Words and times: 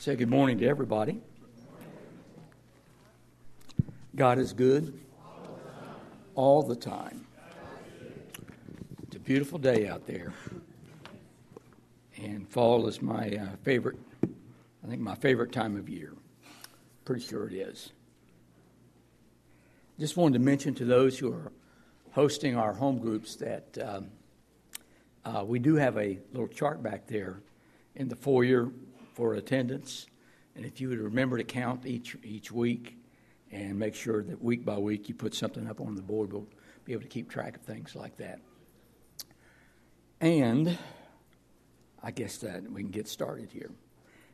Say 0.00 0.14
good 0.14 0.30
morning 0.30 0.58
to 0.58 0.66
everybody. 0.68 1.20
God 4.14 4.38
is 4.38 4.52
good 4.52 4.96
all 6.36 6.62
the 6.62 6.76
time. 6.76 7.26
It's 9.02 9.16
a 9.16 9.18
beautiful 9.18 9.58
day 9.58 9.88
out 9.88 10.06
there. 10.06 10.32
And 12.16 12.48
fall 12.48 12.86
is 12.86 13.02
my 13.02 13.28
uh, 13.28 13.56
favorite, 13.64 13.98
I 14.22 14.86
think 14.86 15.00
my 15.00 15.16
favorite 15.16 15.50
time 15.50 15.76
of 15.76 15.88
year. 15.88 16.12
Pretty 17.04 17.22
sure 17.22 17.48
it 17.48 17.54
is. 17.54 17.90
Just 19.98 20.16
wanted 20.16 20.34
to 20.34 20.44
mention 20.44 20.74
to 20.76 20.84
those 20.84 21.18
who 21.18 21.32
are 21.32 21.50
hosting 22.12 22.54
our 22.54 22.72
home 22.72 22.98
groups 22.98 23.34
that 23.34 23.76
um, 23.82 24.06
uh, 25.24 25.44
we 25.44 25.58
do 25.58 25.74
have 25.74 25.98
a 25.98 26.20
little 26.32 26.46
chart 26.46 26.84
back 26.84 27.08
there 27.08 27.40
in 27.96 28.06
the 28.06 28.14
foyer 28.14 28.70
for 29.18 29.34
attendance. 29.34 30.06
And 30.54 30.64
if 30.64 30.80
you 30.80 30.88
would 30.90 31.00
remember 31.00 31.38
to 31.38 31.44
count 31.44 31.84
each, 31.84 32.16
each 32.22 32.52
week 32.52 32.96
and 33.50 33.76
make 33.76 33.96
sure 33.96 34.22
that 34.22 34.40
week 34.40 34.64
by 34.64 34.78
week 34.78 35.08
you 35.08 35.14
put 35.16 35.34
something 35.34 35.66
up 35.66 35.80
on 35.80 35.96
the 35.96 36.02
board, 36.02 36.32
we'll 36.32 36.46
be 36.84 36.92
able 36.92 37.02
to 37.02 37.08
keep 37.08 37.28
track 37.28 37.56
of 37.56 37.62
things 37.62 37.96
like 37.96 38.16
that. 38.18 38.38
And 40.20 40.78
I 42.00 42.12
guess 42.12 42.38
that 42.38 42.70
we 42.70 42.82
can 42.82 42.92
get 42.92 43.08
started 43.08 43.50
here. 43.50 43.72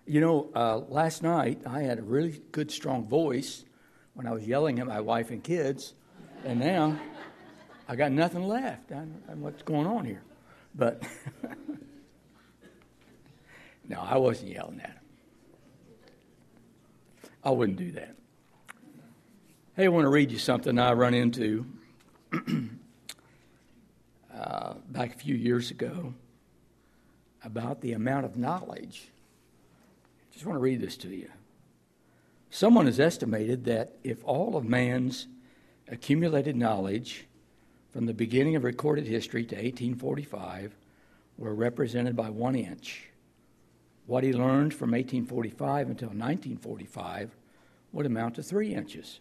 You 0.06 0.20
know, 0.20 0.50
uh, 0.54 0.80
last 0.80 1.22
night 1.22 1.62
I 1.64 1.80
had 1.80 1.98
a 1.98 2.02
really 2.02 2.42
good, 2.52 2.70
strong 2.70 3.08
voice 3.08 3.64
when 4.12 4.26
I 4.26 4.32
was 4.32 4.46
yelling 4.46 4.80
at 4.80 4.86
my 4.86 5.00
wife 5.00 5.30
and 5.30 5.42
kids, 5.42 5.94
and 6.44 6.60
now 6.60 6.98
I 7.88 7.96
got 7.96 8.12
nothing 8.12 8.46
left. 8.46 8.92
I 8.92 8.96
don't 8.96 9.40
what's 9.40 9.62
going 9.62 9.86
on 9.86 10.04
here. 10.04 10.22
But 10.74 11.02
No, 13.88 14.00
I 14.00 14.16
wasn't 14.16 14.52
yelling 14.52 14.80
at 14.80 14.90
him. 14.90 14.98
I 17.42 17.50
wouldn't 17.50 17.78
do 17.78 17.92
that. 17.92 18.16
Hey, 19.76 19.84
I 19.84 19.88
want 19.88 20.04
to 20.04 20.10
read 20.10 20.30
you 20.30 20.38
something 20.38 20.78
I 20.78 20.92
run 20.92 21.14
into 21.14 21.66
uh, 24.34 24.74
back 24.88 25.14
a 25.14 25.18
few 25.18 25.34
years 25.34 25.70
ago 25.70 26.14
about 27.44 27.80
the 27.80 27.92
amount 27.92 28.24
of 28.24 28.36
knowledge. 28.36 29.08
Just 30.32 30.46
want 30.46 30.56
to 30.56 30.60
read 30.60 30.80
this 30.80 30.96
to 30.98 31.08
you. 31.08 31.28
Someone 32.50 32.86
has 32.86 33.00
estimated 33.00 33.64
that 33.64 33.96
if 34.02 34.24
all 34.24 34.56
of 34.56 34.64
man's 34.64 35.26
accumulated 35.88 36.56
knowledge 36.56 37.26
from 37.92 38.06
the 38.06 38.14
beginning 38.14 38.56
of 38.56 38.64
recorded 38.64 39.06
history 39.06 39.44
to 39.44 39.56
1845 39.56 40.76
were 41.36 41.54
represented 41.54 42.16
by 42.16 42.30
one 42.30 42.54
inch, 42.54 43.10
what 44.06 44.24
he 44.24 44.32
learned 44.32 44.74
from 44.74 44.90
1845 44.90 45.88
until 45.88 46.08
1945 46.08 47.34
would 47.92 48.06
amount 48.06 48.34
to 48.34 48.42
three 48.42 48.74
inches. 48.74 49.20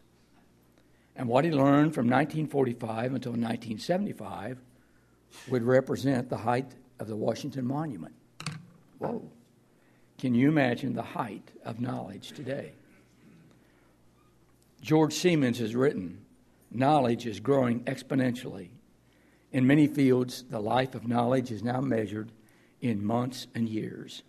And 1.16 1.28
what 1.28 1.46
he 1.46 1.52
learned 1.52 1.94
from 1.94 2.10
1945 2.10 3.14
until 3.14 3.32
1975 3.32 4.60
would 5.50 5.64
represent 5.64 6.30
the 6.30 6.38
height 6.38 6.74
of 7.00 7.08
the 7.08 7.16
Washington 7.16 7.66
Monument. 7.66 8.14
Whoa. 9.00 9.24
Can 10.18 10.34
you 10.34 10.50
imagine 10.50 10.94
the 10.94 11.02
height 11.02 11.52
of 11.64 11.80
knowledge 11.80 12.32
today? 12.32 12.74
George 14.82 15.14
Siemens 15.14 15.60
has 15.60 15.76
written 15.76 16.20
knowledge 16.72 17.26
is 17.26 17.40
growing 17.40 17.82
exponentially. 17.82 18.70
In 19.52 19.68
many 19.68 19.86
fields, 19.88 20.44
the 20.50 20.60
life 20.60 20.96
of 20.96 21.08
knowledge 21.08 21.52
is 21.52 21.64
now 21.64 21.80
measured 21.80 22.32
in 22.82 23.06
months 23.06 23.48
and 23.54 23.70
years. 23.70 24.24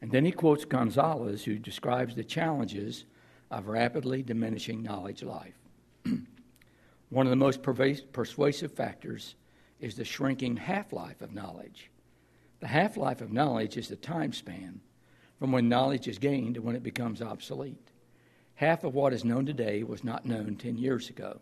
And 0.00 0.12
then 0.12 0.24
he 0.24 0.32
quotes 0.32 0.64
Gonzalez, 0.64 1.44
who 1.44 1.58
describes 1.58 2.14
the 2.14 2.24
challenges 2.24 3.04
of 3.50 3.68
rapidly 3.68 4.22
diminishing 4.22 4.82
knowledge 4.82 5.22
life. 5.22 5.58
One 7.08 7.26
of 7.26 7.30
the 7.30 7.36
most 7.36 7.62
persuasive 7.62 8.72
factors 8.72 9.34
is 9.80 9.96
the 9.96 10.04
shrinking 10.04 10.56
half 10.56 10.92
life 10.92 11.22
of 11.22 11.34
knowledge. 11.34 11.90
The 12.60 12.66
half 12.66 12.96
life 12.96 13.20
of 13.20 13.32
knowledge 13.32 13.76
is 13.76 13.88
the 13.88 13.96
time 13.96 14.32
span 14.32 14.80
from 15.38 15.52
when 15.52 15.68
knowledge 15.68 16.08
is 16.08 16.18
gained 16.18 16.56
to 16.56 16.62
when 16.62 16.76
it 16.76 16.82
becomes 16.82 17.22
obsolete. 17.22 17.92
Half 18.56 18.82
of 18.82 18.94
what 18.94 19.12
is 19.12 19.24
known 19.24 19.46
today 19.46 19.84
was 19.84 20.02
not 20.02 20.26
known 20.26 20.56
10 20.56 20.76
years 20.76 21.08
ago. 21.08 21.40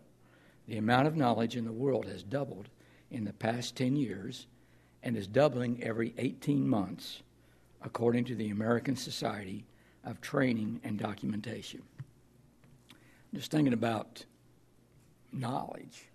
The 0.67 0.77
amount 0.77 1.07
of 1.07 1.15
knowledge 1.15 1.55
in 1.55 1.65
the 1.65 1.71
world 1.71 2.05
has 2.05 2.21
doubled 2.21 2.69
in 3.09 3.25
the 3.25 3.33
past 3.33 3.75
10 3.75 3.95
years 3.95 4.45
and 5.01 5.17
is 5.17 5.27
doubling 5.27 5.81
every 5.83 6.13
18 6.17 6.67
months 6.67 7.23
according 7.83 8.25
to 8.25 8.35
the 8.35 8.49
American 8.49 8.95
Society 8.95 9.65
of 10.03 10.21
Training 10.21 10.81
and 10.83 10.97
Documentation. 10.97 11.81
Just 13.33 13.51
thinking 13.51 13.73
about 13.73 14.25
knowledge 15.31 16.09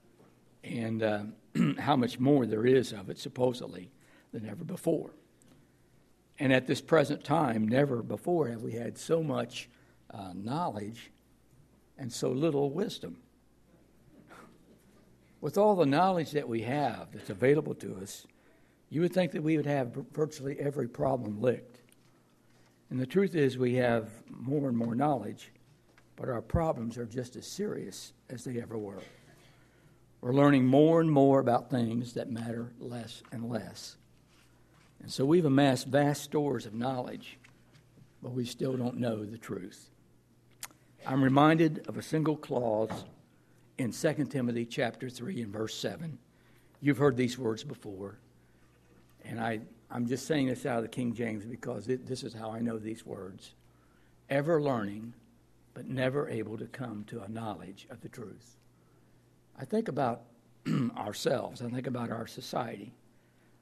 and 0.65 1.03
uh, 1.03 1.23
how 1.79 1.97
much 1.97 2.19
more 2.19 2.47
there 2.47 2.67
is 2.67 2.93
of 2.93 3.11
it, 3.11 3.19
supposedly, 3.19 3.91
than 4.33 4.49
ever 4.49 4.65
before. 4.65 5.11
And 6.39 6.53
at 6.53 6.67
this 6.67 6.81
present 6.81 7.23
time, 7.23 7.69
never 7.69 8.03
before 8.03 8.49
have 8.49 8.63
we 8.63 8.73
had 8.73 8.99
so 8.99 9.23
much 9.23 9.69
uh, 10.11 10.33
knowledge 10.35 11.11
and 11.99 12.13
so 12.13 12.31
little 12.31 12.71
wisdom. 12.71 13.19
With 15.41 15.59
all 15.59 15.77
the 15.77 15.87
knowledge 15.87 16.31
that 16.33 16.49
we 16.49 16.63
have 16.63 17.13
that's 17.13 17.31
available 17.31 17.75
to 17.77 17.97
us, 17.97 18.27
you 18.93 19.01
would 19.01 19.15
think 19.15 19.33
that 19.33 19.43
we 19.43 19.57
would 19.57 19.65
have 19.65 19.95
virtually 20.13 20.55
every 20.61 20.87
problem 20.87 21.41
licked. 21.41 21.81
And 22.91 23.01
the 23.01 23.07
truth 23.07 23.35
is, 23.35 23.57
we 23.57 23.77
have 23.77 24.11
more 24.29 24.69
and 24.69 24.77
more 24.77 24.95
knowledge, 24.95 25.51
but 26.15 26.29
our 26.29 26.43
problems 26.43 26.99
are 26.99 27.07
just 27.07 27.35
as 27.37 27.47
serious 27.47 28.13
as 28.29 28.45
they 28.45 28.61
ever 28.61 28.77
were. 28.77 29.01
We're 30.21 30.35
learning 30.35 30.67
more 30.67 31.01
and 31.01 31.11
more 31.11 31.41
about 31.41 31.71
things 31.71 32.13
that 32.13 32.31
matter 32.31 32.75
less 32.79 33.23
and 33.33 33.49
less. 33.49 33.97
And 35.01 35.11
so 35.11 35.25
we've 35.25 35.47
amassed 35.47 35.87
vast 35.87 36.23
stores 36.23 36.67
of 36.67 36.75
knowledge, 36.75 37.39
but 38.23 38.33
we 38.33 38.45
still 38.45 38.77
don't 38.77 38.99
know 38.99 39.25
the 39.25 39.39
truth. 39.39 39.89
I'm 41.07 41.25
reminded 41.25 41.89
of 41.89 41.97
a 41.97 42.03
single 42.03 42.37
clause 42.37 43.07
in 43.79 43.91
2 43.93 44.27
Timothy 44.27 44.67
chapter 44.67 45.09
3 45.09 45.41
and 45.41 45.51
verse 45.51 45.75
7. 45.77 46.19
You've 46.83 46.99
heard 46.99 47.17
these 47.17 47.39
words 47.39 47.65
before. 47.65 48.19
And 49.25 49.41
I, 49.41 49.61
I'm 49.91 50.07
just 50.07 50.27
saying 50.27 50.49
this 50.49 50.67
out 50.67 50.79
of 50.79 50.83
the 50.83 50.89
King 50.89 51.15
James 51.15 51.45
because 51.45 51.89
it, 51.89 52.07
this 52.07 52.23
is 52.23 52.35
how 52.35 52.51
I 52.51 52.61
know 52.61 52.79
these 52.79 53.05
words 53.07 53.55
ever 54.31 54.63
learning, 54.63 55.13
but 55.75 55.87
never 55.87 56.29
able 56.29 56.57
to 56.57 56.67
come 56.67 57.05
to 57.05 57.23
a 57.23 57.29
knowledge 57.29 57.87
of 57.91 58.01
the 58.01 58.09
truth. 58.09 58.57
I 59.59 59.65
think 59.65 59.89
about 59.89 60.23
ourselves, 60.97 61.61
I 61.61 61.69
think 61.69 61.87
about 61.87 62.11
our 62.11 62.27
society. 62.27 62.95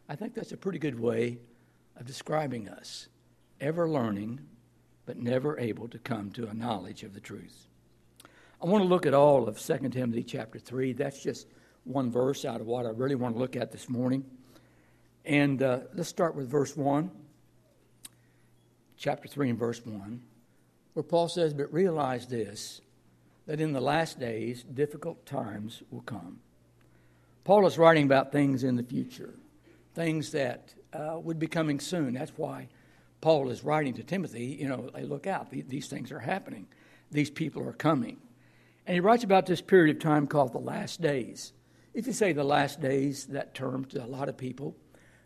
I 0.09 0.17
think 0.17 0.35
that's 0.35 0.53
a 0.53 0.57
pretty 0.57 0.79
good 0.79 0.99
way 0.99 1.39
of 1.97 2.07
describing 2.07 2.69
us 2.69 3.09
ever 3.61 3.89
learning, 3.89 4.41
but 5.07 5.19
never 5.19 5.59
able 5.59 5.89
to 5.89 5.99
come 5.99 6.31
to 6.33 6.49
a 6.49 6.55
knowledge 6.55 7.03
of 7.03 7.15
the 7.15 7.21
truth. 7.21 7.67
I 8.63 8.67
want 8.67 8.83
to 8.83 8.89
look 8.89 9.07
at 9.07 9.15
all 9.15 9.49
of 9.49 9.59
2 9.59 9.89
Timothy 9.89 10.23
chapter 10.23 10.59
3. 10.59 10.93
That's 10.93 11.23
just 11.23 11.47
one 11.85 12.11
verse 12.11 12.45
out 12.45 12.61
of 12.61 12.67
what 12.67 12.87
I 12.87 12.91
really 12.91 13.15
want 13.15 13.35
to 13.35 13.39
look 13.41 13.57
at 13.57 13.73
this 13.73 13.89
morning. 13.89 14.25
And 15.25 15.63
uh, 15.63 15.81
let's 15.95 16.09
start 16.09 16.35
with 16.35 16.49
verse 16.49 16.77
1, 16.77 17.11
chapter 18.97 19.29
3 19.29 19.51
and 19.51 19.59
verse 19.59 19.85
1, 19.85 20.21
where 20.95 21.03
Paul 21.03 21.29
says, 21.29 21.53
But 21.53 21.73
realize 21.73 22.27
this, 22.27 22.81
that 23.47 23.61
in 23.61 23.73
the 23.73 23.81
last 23.81 24.19
days 24.19 24.63
difficult 24.63 25.27
times 25.27 25.83
will 25.91 26.03
come. 26.03 26.41
Paul 27.45 27.67
is 27.67 27.79
writing 27.79 28.05
about 28.05 28.33
things 28.33 28.65
in 28.65 28.77
the 28.77 28.83
future, 28.83 29.35
things 29.95 30.33
that 30.33 30.75
uh, 30.93 31.19
would 31.19 31.39
be 31.39 31.47
coming 31.47 31.81
soon. 31.81 32.15
That's 32.15 32.33
why 32.37 32.69
Paul 33.21 33.51
is 33.51 33.65
writing 33.65 33.95
to 33.95 34.03
Timothy, 34.03 34.57
you 34.61 34.69
know, 34.69 34.91
hey, 34.95 35.05
look 35.05 35.27
out, 35.27 35.51
these 35.51 35.89
things 35.89 36.11
are 36.13 36.19
happening, 36.19 36.67
these 37.11 37.31
people 37.31 37.67
are 37.67 37.73
coming. 37.73 38.19
And 38.87 38.95
he 38.95 39.01
writes 39.01 39.25
about 39.25 39.47
this 39.47 39.61
period 39.61 39.97
of 39.97 40.03
time 40.03 40.27
called 40.27 40.53
the 40.53 40.59
last 40.59 41.01
days. 41.01 41.53
If 41.93 42.07
you 42.07 42.13
say 42.13 42.33
the 42.33 42.45
last 42.45 42.81
days, 42.81 43.27
that 43.27 43.55
term 43.55 43.85
to 43.87 44.05
a 44.05 44.07
lot 44.07 44.29
of 44.29 44.37
people, 44.37 44.77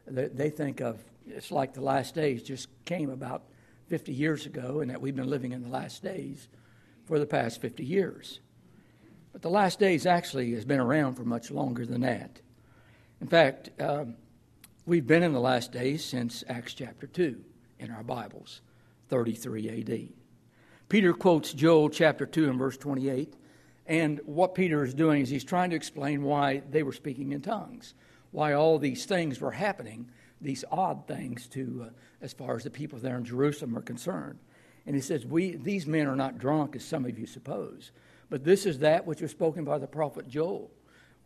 they 0.06 0.50
think 0.50 0.80
of 0.80 1.02
it's 1.26 1.50
like 1.50 1.74
the 1.74 1.80
last 1.80 2.14
days 2.14 2.42
just 2.42 2.68
came 2.84 3.10
about 3.10 3.44
50 3.88 4.12
years 4.12 4.46
ago 4.46 4.80
and 4.80 4.90
that 4.90 5.00
we've 5.00 5.16
been 5.16 5.30
living 5.30 5.52
in 5.52 5.62
the 5.62 5.68
last 5.68 6.02
days 6.02 6.48
for 7.06 7.18
the 7.18 7.26
past 7.26 7.60
50 7.60 7.84
years. 7.84 8.40
But 9.32 9.42
the 9.42 9.50
last 9.50 9.78
days 9.78 10.06
actually 10.06 10.52
has 10.52 10.64
been 10.64 10.80
around 10.80 11.14
for 11.14 11.24
much 11.24 11.50
longer 11.50 11.84
than 11.84 12.02
that. 12.02 12.40
In 13.20 13.26
fact, 13.26 13.70
um, 13.80 14.16
we've 14.86 15.06
been 15.06 15.22
in 15.22 15.32
the 15.32 15.40
last 15.40 15.72
days 15.72 16.04
since 16.04 16.44
Acts 16.48 16.74
chapter 16.74 17.06
2 17.06 17.42
in 17.78 17.90
our 17.90 18.02
Bibles, 18.02 18.60
33 19.08 19.80
AD. 19.80 20.08
Peter 20.88 21.12
quotes 21.12 21.52
Joel 21.52 21.88
chapter 21.88 22.26
2 22.26 22.50
and 22.50 22.58
verse 22.58 22.76
28. 22.76 23.34
And 23.86 24.20
what 24.24 24.54
Peter 24.54 24.84
is 24.84 24.94
doing 24.94 25.22
is 25.22 25.28
he's 25.28 25.44
trying 25.44 25.70
to 25.70 25.76
explain 25.76 26.22
why 26.22 26.62
they 26.70 26.82
were 26.82 26.92
speaking 26.92 27.32
in 27.32 27.40
tongues 27.40 27.94
why 28.34 28.52
all 28.52 28.80
these 28.80 29.04
things 29.04 29.40
were 29.40 29.52
happening, 29.52 30.10
these 30.40 30.64
odd 30.72 31.06
things 31.06 31.46
to, 31.46 31.86
uh, 31.86 31.90
as 32.20 32.32
far 32.32 32.56
as 32.56 32.64
the 32.64 32.70
people 32.70 32.98
there 32.98 33.16
in 33.16 33.24
Jerusalem 33.24 33.78
are 33.78 33.80
concerned. 33.80 34.40
And 34.86 34.96
he 34.96 35.00
says, 35.00 35.24
we, 35.24 35.54
These 35.54 35.86
men 35.86 36.08
are 36.08 36.16
not 36.16 36.40
drunk, 36.40 36.74
as 36.74 36.84
some 36.84 37.04
of 37.04 37.16
you 37.16 37.28
suppose. 37.28 37.92
But 38.30 38.42
this 38.42 38.66
is 38.66 38.80
that 38.80 39.06
which 39.06 39.20
was 39.20 39.30
spoken 39.30 39.64
by 39.64 39.78
the 39.78 39.86
prophet 39.86 40.28
Joel, 40.28 40.68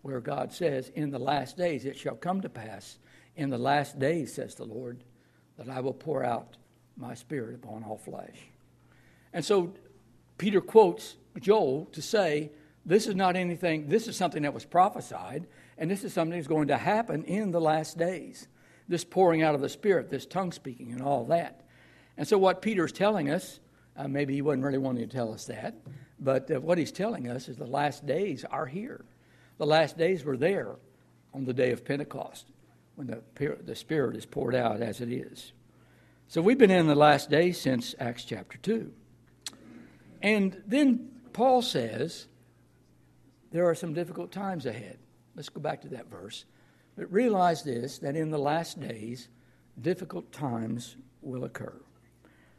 where 0.03 0.21
God 0.21 0.53
says, 0.53 0.93
In 0.95 1.11
the 1.11 1.19
last 1.19 1.57
days 1.57 1.87
it 1.87 1.97
shall 1.97 2.15
come 2.15 2.43
to 2.43 2.51
pass, 2.51 2.99
in 3.37 3.49
the 3.49 3.57
last 3.57 3.99
days, 3.99 4.35
says 4.35 4.55
the 4.55 4.67
Lord, 4.67 5.03
that 5.57 5.71
I 5.71 5.81
will 5.81 5.95
pour 5.95 6.23
out 6.23 6.59
my 6.99 7.15
spirit 7.15 7.55
upon 7.55 7.85
all 7.85 7.97
flesh. 7.97 8.37
And 9.33 9.43
so 9.43 9.73
Peter 10.37 10.61
quotes 10.61 11.17
Joel 11.41 11.87
to 11.93 12.03
say, 12.03 12.51
This 12.85 13.07
is 13.07 13.17
not 13.17 13.35
anything, 13.35 13.89
this 13.89 14.09
is 14.09 14.15
something 14.15 14.43
that 14.43 14.53
was 14.53 14.67
prophesied, 14.67 15.47
and 15.79 15.91
this 15.91 16.05
is 16.05 16.13
something 16.13 16.37
that's 16.37 16.49
going 16.49 16.69
to 16.69 16.77
happen 16.77 17.25
in 17.25 17.53
the 17.53 17.61
last 17.61 17.97
days. 17.97 18.49
This 18.89 19.05
pouring 19.05 19.43
out 19.43 19.55
of 19.55 19.61
the 19.61 19.69
Spirit, 19.69 20.11
this 20.11 20.27
tongue 20.27 20.53
speaking, 20.53 20.93
and 20.93 21.03
all 21.03 21.25
that. 21.27 21.63
And 22.17 22.27
so, 22.27 22.37
what 22.37 22.63
Peter's 22.63 22.93
telling 22.93 23.31
us, 23.31 23.61
uh, 23.97 24.09
maybe 24.09 24.35
he 24.35 24.43
wasn't 24.43 24.65
really 24.65 24.79
wanting 24.79 25.09
to 25.09 25.17
tell 25.17 25.33
us 25.33 25.45
that, 25.47 25.75
but 26.19 26.51
uh, 26.51 26.61
what 26.61 26.79
he's 26.79 26.91
telling 26.91 27.29
us 27.29 27.49
is 27.49 27.57
the 27.57 27.67
last 27.67 28.07
days 28.07 28.45
are 28.45 28.67
here. 28.67 29.05
The 29.59 29.67
last 29.67 29.97
days 29.97 30.25
were 30.25 30.37
there 30.37 30.77
on 31.33 31.45
the 31.45 31.53
day 31.53 31.71
of 31.71 31.85
Pentecost 31.85 32.47
when 32.97 33.07
the, 33.07 33.23
the 33.65 33.77
Spirit 33.77 34.17
is 34.17 34.27
poured 34.27 34.55
out 34.55 34.83
as 34.83 35.01
it 35.01 35.13
is. 35.13 35.53
So, 36.27 36.43
we've 36.43 36.59
been 36.59 36.71
in 36.71 36.89
the 36.89 36.95
last 36.95 37.31
days 37.31 37.61
since 37.61 37.95
Acts 38.01 38.25
chapter 38.25 38.59
2. 38.59 38.93
And 40.23 40.61
then 40.67 41.11
Paul 41.33 41.63
says 41.63 42.27
there 43.53 43.69
are 43.69 43.75
some 43.75 43.95
difficult 43.95 44.33
times 44.33 44.67
ahead. 44.67 44.99
Let's 45.39 45.51
go 45.51 45.61
back 45.61 45.83
to 45.83 45.89
that 45.91 46.11
verse. 46.11 46.47
But 46.97 47.13
realize 47.13 47.63
this 47.63 47.99
that 47.99 48.17
in 48.17 48.31
the 48.31 48.39
last 48.39 48.81
days, 48.81 49.29
difficult 49.81 50.33
times 50.33 50.97
will 51.23 51.45
occur. 51.45 51.81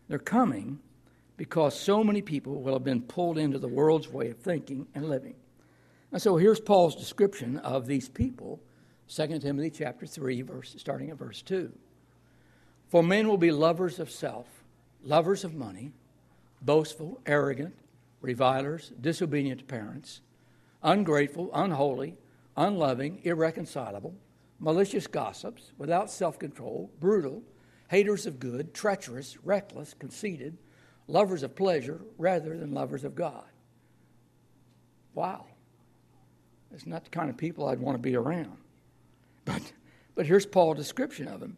They're 0.08 0.18
coming 0.18 0.80
because 1.36 1.78
so 1.78 2.06
many 2.06 2.22
people 2.22 2.62
will 2.62 2.72
have 2.72 2.86
been 2.86 3.02
pulled 3.02 3.38
into 3.38 3.60
the 3.60 3.68
world's 3.68 4.08
way 4.08 4.30
of 4.30 4.38
thinking 4.38 4.88
and 4.96 5.10
living. 5.10 5.36
And 6.14 6.22
so 6.22 6.38
here's 6.38 6.62
Paul's 6.62 6.96
description 6.96 7.58
of 7.58 7.86
these 7.86 8.08
people, 8.08 8.62
2 9.10 9.40
Timothy 9.40 9.72
chapter 9.72 10.06
3, 10.06 10.42
verse, 10.44 10.74
starting 10.78 11.10
at 11.10 11.18
verse 11.18 11.42
2. 11.42 11.74
For 12.88 13.04
men 13.04 13.28
will 13.28 13.38
be 13.38 13.52
lovers 13.52 14.00
of 14.00 14.10
self, 14.10 14.48
lovers 15.04 15.44
of 15.44 15.54
money, 15.54 15.92
boastful, 16.62 17.20
arrogant, 17.26 17.76
revilers, 18.22 18.94
disobedient 19.02 19.60
to 19.60 19.66
parents, 19.66 20.22
ungrateful, 20.82 21.50
unholy, 21.54 22.16
unloving, 22.60 23.22
irreconcilable, 23.24 24.14
malicious 24.60 25.08
gossips, 25.08 25.72
without 25.78 26.12
self 26.12 26.38
control, 26.38 26.92
brutal, 27.00 27.42
haters 27.90 28.26
of 28.26 28.40
good, 28.40 28.74
treacherous, 28.74 29.38
reckless, 29.44 29.96
conceited, 29.98 30.58
lovers 31.08 31.42
of 31.42 31.56
pleasure 31.56 32.02
rather 32.18 32.56
than 32.58 32.74
lovers 32.74 33.04
of 33.04 33.16
God. 33.16 33.46
Wow. 35.16 35.46
That's 36.70 36.86
not 36.86 37.04
the 37.04 37.10
kind 37.10 37.30
of 37.30 37.38
people 37.38 37.68
I'd 37.68 37.80
want 37.80 37.96
to 37.96 38.02
be 38.02 38.16
around. 38.16 38.58
But, 39.44 39.74
but 40.14 40.28
here's 40.28 40.46
Paul's 40.46 40.78
description 40.78 41.28
of 41.28 41.40
them. 41.40 41.58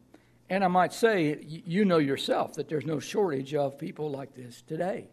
And 0.50 0.64
I 0.64 0.68
might 0.68 0.94
say, 0.94 1.38
you 1.46 1.84
know 1.84 1.98
yourself 1.98 2.54
that 2.54 2.70
there's 2.70 2.86
no 2.86 3.00
shortage 3.00 3.54
of 3.54 3.78
people 3.78 4.10
like 4.10 4.34
this 4.34 4.62
today. 4.62 5.10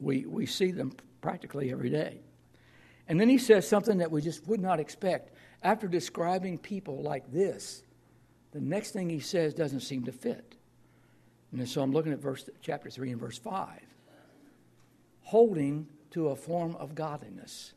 We, 0.00 0.26
we 0.26 0.46
see 0.46 0.72
them 0.72 0.92
practically 1.20 1.70
every 1.70 1.90
day. 1.90 2.20
And 3.10 3.20
then 3.20 3.28
he 3.28 3.38
says 3.38 3.66
something 3.66 3.98
that 3.98 4.12
we 4.12 4.22
just 4.22 4.46
would 4.46 4.60
not 4.60 4.78
expect. 4.78 5.32
After 5.64 5.88
describing 5.88 6.58
people 6.58 7.02
like 7.02 7.32
this, 7.32 7.82
the 8.52 8.60
next 8.60 8.92
thing 8.92 9.10
he 9.10 9.18
says 9.18 9.52
doesn't 9.52 9.80
seem 9.80 10.04
to 10.04 10.12
fit. 10.12 10.54
And 11.50 11.68
so 11.68 11.82
I'm 11.82 11.92
looking 11.92 12.12
at 12.12 12.20
verse 12.20 12.48
chapter 12.62 12.88
3 12.88 13.10
and 13.10 13.20
verse 13.20 13.36
5. 13.36 13.80
Holding 15.22 15.88
to 16.12 16.28
a 16.28 16.36
form 16.36 16.76
of 16.76 16.94
godliness, 16.94 17.72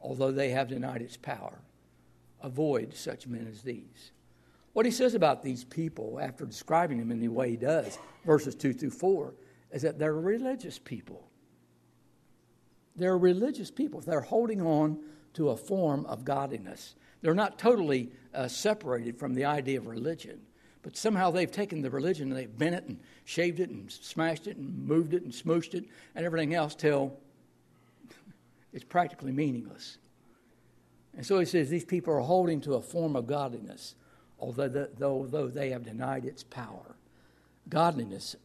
although 0.00 0.32
they 0.32 0.50
have 0.50 0.66
denied 0.66 1.02
its 1.02 1.16
power. 1.16 1.60
Avoid 2.42 2.94
such 2.94 3.28
men 3.28 3.46
as 3.48 3.62
these. 3.62 4.10
What 4.72 4.86
he 4.86 4.90
says 4.90 5.14
about 5.14 5.44
these 5.44 5.62
people, 5.62 6.18
after 6.20 6.44
describing 6.44 6.98
them 6.98 7.12
in 7.12 7.20
the 7.20 7.28
way 7.28 7.50
he 7.50 7.56
does, 7.56 7.96
verses 8.26 8.56
2 8.56 8.72
through 8.72 8.90
4, 8.90 9.34
is 9.70 9.82
that 9.82 10.00
they're 10.00 10.14
religious 10.14 10.80
people. 10.80 11.27
They're 12.98 13.16
religious 13.16 13.70
people. 13.70 14.00
They're 14.00 14.20
holding 14.20 14.60
on 14.60 14.98
to 15.34 15.50
a 15.50 15.56
form 15.56 16.04
of 16.06 16.24
godliness. 16.24 16.94
They're 17.22 17.34
not 17.34 17.58
totally 17.58 18.10
uh, 18.34 18.48
separated 18.48 19.18
from 19.18 19.34
the 19.34 19.44
idea 19.44 19.78
of 19.78 19.86
religion, 19.86 20.40
but 20.82 20.96
somehow 20.96 21.30
they've 21.30 21.50
taken 21.50 21.80
the 21.80 21.90
religion 21.90 22.28
and 22.28 22.36
they've 22.36 22.58
bent 22.58 22.74
it 22.74 22.84
and 22.84 22.98
shaved 23.24 23.60
it 23.60 23.70
and 23.70 23.90
smashed 23.90 24.46
it 24.46 24.56
and 24.56 24.86
moved 24.86 25.14
it 25.14 25.22
and 25.22 25.32
smooshed 25.32 25.74
it 25.74 25.84
and 26.14 26.26
everything 26.26 26.54
else 26.54 26.74
till 26.74 27.16
it's 28.72 28.84
practically 28.84 29.32
meaningless. 29.32 29.98
And 31.16 31.24
so 31.26 31.38
he 31.38 31.44
says 31.44 31.68
these 31.68 31.84
people 31.84 32.14
are 32.14 32.20
holding 32.20 32.60
to 32.62 32.74
a 32.74 32.82
form 32.82 33.16
of 33.16 33.26
godliness, 33.26 33.94
although, 34.38 34.68
the, 34.68 34.90
although 35.02 35.48
they 35.48 35.70
have 35.70 35.84
denied 35.84 36.24
its 36.24 36.44
power. 36.44 36.96
Godliness, 37.68 38.36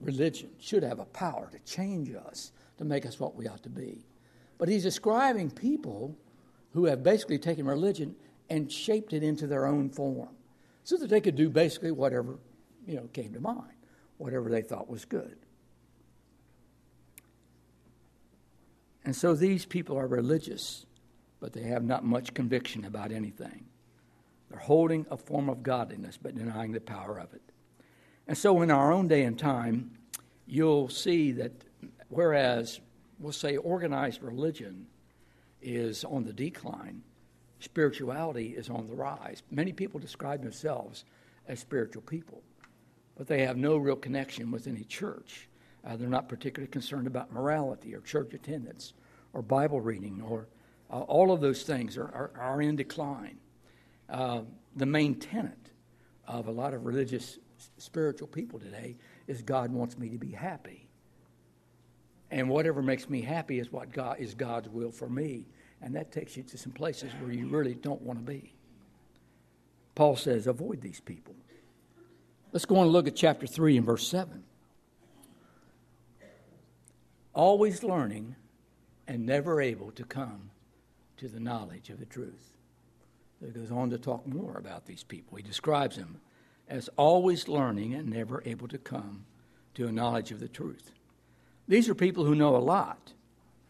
religion, 0.00 0.50
should 0.58 0.82
have 0.82 0.98
a 0.98 1.04
power 1.06 1.48
to 1.52 1.58
change 1.60 2.12
us 2.14 2.52
to 2.78 2.84
make 2.84 3.06
us 3.06 3.20
what 3.20 3.34
we 3.34 3.46
ought 3.48 3.62
to 3.62 3.70
be. 3.70 4.04
But 4.58 4.68
he's 4.68 4.82
describing 4.82 5.50
people 5.50 6.16
who 6.72 6.86
have 6.86 7.02
basically 7.02 7.38
taken 7.38 7.66
religion 7.66 8.14
and 8.50 8.70
shaped 8.70 9.12
it 9.12 9.22
into 9.22 9.46
their 9.46 9.66
own 9.66 9.88
form 9.88 10.30
so 10.82 10.96
that 10.96 11.08
they 11.08 11.20
could 11.20 11.36
do 11.36 11.48
basically 11.48 11.90
whatever 11.90 12.38
you 12.86 12.96
know 12.96 13.08
came 13.12 13.32
to 13.32 13.40
mind 13.40 13.72
whatever 14.18 14.48
they 14.48 14.62
thought 14.62 14.88
was 14.88 15.04
good. 15.04 15.36
And 19.04 19.14
so 19.14 19.34
these 19.34 19.66
people 19.66 19.98
are 19.98 20.06
religious 20.06 20.86
but 21.40 21.52
they 21.52 21.62
have 21.62 21.84
not 21.84 22.04
much 22.04 22.32
conviction 22.32 22.86
about 22.86 23.12
anything. 23.12 23.66
They're 24.48 24.58
holding 24.58 25.04
a 25.10 25.16
form 25.16 25.50
of 25.50 25.62
godliness 25.62 26.18
but 26.20 26.34
denying 26.34 26.72
the 26.72 26.80
power 26.80 27.18
of 27.18 27.32
it 27.34 27.42
and 28.26 28.36
so 28.36 28.62
in 28.62 28.70
our 28.70 28.92
own 28.92 29.08
day 29.08 29.22
and 29.22 29.38
time 29.38 29.90
you'll 30.46 30.88
see 30.88 31.32
that 31.32 31.64
Whereas, 32.14 32.78
we'll 33.18 33.32
say 33.32 33.56
organized 33.56 34.22
religion 34.22 34.86
is 35.60 36.04
on 36.04 36.22
the 36.22 36.32
decline, 36.32 37.02
spirituality 37.58 38.54
is 38.56 38.70
on 38.70 38.86
the 38.86 38.94
rise. 38.94 39.42
Many 39.50 39.72
people 39.72 39.98
describe 39.98 40.40
themselves 40.40 41.04
as 41.48 41.58
spiritual 41.58 42.02
people, 42.02 42.40
but 43.16 43.26
they 43.26 43.44
have 43.44 43.56
no 43.56 43.76
real 43.76 43.96
connection 43.96 44.52
with 44.52 44.68
any 44.68 44.84
church. 44.84 45.48
Uh, 45.84 45.96
they're 45.96 46.08
not 46.08 46.28
particularly 46.28 46.70
concerned 46.70 47.08
about 47.08 47.32
morality 47.32 47.96
or 47.96 48.00
church 48.00 48.32
attendance 48.32 48.92
or 49.32 49.42
Bible 49.42 49.80
reading 49.80 50.22
or 50.22 50.46
uh, 50.88 51.00
all 51.00 51.32
of 51.32 51.40
those 51.40 51.64
things 51.64 51.98
are, 51.98 52.04
are, 52.14 52.30
are 52.38 52.62
in 52.62 52.76
decline. 52.76 53.38
Uh, 54.08 54.42
the 54.76 54.86
main 54.86 55.16
tenet 55.16 55.58
of 56.28 56.46
a 56.46 56.52
lot 56.52 56.74
of 56.74 56.86
religious 56.86 57.40
spiritual 57.78 58.28
people 58.28 58.58
today 58.58 58.96
is 59.26 59.42
God 59.42 59.72
wants 59.72 59.98
me 59.98 60.08
to 60.10 60.18
be 60.18 60.32
happy. 60.32 60.88
And 62.30 62.48
whatever 62.48 62.82
makes 62.82 63.08
me 63.08 63.20
happy 63.22 63.58
is 63.58 63.70
what 63.70 63.92
God 63.92 64.18
is 64.18 64.34
God's 64.34 64.68
will 64.68 64.90
for 64.90 65.08
me. 65.08 65.46
And 65.80 65.94
that 65.96 66.12
takes 66.12 66.36
you 66.36 66.42
to 66.44 66.58
some 66.58 66.72
places 66.72 67.12
where 67.20 67.32
you 67.32 67.48
really 67.48 67.74
don't 67.74 68.02
want 68.02 68.18
to 68.18 68.24
be. 68.24 68.54
Paul 69.94 70.16
says, 70.16 70.46
avoid 70.46 70.80
these 70.80 71.00
people. 71.00 71.34
Let's 72.52 72.64
go 72.64 72.76
on 72.76 72.84
and 72.84 72.92
look 72.92 73.06
at 73.06 73.16
chapter 73.16 73.46
3 73.46 73.76
and 73.76 73.86
verse 73.86 74.06
7. 74.08 74.42
Always 77.34 77.82
learning 77.82 78.36
and 79.06 79.26
never 79.26 79.60
able 79.60 79.90
to 79.92 80.04
come 80.04 80.50
to 81.18 81.28
the 81.28 81.40
knowledge 81.40 81.90
of 81.90 81.98
the 81.98 82.06
truth. 82.06 82.50
He 83.44 83.50
goes 83.50 83.70
on 83.70 83.90
to 83.90 83.98
talk 83.98 84.26
more 84.26 84.56
about 84.56 84.86
these 84.86 85.02
people. 85.02 85.36
He 85.36 85.42
describes 85.42 85.96
them 85.96 86.20
as 86.68 86.88
always 86.96 87.48
learning 87.48 87.94
and 87.94 88.08
never 88.08 88.42
able 88.44 88.68
to 88.68 88.78
come 88.78 89.24
to 89.74 89.86
a 89.86 89.92
knowledge 89.92 90.30
of 90.30 90.40
the 90.40 90.48
truth. 90.48 90.92
These 91.68 91.88
are 91.88 91.94
people 91.94 92.24
who 92.24 92.34
know 92.34 92.56
a 92.56 92.58
lot, 92.58 93.12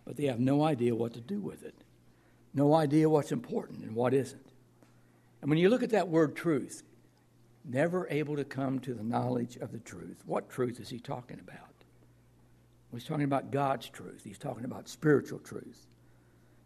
but 0.04 0.16
they 0.16 0.26
have 0.26 0.40
no 0.40 0.64
idea 0.64 0.94
what 0.94 1.14
to 1.14 1.20
do 1.20 1.40
with 1.40 1.64
it, 1.64 1.74
no 2.52 2.74
idea 2.74 3.08
what's 3.08 3.32
important 3.32 3.82
and 3.84 3.94
what 3.94 4.14
isn't. 4.14 4.48
And 5.40 5.50
when 5.50 5.58
you 5.58 5.68
look 5.68 5.82
at 5.82 5.90
that 5.90 6.08
word 6.08 6.36
truth, 6.36 6.82
never 7.64 8.06
able 8.10 8.36
to 8.36 8.44
come 8.44 8.78
to 8.80 8.94
the 8.94 9.02
knowledge 9.02 9.56
of 9.56 9.72
the 9.72 9.78
truth, 9.78 10.22
what 10.26 10.50
truth 10.50 10.80
is 10.80 10.88
he 10.88 10.98
talking 10.98 11.40
about? 11.40 11.58
He's 12.92 13.04
talking 13.04 13.24
about 13.24 13.50
God's 13.50 13.88
truth, 13.88 14.22
he's 14.24 14.38
talking 14.38 14.64
about 14.64 14.88
spiritual 14.88 15.40
truth. 15.40 15.86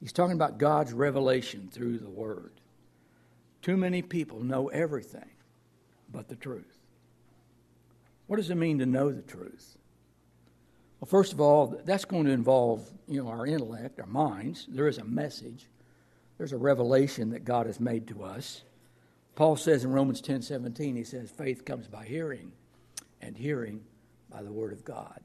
He's 0.01 0.13
talking 0.13 0.35
about 0.35 0.59
God's 0.59 0.93
revelation 0.93 1.69
through 1.73 1.99
the 1.99 2.09
Word. 2.09 2.53
Too 3.63 3.77
many 3.77 4.03
people 4.03 4.41
know 4.41 4.69
everything 4.69 5.29
but 6.11 6.29
the 6.29 6.37
truth. 6.37 6.79
What 8.27 8.37
does 8.37 8.51
it 8.51 8.57
mean 8.57 8.79
to 8.79 8.87
know 8.87 9.11
the 9.11 9.23
truth? 9.23 9.77
Well, 11.01 11.09
first 11.09 11.33
of 11.33 11.41
all, 11.41 11.81
that's 11.85 12.05
going 12.05 12.25
to 12.25 12.33
involve 12.33 12.89
you 13.07 13.23
know 13.23 13.29
our 13.29 13.47
intellect, 13.47 14.01
our 14.01 14.07
minds. 14.07 14.67
There 14.69 14.89
is 14.89 14.99
a 14.99 15.05
message. 15.05 15.67
There's 16.37 16.53
a 16.53 16.59
revelation 16.59 17.31
that 17.31 17.45
God 17.45 17.67
has 17.67 17.81
made 17.81 18.07
to 18.09 18.23
us. 18.23 18.63
Paul 19.35 19.57
says 19.57 19.85
in 19.85 19.93
Romans 19.93 20.21
10 20.21 20.43
17, 20.43 20.97
he 20.97 21.05
says, 21.05 21.31
faith 21.31 21.65
comes 21.65 21.87
by 21.87 22.05
hearing, 22.05 22.53
and 23.21 23.37
hearing 23.37 23.83
by 24.31 24.43
the 24.43 24.53
word 24.53 24.73
of 24.73 24.85
God. 24.85 25.21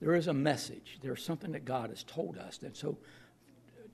There 0.00 0.14
is 0.14 0.26
a 0.26 0.32
message. 0.32 0.98
There's 1.02 1.22
something 1.22 1.52
that 1.52 1.64
God 1.64 1.90
has 1.90 2.02
told 2.02 2.38
us. 2.38 2.60
And 2.62 2.76
so, 2.76 2.96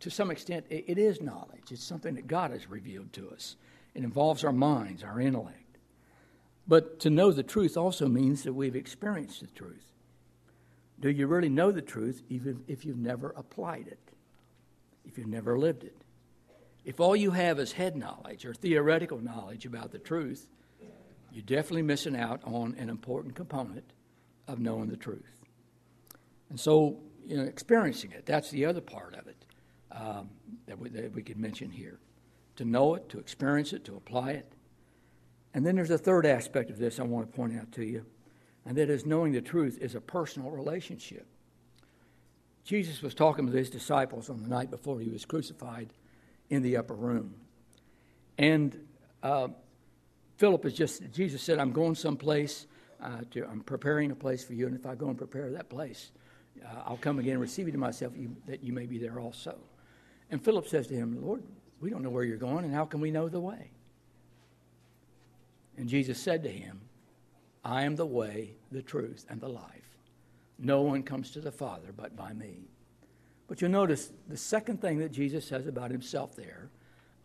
to 0.01 0.11
some 0.11 0.31
extent, 0.31 0.67
it, 0.69 0.85
it 0.87 0.99
is 0.99 1.21
knowledge. 1.21 1.71
It's 1.71 1.83
something 1.83 2.15
that 2.15 2.27
God 2.27 2.51
has 2.51 2.69
revealed 2.69 3.13
to 3.15 3.31
us. 3.31 3.57
It 3.95 4.05
involves 4.05 4.45
our 4.45 4.53
minds, 4.53 5.03
our 5.03 5.21
intellect. 5.21 5.64
But 6.67 7.01
to 7.01 7.11
know 7.11 7.31
the 7.31 7.43
truth 7.43 7.77
also 7.77 8.09
means 8.09 8.43
that 8.45 8.55
we've 8.55 8.77
experienced 8.77 9.41
the 9.41 9.47
truth. 9.49 9.93
Do 11.01 11.11
you 11.11 11.27
really 11.27 11.49
know 11.49 11.71
the 11.71 11.83
truth 11.83 12.23
even 12.29 12.65
if 12.67 12.85
you've 12.85 12.97
never 12.97 13.31
applied 13.37 13.89
it, 13.89 13.99
if 15.05 15.19
you've 15.19 15.27
never 15.27 15.59
lived 15.59 15.85
it? 15.85 15.97
If 16.85 17.01
all 17.01 17.17
you 17.17 17.33
have 17.33 17.59
is 17.59 17.73
head 17.73 17.97
knowledge 17.97 18.45
or 18.45 18.55
theoretical 18.55 19.19
knowledge 19.19 19.67
about 19.67 19.91
the 19.91 19.99
truth, 19.99 20.49
you're 21.33 21.43
definitely 21.43 21.83
missing 21.83 22.17
out 22.17 22.41
on 22.45 22.77
an 22.79 22.89
important 22.89 23.35
component 23.35 23.93
of 24.47 24.61
knowing 24.61 24.89
the 24.89 24.97
truth. 24.97 25.41
And 26.49 26.61
so, 26.61 27.01
you 27.25 27.37
know, 27.37 27.43
experiencing 27.43 28.13
it, 28.13 28.25
that's 28.25 28.51
the 28.51 28.67
other 28.67 28.81
part 28.81 29.15
of 29.15 29.27
it 29.27 29.45
um, 29.91 30.31
that, 30.67 30.79
we, 30.79 30.91
that 30.91 31.13
we 31.13 31.23
could 31.23 31.39
mention 31.39 31.71
here. 31.71 31.99
To 32.57 32.65
know 32.65 32.95
it, 32.95 33.09
to 33.09 33.19
experience 33.19 33.73
it, 33.73 33.85
to 33.87 33.97
apply 33.97 34.33
it. 34.33 34.53
And 35.55 35.65
then 35.65 35.77
there's 35.77 35.91
a 35.91 35.99
third 35.99 36.27
aspect 36.27 36.69
of 36.69 36.79
this 36.79 36.99
I 36.99 37.05
want 37.05 37.31
to 37.31 37.37
point 37.37 37.57
out 37.57 37.71
to 37.73 37.85
you, 37.85 38.05
and 38.67 38.77
that 38.77 38.91
is 38.91 39.07
knowing 39.07 39.33
the 39.33 39.41
truth 39.41 39.79
is 39.81 39.95
a 39.95 40.01
personal 40.01 40.51
relationship. 40.51 41.27
Jesus 42.65 43.03
was 43.03 43.15
talking 43.15 43.45
with 43.45 43.55
his 43.55 43.71
disciples 43.71 44.29
on 44.29 44.43
the 44.43 44.49
night 44.49 44.71
before 44.71 44.99
he 44.99 45.11
was 45.11 45.25
crucified 45.25 45.93
in 46.51 46.63
the 46.63 46.77
upper 46.77 46.95
room. 46.95 47.35
And 48.37 48.85
uh, 49.23 49.49
Philip 50.39 50.65
is 50.65 50.75
just, 50.75 51.03
Jesus 51.13 51.41
said, 51.41 51.61
I'm 51.61 51.73
going 51.73 51.95
someplace, 51.95 52.67
uh, 53.01 53.21
to, 53.31 53.47
I'm 53.47 53.61
preparing 53.61 54.11
a 54.11 54.17
place 54.17 54.43
for 54.43 54.55
you, 54.55 54.67
and 54.67 54.75
if 54.75 54.87
I 54.87 54.97
go 54.97 55.09
and 55.09 55.17
prepare 55.17 55.53
that 55.53 55.69
place, 55.69 56.11
uh, 56.65 56.83
I'll 56.85 56.97
come 56.97 57.21
again 57.21 57.35
and 57.35 57.41
receive 57.41 57.67
you 57.67 57.73
to 57.73 57.79
myself, 57.79 58.15
you, 58.17 58.35
that 58.49 58.65
you 58.65 58.73
may 58.73 58.87
be 58.87 58.99
there 58.99 59.21
also. 59.21 59.57
And 60.31 60.43
Philip 60.43 60.67
says 60.67 60.89
to 60.89 60.95
him, 60.95 61.25
Lord, 61.25 61.45
we 61.81 61.91
don't 61.91 62.03
know 62.03 62.11
where 62.11 62.25
you're 62.25 62.39
going, 62.39 62.65
and 62.65 62.75
how 62.75 62.87
can 62.87 63.01
we 63.01 63.13
know 63.13 63.29
the 63.29 63.41
way? 63.41 63.71
And 65.77 65.89
Jesus 65.89 66.19
said 66.19 66.43
to 66.45 66.51
him, 66.51 66.81
I 67.65 67.83
am 67.85 67.97
the 67.97 68.07
way, 68.07 68.55
the 68.71 68.83
truth, 68.83 69.25
and 69.29 69.41
the 69.41 69.49
life. 69.49 69.99
No 70.59 70.83
one 70.83 71.03
comes 71.03 71.31
to 71.33 71.41
the 71.41 71.53
Father 71.53 71.89
but 71.97 72.17
by 72.17 72.33
me. 72.33 72.69
But 73.49 73.61
you'll 73.61 73.71
notice 73.71 74.13
the 74.29 74.37
second 74.37 74.81
thing 74.81 74.99
that 74.99 75.13
Jesus 75.13 75.47
says 75.47 75.67
about 75.67 75.91
himself 75.91 76.37
there 76.37 76.71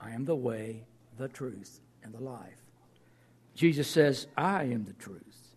I 0.02 0.12
am 0.12 0.26
the 0.26 0.36
way, 0.36 0.84
the 1.18 1.28
truth, 1.28 1.82
and 2.04 2.14
the 2.14 2.24
life. 2.24 2.62
Jesus 3.54 3.88
says, 3.88 4.28
I 4.38 4.64
am 4.64 4.86
the 4.86 4.94
truth. 4.94 5.56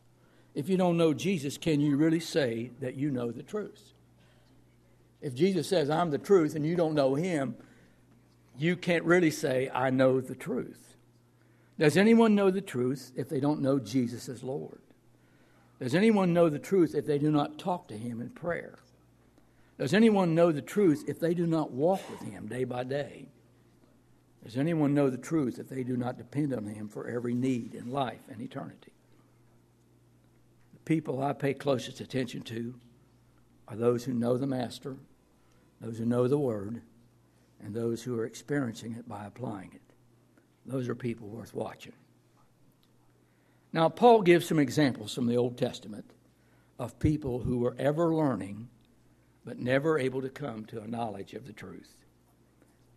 If 0.54 0.68
you 0.68 0.76
don't 0.76 0.96
know 0.96 1.14
Jesus, 1.14 1.56
can 1.56 1.80
you 1.80 1.96
really 1.96 2.20
say 2.20 2.72
that 2.80 2.96
you 2.96 3.10
know 3.10 3.30
the 3.30 3.44
truth? 3.44 3.92
If 5.20 5.34
Jesus 5.34 5.68
says, 5.68 5.88
I'm 5.88 6.10
the 6.10 6.18
truth, 6.18 6.56
and 6.56 6.66
you 6.66 6.74
don't 6.74 6.94
know 6.94 7.14
him, 7.14 7.54
you 8.58 8.76
can't 8.76 9.04
really 9.04 9.30
say, 9.30 9.70
I 9.72 9.90
know 9.90 10.20
the 10.20 10.34
truth. 10.34 10.96
Does 11.82 11.96
anyone 11.96 12.36
know 12.36 12.52
the 12.52 12.60
truth 12.60 13.10
if 13.16 13.28
they 13.28 13.40
don't 13.40 13.60
know 13.60 13.80
Jesus 13.80 14.28
as 14.28 14.44
Lord? 14.44 14.78
Does 15.80 15.96
anyone 15.96 16.32
know 16.32 16.48
the 16.48 16.60
truth 16.60 16.94
if 16.94 17.06
they 17.06 17.18
do 17.18 17.28
not 17.28 17.58
talk 17.58 17.88
to 17.88 17.98
him 17.98 18.20
in 18.20 18.30
prayer? 18.30 18.78
Does 19.80 19.92
anyone 19.92 20.32
know 20.32 20.52
the 20.52 20.62
truth 20.62 21.02
if 21.08 21.18
they 21.18 21.34
do 21.34 21.44
not 21.44 21.72
walk 21.72 22.08
with 22.08 22.20
him 22.20 22.46
day 22.46 22.62
by 22.62 22.84
day? 22.84 23.26
Does 24.44 24.56
anyone 24.56 24.94
know 24.94 25.10
the 25.10 25.18
truth 25.18 25.58
if 25.58 25.68
they 25.68 25.82
do 25.82 25.96
not 25.96 26.18
depend 26.18 26.54
on 26.54 26.66
him 26.66 26.86
for 26.86 27.08
every 27.08 27.34
need 27.34 27.74
in 27.74 27.90
life 27.90 28.20
and 28.30 28.40
eternity? 28.40 28.92
The 30.74 30.80
people 30.84 31.20
I 31.20 31.32
pay 31.32 31.52
closest 31.52 31.98
attention 32.00 32.42
to 32.42 32.76
are 33.66 33.76
those 33.76 34.04
who 34.04 34.14
know 34.14 34.36
the 34.36 34.46
Master, 34.46 34.98
those 35.80 35.98
who 35.98 36.04
know 36.04 36.28
the 36.28 36.38
Word, 36.38 36.80
and 37.60 37.74
those 37.74 38.04
who 38.04 38.16
are 38.20 38.24
experiencing 38.24 38.94
it 38.96 39.08
by 39.08 39.24
applying 39.24 39.72
it. 39.74 39.81
Those 40.66 40.88
are 40.88 40.94
people 40.94 41.28
worth 41.28 41.54
watching. 41.54 41.92
Now, 43.72 43.88
Paul 43.88 44.22
gives 44.22 44.46
some 44.46 44.58
examples 44.58 45.14
from 45.14 45.26
the 45.26 45.36
Old 45.36 45.56
Testament 45.56 46.04
of 46.78 46.98
people 46.98 47.40
who 47.40 47.58
were 47.58 47.74
ever 47.78 48.14
learning 48.14 48.68
but 49.44 49.58
never 49.58 49.98
able 49.98 50.22
to 50.22 50.28
come 50.28 50.64
to 50.66 50.80
a 50.80 50.86
knowledge 50.86 51.34
of 51.34 51.46
the 51.46 51.52
truth. 51.52 51.94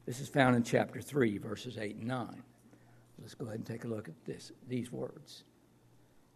This 0.05 0.19
is 0.19 0.27
found 0.27 0.55
in 0.55 0.63
chapter 0.63 1.01
3, 1.01 1.39
verses 1.39 1.77
8 1.77 1.95
and 1.95 2.07
9. 2.07 2.43
Let's 3.19 3.33
go 3.33 3.45
ahead 3.45 3.57
and 3.57 3.65
take 3.65 3.85
a 3.85 3.87
look 3.87 4.07
at 4.07 4.25
this, 4.25 4.51
these 4.67 4.91
words. 4.91 5.43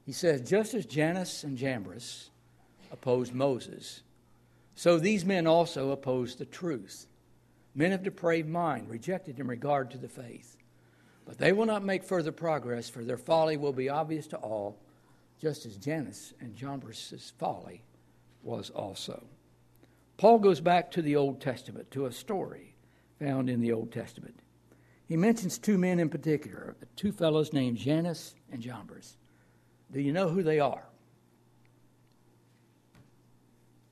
He 0.06 0.12
says, 0.12 0.50
Just 0.50 0.74
as 0.74 0.86
Jannes 0.86 1.44
and 1.44 1.58
Jambres 1.58 2.32
opposed 2.92 3.34
Moses, 3.34 4.02
so 4.74 4.98
these 4.98 5.26
men 5.26 5.46
also 5.46 5.92
opposed 5.92 6.40
the 6.40 6.46
truth. 6.46 7.06
Men 7.76 7.92
of 7.92 8.02
depraved 8.02 8.50
mind, 8.50 8.90
rejected 8.90 9.40
in 9.40 9.46
regard 9.46 9.92
to 9.92 9.98
the 9.98 10.08
faith. 10.08 10.58
But 11.30 11.38
they 11.38 11.54
will 11.54 11.68
not 11.68 11.86
make 11.86 12.04
further 12.04 12.32
progress, 12.32 12.90
for 12.90 13.04
their 13.04 13.16
folly 13.16 13.56
will 13.56 13.72
be 13.72 13.88
obvious 13.88 14.26
to 14.30 14.38
all, 14.38 14.80
just 15.40 15.64
as 15.64 15.78
Jannes 15.78 16.34
and 16.42 16.56
Jambres' 16.56 17.32
folly 17.38 17.84
was 18.42 18.72
also. 18.72 19.24
Paul 20.18 20.40
goes 20.40 20.60
back 20.60 20.90
to 20.90 21.04
the 21.04 21.16
Old 21.16 21.40
Testament, 21.40 21.92
to 21.92 22.08
a 22.08 22.12
story 22.12 22.74
found 23.20 23.48
in 23.48 23.62
the 23.62 23.72
Old 23.72 23.92
Testament. 23.92 24.40
He 25.08 25.16
mentions 25.18 25.60
two 25.60 25.78
men 25.78 26.00
in 26.00 26.10
particular, 26.10 26.76
two 26.96 27.12
fellows 27.12 27.54
named 27.54 27.78
Jannes 27.78 28.34
and 28.52 28.60
Jambres. 28.60 29.16
Do 29.92 30.02
you 30.02 30.12
know 30.12 30.30
who 30.30 30.42
they 30.42 30.60
are? 30.60 30.86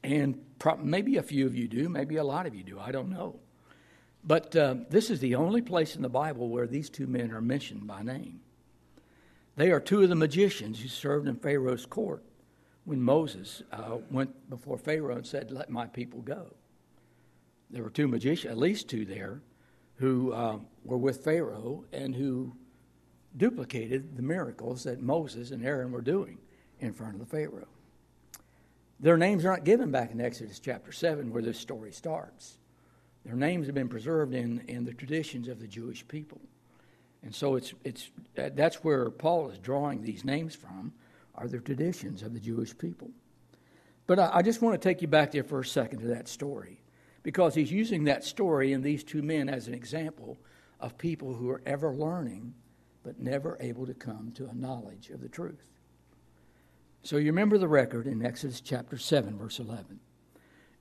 And 0.04 0.44
maybe 0.80 1.18
a 1.18 1.24
few 1.24 1.46
of 1.46 1.56
you 1.56 1.68
do, 1.68 1.88
maybe 1.88 2.16
a 2.16 2.24
lot 2.24 2.48
of 2.48 2.56
you 2.56 2.64
do, 2.64 2.80
I 2.80 2.92
don't 2.92 3.12
know. 3.12 3.40
But 4.28 4.54
uh, 4.58 4.76
this 4.90 5.10
is 5.10 5.22
the 5.22 5.36
only 5.36 5.62
place 5.62 5.96
in 5.96 6.02
the 6.02 6.10
Bible 6.10 6.50
where 6.50 6.68
these 6.68 6.90
two 6.90 7.08
men 7.08 7.32
are 7.32 7.42
mentioned 7.42 7.88
by 7.88 8.04
name. 8.04 8.42
They 9.56 9.72
are 9.72 9.80
two 9.80 10.04
of 10.04 10.10
the 10.10 10.16
magicians 10.16 10.82
who 10.82 10.90
served 10.90 11.30
in 11.30 11.38
Pharaoh's 11.38 11.86
court 11.86 12.24
when 12.84 13.02
Moses 13.02 13.64
uh, 13.72 14.00
went 14.12 14.50
before 14.50 14.78
Pharaoh 14.78 15.16
and 15.16 15.26
said, 15.26 15.50
Let 15.50 15.70
my 15.70 15.88
people 15.88 16.22
go. 16.22 16.54
There 17.70 17.84
were 17.84 17.90
two 17.90 18.10
magicians, 18.10 18.52
at 18.52 18.58
least 18.58 18.90
two 18.90 19.06
there, 19.06 19.42
who 19.96 20.34
uh, 20.34 20.60
were 20.84 20.98
with 20.98 21.24
Pharaoh 21.24 21.86
and 21.94 22.14
who 22.14 22.54
duplicated 23.38 24.18
the 24.18 24.24
miracles 24.24 24.84
that 24.84 25.02
Moses 25.02 25.52
and 25.52 25.66
Aaron 25.66 25.92
were 25.92 26.02
doing 26.02 26.38
in 26.82 26.94
front 26.94 27.14
of 27.14 27.20
the 27.20 27.26
Pharaoh. 27.26 27.68
Their 29.00 29.18
names 29.18 29.46
aren't 29.46 29.64
given 29.64 29.90
back 29.90 30.12
in 30.12 30.20
Exodus 30.20 30.60
chapter 30.60 30.92
7 30.92 31.32
where 31.32 31.42
this 31.42 31.60
story 31.60 31.94
starts. 31.94 32.58
Their 33.28 33.36
names 33.36 33.66
have 33.66 33.76
been 33.76 33.90
preserved 33.90 34.34
in, 34.34 34.64
in 34.70 34.86
the 34.86 34.94
traditions 34.94 35.50
of 35.50 35.60
the 35.60 35.68
Jewish 35.68 36.08
people. 36.08 36.40
And 37.24 37.36
so 37.36 37.56
it's, 37.56 37.74
it's, 37.84 38.10
that's 38.36 38.86
where 38.86 39.10
Paul 39.10 39.50
is 39.50 39.60
drawing 39.60 40.02
these 40.02 40.24
names 40.24 40.56
from 40.56 40.94
are 41.36 41.50
the 41.50 41.60
traditions 41.60 42.24
of 42.24 42.34
the 42.34 42.40
Jewish 42.40 42.76
people. 42.78 43.12
But 44.06 44.18
I, 44.18 44.30
I 44.36 44.42
just 44.44 44.62
want 44.62 44.82
to 44.82 44.90
take 44.90 45.02
you 45.02 45.10
back 45.10 45.32
there 45.32 45.44
for 45.44 45.60
a 45.60 45.66
second 45.66 46.00
to 46.00 46.08
that 46.08 46.30
story 46.30 46.80
because 47.22 47.54
he's 47.54 47.70
using 47.70 48.06
that 48.06 48.24
story 48.24 48.72
and 48.72 48.82
these 48.82 49.04
two 49.04 49.22
men 49.22 49.50
as 49.50 49.68
an 49.68 49.74
example 49.74 50.38
of 50.80 50.98
people 50.98 51.34
who 51.34 51.50
are 51.50 51.62
ever 51.66 51.94
learning 51.94 52.54
but 53.04 53.20
never 53.20 53.58
able 53.60 53.86
to 53.88 53.94
come 53.94 54.32
to 54.36 54.48
a 54.48 54.54
knowledge 54.54 55.10
of 55.10 55.20
the 55.20 55.28
truth. 55.28 55.66
So 57.04 57.18
you 57.18 57.26
remember 57.26 57.58
the 57.58 57.68
record 57.68 58.08
in 58.08 58.26
Exodus 58.26 58.62
chapter 58.62 58.98
7, 58.98 59.38
verse 59.38 59.60
11. 59.60 60.00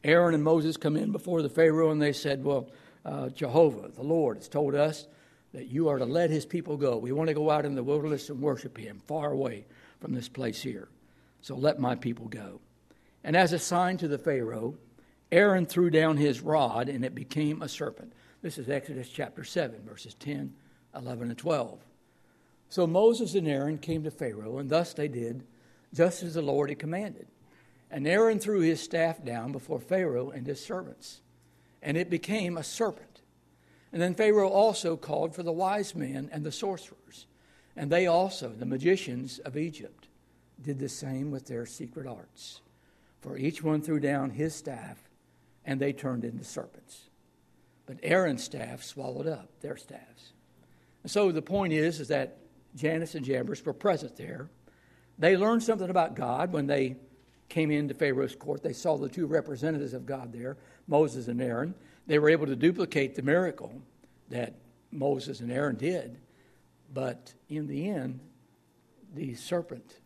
Aaron 0.06 0.34
and 0.34 0.44
Moses 0.44 0.76
come 0.76 0.96
in 0.96 1.10
before 1.10 1.42
the 1.42 1.48
Pharaoh 1.48 1.90
and 1.90 2.00
they 2.00 2.12
said, 2.12 2.44
Well, 2.44 2.70
uh, 3.04 3.28
Jehovah, 3.30 3.88
the 3.88 4.04
Lord, 4.04 4.36
has 4.36 4.48
told 4.48 4.76
us 4.76 5.08
that 5.52 5.66
you 5.66 5.88
are 5.88 5.98
to 5.98 6.04
let 6.04 6.30
his 6.30 6.46
people 6.46 6.76
go. 6.76 6.96
We 6.96 7.10
want 7.10 7.26
to 7.26 7.34
go 7.34 7.50
out 7.50 7.64
in 7.64 7.74
the 7.74 7.82
wilderness 7.82 8.30
and 8.30 8.40
worship 8.40 8.78
him 8.78 9.02
far 9.08 9.32
away 9.32 9.66
from 10.00 10.14
this 10.14 10.28
place 10.28 10.62
here. 10.62 10.88
So 11.40 11.56
let 11.56 11.80
my 11.80 11.96
people 11.96 12.28
go. 12.28 12.60
And 13.24 13.36
as 13.36 13.52
a 13.52 13.58
sign 13.58 13.96
to 13.98 14.06
the 14.06 14.16
Pharaoh, 14.16 14.76
Aaron 15.32 15.66
threw 15.66 15.90
down 15.90 16.16
his 16.16 16.40
rod 16.40 16.88
and 16.88 17.04
it 17.04 17.14
became 17.14 17.60
a 17.60 17.68
serpent. 17.68 18.12
This 18.42 18.58
is 18.58 18.68
Exodus 18.68 19.08
chapter 19.08 19.42
7, 19.42 19.82
verses 19.84 20.14
10, 20.14 20.54
11, 20.94 21.30
and 21.30 21.38
12. 21.38 21.80
So 22.68 22.86
Moses 22.86 23.34
and 23.34 23.48
Aaron 23.48 23.78
came 23.78 24.04
to 24.04 24.12
Pharaoh, 24.12 24.58
and 24.58 24.70
thus 24.70 24.94
they 24.94 25.08
did 25.08 25.42
just 25.92 26.22
as 26.22 26.34
the 26.34 26.42
Lord 26.42 26.68
had 26.68 26.78
commanded. 26.78 27.26
And 27.90 28.06
Aaron 28.06 28.38
threw 28.38 28.60
his 28.60 28.82
staff 28.82 29.24
down 29.24 29.52
before 29.52 29.80
Pharaoh 29.80 30.30
and 30.30 30.46
his 30.46 30.64
servants, 30.64 31.20
and 31.82 31.96
it 31.96 32.10
became 32.10 32.56
a 32.56 32.64
serpent. 32.64 33.22
And 33.92 34.02
then 34.02 34.14
Pharaoh 34.14 34.48
also 34.48 34.96
called 34.96 35.34
for 35.34 35.42
the 35.42 35.52
wise 35.52 35.94
men 35.94 36.28
and 36.32 36.44
the 36.44 36.52
sorcerers 36.52 37.26
and 37.76 37.92
they 37.92 38.06
also, 38.06 38.48
the 38.48 38.64
magicians 38.64 39.38
of 39.40 39.56
Egypt, 39.56 40.08
did 40.62 40.78
the 40.78 40.88
same 40.88 41.30
with 41.30 41.46
their 41.46 41.66
secret 41.66 42.06
arts. 42.06 42.62
For 43.20 43.36
each 43.36 43.62
one 43.62 43.82
threw 43.82 44.00
down 44.00 44.30
his 44.30 44.54
staff, 44.54 44.98
and 45.64 45.78
they 45.78 45.92
turned 45.92 46.24
into 46.24 46.44
serpents. 46.44 47.10
But 47.84 47.98
Aaron's 48.02 48.42
staff 48.42 48.82
swallowed 48.82 49.26
up 49.26 49.50
their 49.60 49.76
staffs. 49.76 50.32
And 51.02 51.12
so 51.12 51.30
the 51.30 51.42
point 51.42 51.72
is, 51.72 52.00
is 52.00 52.08
that 52.08 52.38
Jannes 52.74 53.14
and 53.14 53.24
Jambres 53.24 53.64
were 53.64 53.74
present 53.74 54.16
there. 54.16 54.48
They 55.18 55.36
learned 55.36 55.62
something 55.62 55.90
about 55.90 56.14
God 56.14 56.52
when 56.52 56.66
they 56.66 56.96
came 57.48 57.70
into 57.70 57.94
Pharaoh's 57.94 58.34
court. 58.34 58.62
They 58.62 58.72
saw 58.72 58.96
the 58.96 59.08
two 59.08 59.26
representatives 59.26 59.94
of 59.94 60.06
God 60.06 60.32
there, 60.32 60.56
Moses 60.86 61.28
and 61.28 61.40
Aaron. 61.40 61.74
They 62.06 62.18
were 62.18 62.28
able 62.28 62.46
to 62.46 62.56
duplicate 62.56 63.14
the 63.14 63.22
miracle 63.22 63.72
that 64.28 64.54
Moses 64.90 65.40
and 65.40 65.50
Aaron 65.50 65.76
did. 65.76 66.18
But 66.92 67.34
in 67.48 67.66
the 67.66 67.88
end, 67.88 68.20
the 69.14 69.34
serpent 69.34 70.00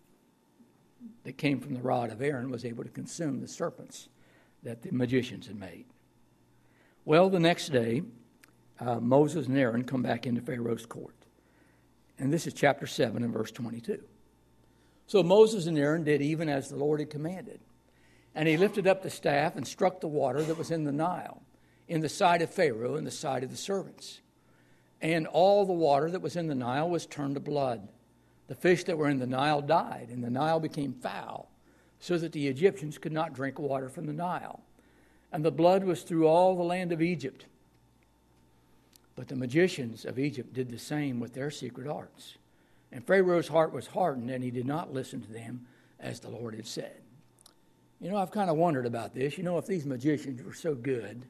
that 1.24 1.38
came 1.38 1.60
from 1.60 1.74
the 1.74 1.80
rod 1.80 2.10
of 2.10 2.22
Aaron 2.22 2.50
was 2.50 2.64
able 2.64 2.84
to 2.84 2.90
consume 2.90 3.40
the 3.40 3.48
serpents 3.48 4.08
that 4.62 4.82
the 4.82 4.92
magicians 4.92 5.46
had 5.46 5.58
made. 5.58 5.86
Well, 7.04 7.30
the 7.30 7.40
next 7.40 7.70
day, 7.70 8.02
uh, 8.78 9.00
Moses 9.00 9.46
and 9.46 9.58
Aaron 9.58 9.84
come 9.84 10.02
back 10.02 10.26
into 10.26 10.40
Pharaoh's 10.40 10.86
court. 10.86 11.14
And 12.18 12.32
this 12.32 12.46
is 12.46 12.52
chapter 12.52 12.86
7 12.86 13.22
and 13.22 13.32
verse 13.32 13.50
22. 13.50 14.02
So 15.10 15.24
Moses 15.24 15.66
and 15.66 15.76
Aaron 15.76 16.04
did 16.04 16.22
even 16.22 16.48
as 16.48 16.68
the 16.68 16.76
Lord 16.76 17.00
had 17.00 17.10
commanded. 17.10 17.58
And 18.32 18.46
he 18.46 18.56
lifted 18.56 18.86
up 18.86 19.02
the 19.02 19.10
staff 19.10 19.56
and 19.56 19.66
struck 19.66 20.00
the 20.00 20.06
water 20.06 20.40
that 20.40 20.56
was 20.56 20.70
in 20.70 20.84
the 20.84 20.92
Nile, 20.92 21.42
in 21.88 22.00
the 22.00 22.08
sight 22.08 22.42
of 22.42 22.50
Pharaoh 22.50 22.94
and 22.94 23.04
the 23.04 23.10
sight 23.10 23.42
of 23.42 23.50
the 23.50 23.56
servants. 23.56 24.20
And 25.00 25.26
all 25.26 25.66
the 25.66 25.72
water 25.72 26.12
that 26.12 26.22
was 26.22 26.36
in 26.36 26.46
the 26.46 26.54
Nile 26.54 26.88
was 26.88 27.06
turned 27.06 27.34
to 27.34 27.40
blood. 27.40 27.88
The 28.46 28.54
fish 28.54 28.84
that 28.84 28.96
were 28.96 29.08
in 29.08 29.18
the 29.18 29.26
Nile 29.26 29.60
died, 29.60 30.10
and 30.12 30.22
the 30.22 30.30
Nile 30.30 30.60
became 30.60 30.92
foul, 30.92 31.50
so 31.98 32.16
that 32.16 32.30
the 32.30 32.46
Egyptians 32.46 32.96
could 32.96 33.10
not 33.10 33.34
drink 33.34 33.58
water 33.58 33.88
from 33.88 34.06
the 34.06 34.12
Nile. 34.12 34.60
And 35.32 35.44
the 35.44 35.50
blood 35.50 35.82
was 35.82 36.04
through 36.04 36.28
all 36.28 36.54
the 36.54 36.62
land 36.62 36.92
of 36.92 37.02
Egypt. 37.02 37.46
But 39.16 39.26
the 39.26 39.34
magicians 39.34 40.04
of 40.04 40.20
Egypt 40.20 40.54
did 40.54 40.70
the 40.70 40.78
same 40.78 41.18
with 41.18 41.34
their 41.34 41.50
secret 41.50 41.88
arts. 41.88 42.36
And 42.92 43.06
Pharaoh's 43.06 43.48
heart 43.48 43.72
was 43.72 43.86
hardened, 43.86 44.30
and 44.30 44.42
he 44.42 44.50
did 44.50 44.66
not 44.66 44.92
listen 44.92 45.20
to 45.20 45.32
them 45.32 45.66
as 46.00 46.20
the 46.20 46.28
Lord 46.28 46.54
had 46.54 46.66
said. 46.66 47.00
You 48.00 48.10
know, 48.10 48.16
I've 48.16 48.30
kind 48.30 48.50
of 48.50 48.56
wondered 48.56 48.86
about 48.86 49.14
this. 49.14 49.36
You 49.36 49.44
know, 49.44 49.58
if 49.58 49.66
these 49.66 49.84
magicians 49.84 50.42
were 50.42 50.54
so 50.54 50.74
good, 50.74 51.24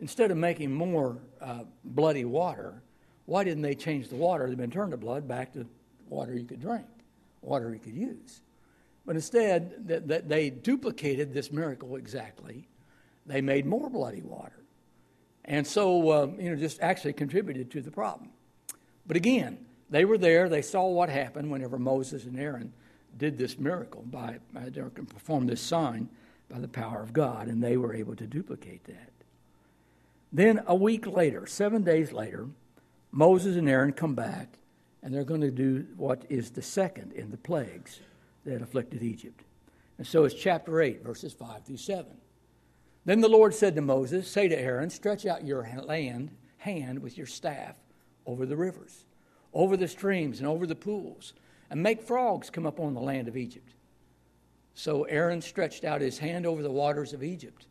instead 0.00 0.30
of 0.30 0.36
making 0.36 0.72
more 0.72 1.18
uh, 1.40 1.64
bloody 1.84 2.24
water, 2.24 2.82
why 3.26 3.44
didn't 3.44 3.62
they 3.62 3.74
change 3.74 4.08
the 4.08 4.16
water 4.16 4.44
that 4.44 4.50
had 4.50 4.58
been 4.58 4.70
turned 4.70 4.90
to 4.92 4.96
blood 4.96 5.28
back 5.28 5.52
to 5.52 5.66
water 6.08 6.34
you 6.34 6.44
could 6.44 6.60
drink, 6.60 6.86
water 7.42 7.72
you 7.72 7.78
could 7.78 7.94
use? 7.94 8.40
But 9.06 9.16
instead, 9.16 9.86
that, 9.88 10.08
that 10.08 10.28
they 10.28 10.50
duplicated 10.50 11.34
this 11.34 11.52
miracle 11.52 11.96
exactly. 11.96 12.66
They 13.26 13.40
made 13.40 13.66
more 13.66 13.90
bloody 13.90 14.22
water. 14.22 14.64
And 15.44 15.66
so, 15.66 16.10
uh, 16.10 16.26
you 16.38 16.50
know, 16.50 16.56
just 16.56 16.80
actually 16.80 17.12
contributed 17.12 17.70
to 17.72 17.82
the 17.82 17.90
problem. 17.90 18.30
But 19.06 19.16
again, 19.16 19.63
they 19.90 20.04
were 20.04 20.18
there. 20.18 20.48
They 20.48 20.62
saw 20.62 20.86
what 20.88 21.08
happened 21.08 21.50
whenever 21.50 21.78
Moses 21.78 22.24
and 22.24 22.38
Aaron 22.38 22.72
did 23.16 23.38
this 23.38 23.58
miracle 23.58 24.02
by, 24.02 24.38
by 24.52 24.68
performed 24.70 25.48
this 25.48 25.60
sign 25.60 26.08
by 26.48 26.58
the 26.58 26.68
power 26.68 27.02
of 27.02 27.12
God, 27.12 27.48
and 27.48 27.62
they 27.62 27.76
were 27.76 27.94
able 27.94 28.16
to 28.16 28.26
duplicate 28.26 28.84
that. 28.84 29.10
Then 30.32 30.62
a 30.66 30.74
week 30.74 31.06
later, 31.06 31.46
seven 31.46 31.82
days 31.82 32.12
later, 32.12 32.48
Moses 33.12 33.56
and 33.56 33.68
Aaron 33.68 33.92
come 33.92 34.14
back, 34.14 34.58
and 35.02 35.14
they're 35.14 35.24
going 35.24 35.40
to 35.42 35.50
do 35.50 35.86
what 35.96 36.24
is 36.28 36.50
the 36.50 36.62
second 36.62 37.12
in 37.12 37.30
the 37.30 37.36
plagues 37.36 38.00
that 38.44 38.62
afflicted 38.62 39.02
Egypt. 39.02 39.42
And 39.98 40.06
so 40.06 40.24
it's 40.24 40.34
chapter 40.34 40.82
8, 40.82 41.04
verses 41.04 41.32
5 41.32 41.64
through 41.64 41.76
7. 41.76 42.06
Then 43.04 43.20
the 43.20 43.28
Lord 43.28 43.54
said 43.54 43.76
to 43.76 43.80
Moses, 43.80 44.28
Say 44.28 44.48
to 44.48 44.58
Aaron, 44.58 44.90
stretch 44.90 45.26
out 45.26 45.46
your 45.46 45.68
land, 45.84 46.30
hand 46.58 47.00
with 47.00 47.16
your 47.16 47.26
staff 47.26 47.76
over 48.26 48.46
the 48.46 48.56
rivers, 48.56 49.04
over 49.54 49.76
the 49.76 49.88
streams, 49.88 50.40
and 50.40 50.46
over 50.46 50.66
the 50.66 50.74
pools, 50.74 51.32
and 51.70 51.82
make 51.82 52.02
frogs 52.02 52.50
come 52.50 52.66
up 52.66 52.78
on 52.78 52.92
the 52.92 53.00
land 53.00 53.28
of 53.28 53.36
Egypt. 53.36 53.72
So 54.74 55.04
Aaron 55.04 55.40
stretched 55.40 55.84
out 55.84 56.00
his 56.00 56.18
hand 56.18 56.44
over 56.44 56.62
the 56.62 56.70
waters 56.70 57.12
of 57.12 57.22
Egypt 57.22 57.66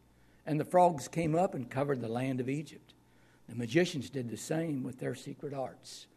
and 0.45 0.59
the 0.59 0.65
frogs 0.65 1.07
came 1.07 1.35
up 1.35 1.53
and 1.53 1.69
covered 1.69 2.01
the 2.01 2.07
land 2.07 2.39
of 2.39 2.49
Egypt. 2.49 2.93
The 3.47 3.55
magicians 3.55 4.09
did 4.09 4.29
the 4.29 4.37
same 4.37 4.83
with 4.83 4.99
their 4.99 5.15
secret 5.15 5.53
arts, 5.53 6.07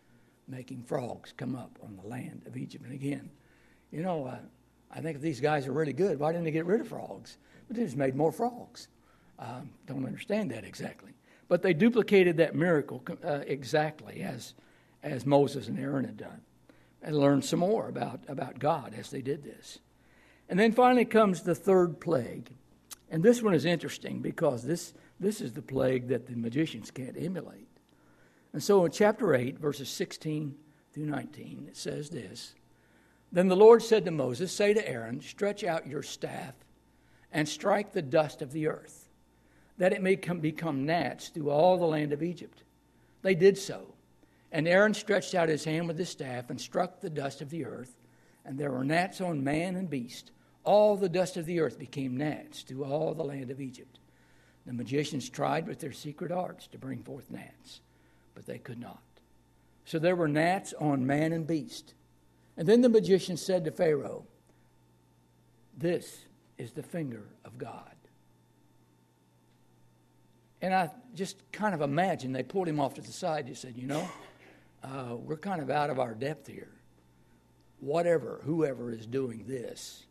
making 0.48 0.82
frogs 0.82 1.32
come 1.36 1.54
up 1.54 1.78
on 1.82 1.96
the 1.96 2.08
land 2.08 2.42
of 2.46 2.56
Egypt. 2.56 2.84
And 2.84 2.94
again, 2.94 3.30
you 3.90 4.02
know, 4.02 4.26
uh, 4.26 4.38
I 4.90 5.00
think 5.00 5.16
if 5.16 5.22
these 5.22 5.40
guys 5.40 5.66
are 5.66 5.72
really 5.72 5.92
good, 5.92 6.18
why 6.18 6.32
didn't 6.32 6.44
they 6.44 6.50
get 6.50 6.66
rid 6.66 6.80
of 6.80 6.88
frogs? 6.88 7.38
But 7.68 7.76
they 7.76 7.84
just 7.84 7.96
made 7.96 8.14
more 8.14 8.32
frogs. 8.32 8.88
Um, 9.38 9.70
don't 9.86 10.06
understand 10.06 10.50
that 10.52 10.64
exactly. 10.64 11.12
But 11.48 11.62
they 11.62 11.74
duplicated 11.74 12.36
that 12.38 12.54
miracle 12.54 13.02
uh, 13.24 13.40
exactly 13.46 14.22
as, 14.22 14.54
as 15.02 15.26
Moses 15.26 15.68
and 15.68 15.78
Aaron 15.78 16.04
had 16.04 16.16
done. 16.16 16.42
And 17.02 17.16
learn 17.16 17.42
some 17.42 17.60
more 17.60 17.88
about, 17.88 18.20
about 18.28 18.58
God 18.58 18.94
as 18.98 19.10
they 19.10 19.22
did 19.22 19.44
this. 19.44 19.78
And 20.48 20.58
then 20.58 20.72
finally 20.72 21.04
comes 21.04 21.42
the 21.42 21.54
third 21.54 22.00
plague. 22.00 22.50
And 23.10 23.22
this 23.22 23.42
one 23.42 23.54
is 23.54 23.64
interesting 23.64 24.20
because 24.20 24.64
this, 24.64 24.92
this 25.20 25.40
is 25.40 25.52
the 25.52 25.62
plague 25.62 26.08
that 26.08 26.26
the 26.26 26.36
magicians 26.36 26.90
can't 26.90 27.16
emulate. 27.16 27.68
And 28.52 28.62
so 28.62 28.84
in 28.84 28.90
chapter 28.90 29.34
8, 29.34 29.58
verses 29.58 29.88
16 29.88 30.54
through 30.92 31.06
19, 31.06 31.66
it 31.68 31.76
says 31.76 32.10
this 32.10 32.54
Then 33.30 33.48
the 33.48 33.56
Lord 33.56 33.82
said 33.82 34.04
to 34.04 34.10
Moses, 34.10 34.52
Say 34.52 34.74
to 34.74 34.88
Aaron, 34.88 35.20
Stretch 35.20 35.62
out 35.62 35.86
your 35.86 36.02
staff 36.02 36.54
and 37.32 37.48
strike 37.48 37.92
the 37.92 38.02
dust 38.02 38.40
of 38.40 38.52
the 38.52 38.66
earth, 38.66 39.08
that 39.78 39.92
it 39.92 40.02
may 40.02 40.16
come, 40.16 40.40
become 40.40 40.86
gnats 40.86 41.28
through 41.28 41.50
all 41.50 41.76
the 41.76 41.84
land 41.84 42.12
of 42.12 42.22
Egypt. 42.22 42.62
They 43.22 43.34
did 43.34 43.58
so. 43.58 43.94
And 44.56 44.66
Aaron 44.66 44.94
stretched 44.94 45.34
out 45.34 45.50
his 45.50 45.64
hand 45.64 45.86
with 45.86 45.98
his 45.98 46.08
staff 46.08 46.48
and 46.48 46.58
struck 46.58 47.00
the 47.00 47.10
dust 47.10 47.42
of 47.42 47.50
the 47.50 47.66
earth, 47.66 47.94
and 48.42 48.58
there 48.58 48.70
were 48.70 48.84
gnats 48.84 49.20
on 49.20 49.44
man 49.44 49.76
and 49.76 49.90
beast 49.90 50.30
all 50.66 50.96
the 50.96 51.08
dust 51.08 51.36
of 51.36 51.46
the 51.46 51.60
earth 51.60 51.78
became 51.78 52.16
gnats 52.16 52.62
through 52.62 52.84
all 52.84 53.14
the 53.14 53.22
land 53.22 53.50
of 53.50 53.60
Egypt. 53.60 54.00
The 54.66 54.72
magicians 54.72 55.30
tried 55.30 55.68
with 55.68 55.78
their 55.78 55.92
secret 55.92 56.32
arts 56.32 56.66
to 56.68 56.78
bring 56.78 57.04
forth 57.04 57.30
gnats, 57.30 57.80
but 58.34 58.46
they 58.46 58.58
could 58.58 58.80
not. 58.80 59.00
So 59.84 60.00
there 60.00 60.16
were 60.16 60.26
gnats 60.26 60.74
on 60.80 61.06
man 61.06 61.32
and 61.32 61.46
beast. 61.46 61.94
And 62.56 62.66
then 62.68 62.80
the 62.80 62.88
magician 62.88 63.36
said 63.36 63.64
to 63.64 63.70
Pharaoh, 63.70 64.26
This 65.78 66.24
is 66.58 66.72
the 66.72 66.82
finger 66.82 67.22
of 67.44 67.58
God. 67.58 67.94
And 70.60 70.74
I 70.74 70.90
just 71.14 71.36
kind 71.52 71.76
of 71.76 71.80
imagine 71.80 72.32
they 72.32 72.42
pulled 72.42 72.66
him 72.66 72.80
off 72.80 72.94
to 72.94 73.02
the 73.02 73.12
side 73.12 73.46
and 73.46 73.56
said, 73.56 73.74
You 73.76 73.86
know, 73.86 74.08
uh, 74.86 75.16
we're 75.16 75.36
kind 75.36 75.60
of 75.60 75.70
out 75.70 75.90
of 75.90 75.98
our 75.98 76.14
depth 76.14 76.46
here. 76.46 76.70
Whatever, 77.80 78.40
whoever 78.44 78.90
is 78.90 79.06
doing 79.06 79.44
this, 79.46 80.06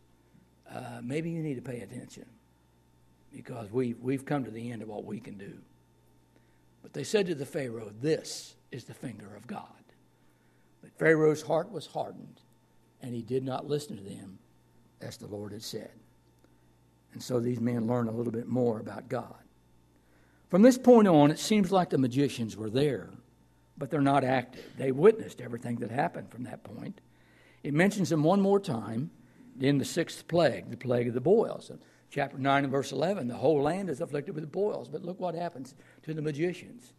uh, 0.71 0.99
maybe 1.01 1.29
you 1.29 1.41
need 1.41 1.55
to 1.55 1.61
pay 1.61 1.81
attention 1.81 2.25
because 3.31 3.71
we, 3.71 3.93
we've 3.95 4.25
come 4.25 4.43
to 4.43 4.51
the 4.51 4.71
end 4.71 4.81
of 4.81 4.87
what 4.87 5.05
we 5.05 5.19
can 5.19 5.37
do. 5.37 5.53
But 6.81 6.93
they 6.93 7.03
said 7.03 7.25
to 7.27 7.35
the 7.35 7.45
Pharaoh, 7.45 7.91
This 8.01 8.55
is 8.71 8.83
the 8.83 8.93
finger 8.93 9.35
of 9.35 9.47
God. 9.47 9.63
But 10.81 10.97
Pharaoh's 10.97 11.41
heart 11.41 11.71
was 11.71 11.87
hardened, 11.87 12.41
and 13.01 13.13
he 13.13 13.23
did 13.23 13.43
not 13.43 13.67
listen 13.67 13.97
to 13.97 14.03
them 14.03 14.37
as 15.01 15.17
the 15.17 15.27
Lord 15.27 15.51
had 15.51 15.63
said. 15.63 15.91
And 17.13 17.23
so 17.23 17.39
these 17.39 17.59
men 17.59 17.87
learn 17.87 18.07
a 18.07 18.11
little 18.11 18.31
bit 18.31 18.47
more 18.47 18.79
about 18.79 19.09
God. 19.09 19.35
From 20.49 20.61
this 20.61 20.77
point 20.77 21.07
on, 21.07 21.31
it 21.31 21.39
seems 21.39 21.71
like 21.71 21.89
the 21.89 21.97
magicians 21.97 22.55
were 22.55 22.69
there, 22.69 23.09
but 23.77 23.89
they're 23.89 24.01
not 24.01 24.23
active. 24.23 24.65
They 24.77 24.91
witnessed 24.91 25.41
everything 25.41 25.77
that 25.77 25.91
happened 25.91 26.29
from 26.29 26.43
that 26.43 26.63
point. 26.63 27.01
It 27.63 27.73
mentions 27.73 28.09
them 28.09 28.23
one 28.23 28.41
more 28.41 28.59
time 28.59 29.11
in 29.59 29.77
the 29.77 29.85
sixth 29.85 30.27
plague, 30.27 30.69
the 30.69 30.77
plague 30.77 31.07
of 31.07 31.13
the 31.13 31.21
boils. 31.21 31.69
In 31.69 31.79
chapter 32.09 32.37
9 32.37 32.63
and 32.63 32.71
verse 32.71 32.91
11, 32.91 33.27
the 33.27 33.35
whole 33.35 33.61
land 33.61 33.89
is 33.89 34.01
afflicted 34.01 34.35
with 34.35 34.51
boils. 34.51 34.87
But 34.87 35.03
look 35.03 35.19
what 35.19 35.35
happens 35.35 35.75
to 36.03 36.13
the 36.13 36.21
magicians. 36.21 36.93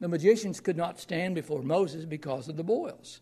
The 0.00 0.08
magicians 0.08 0.60
could 0.60 0.76
not 0.76 1.00
stand 1.00 1.34
before 1.34 1.62
Moses 1.62 2.04
because 2.04 2.48
of 2.48 2.56
the 2.56 2.64
boils, 2.64 3.20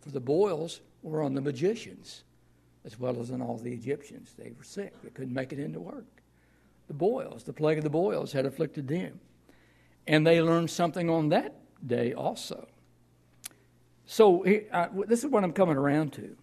for 0.00 0.10
the 0.10 0.20
boils 0.20 0.80
were 1.02 1.22
on 1.22 1.34
the 1.34 1.40
magicians 1.40 2.24
as 2.84 2.98
well 2.98 3.20
as 3.20 3.30
on 3.30 3.42
all 3.42 3.58
the 3.58 3.72
Egyptians. 3.72 4.34
They 4.38 4.52
were 4.56 4.64
sick, 4.64 4.94
they 5.02 5.10
couldn't 5.10 5.34
make 5.34 5.52
it 5.52 5.58
into 5.58 5.80
work. 5.80 6.22
The 6.86 6.94
boils, 6.94 7.44
the 7.44 7.52
plague 7.52 7.78
of 7.78 7.84
the 7.84 7.90
boils, 7.90 8.32
had 8.32 8.46
afflicted 8.46 8.88
them. 8.88 9.20
And 10.06 10.26
they 10.26 10.40
learned 10.40 10.70
something 10.70 11.10
on 11.10 11.28
that 11.28 11.54
day 11.86 12.12
also. 12.12 12.68
So, 14.06 14.44
uh, 14.72 14.88
this 15.06 15.22
is 15.22 15.30
what 15.30 15.44
I'm 15.44 15.52
coming 15.52 15.76
around 15.76 16.14
to. 16.14 16.36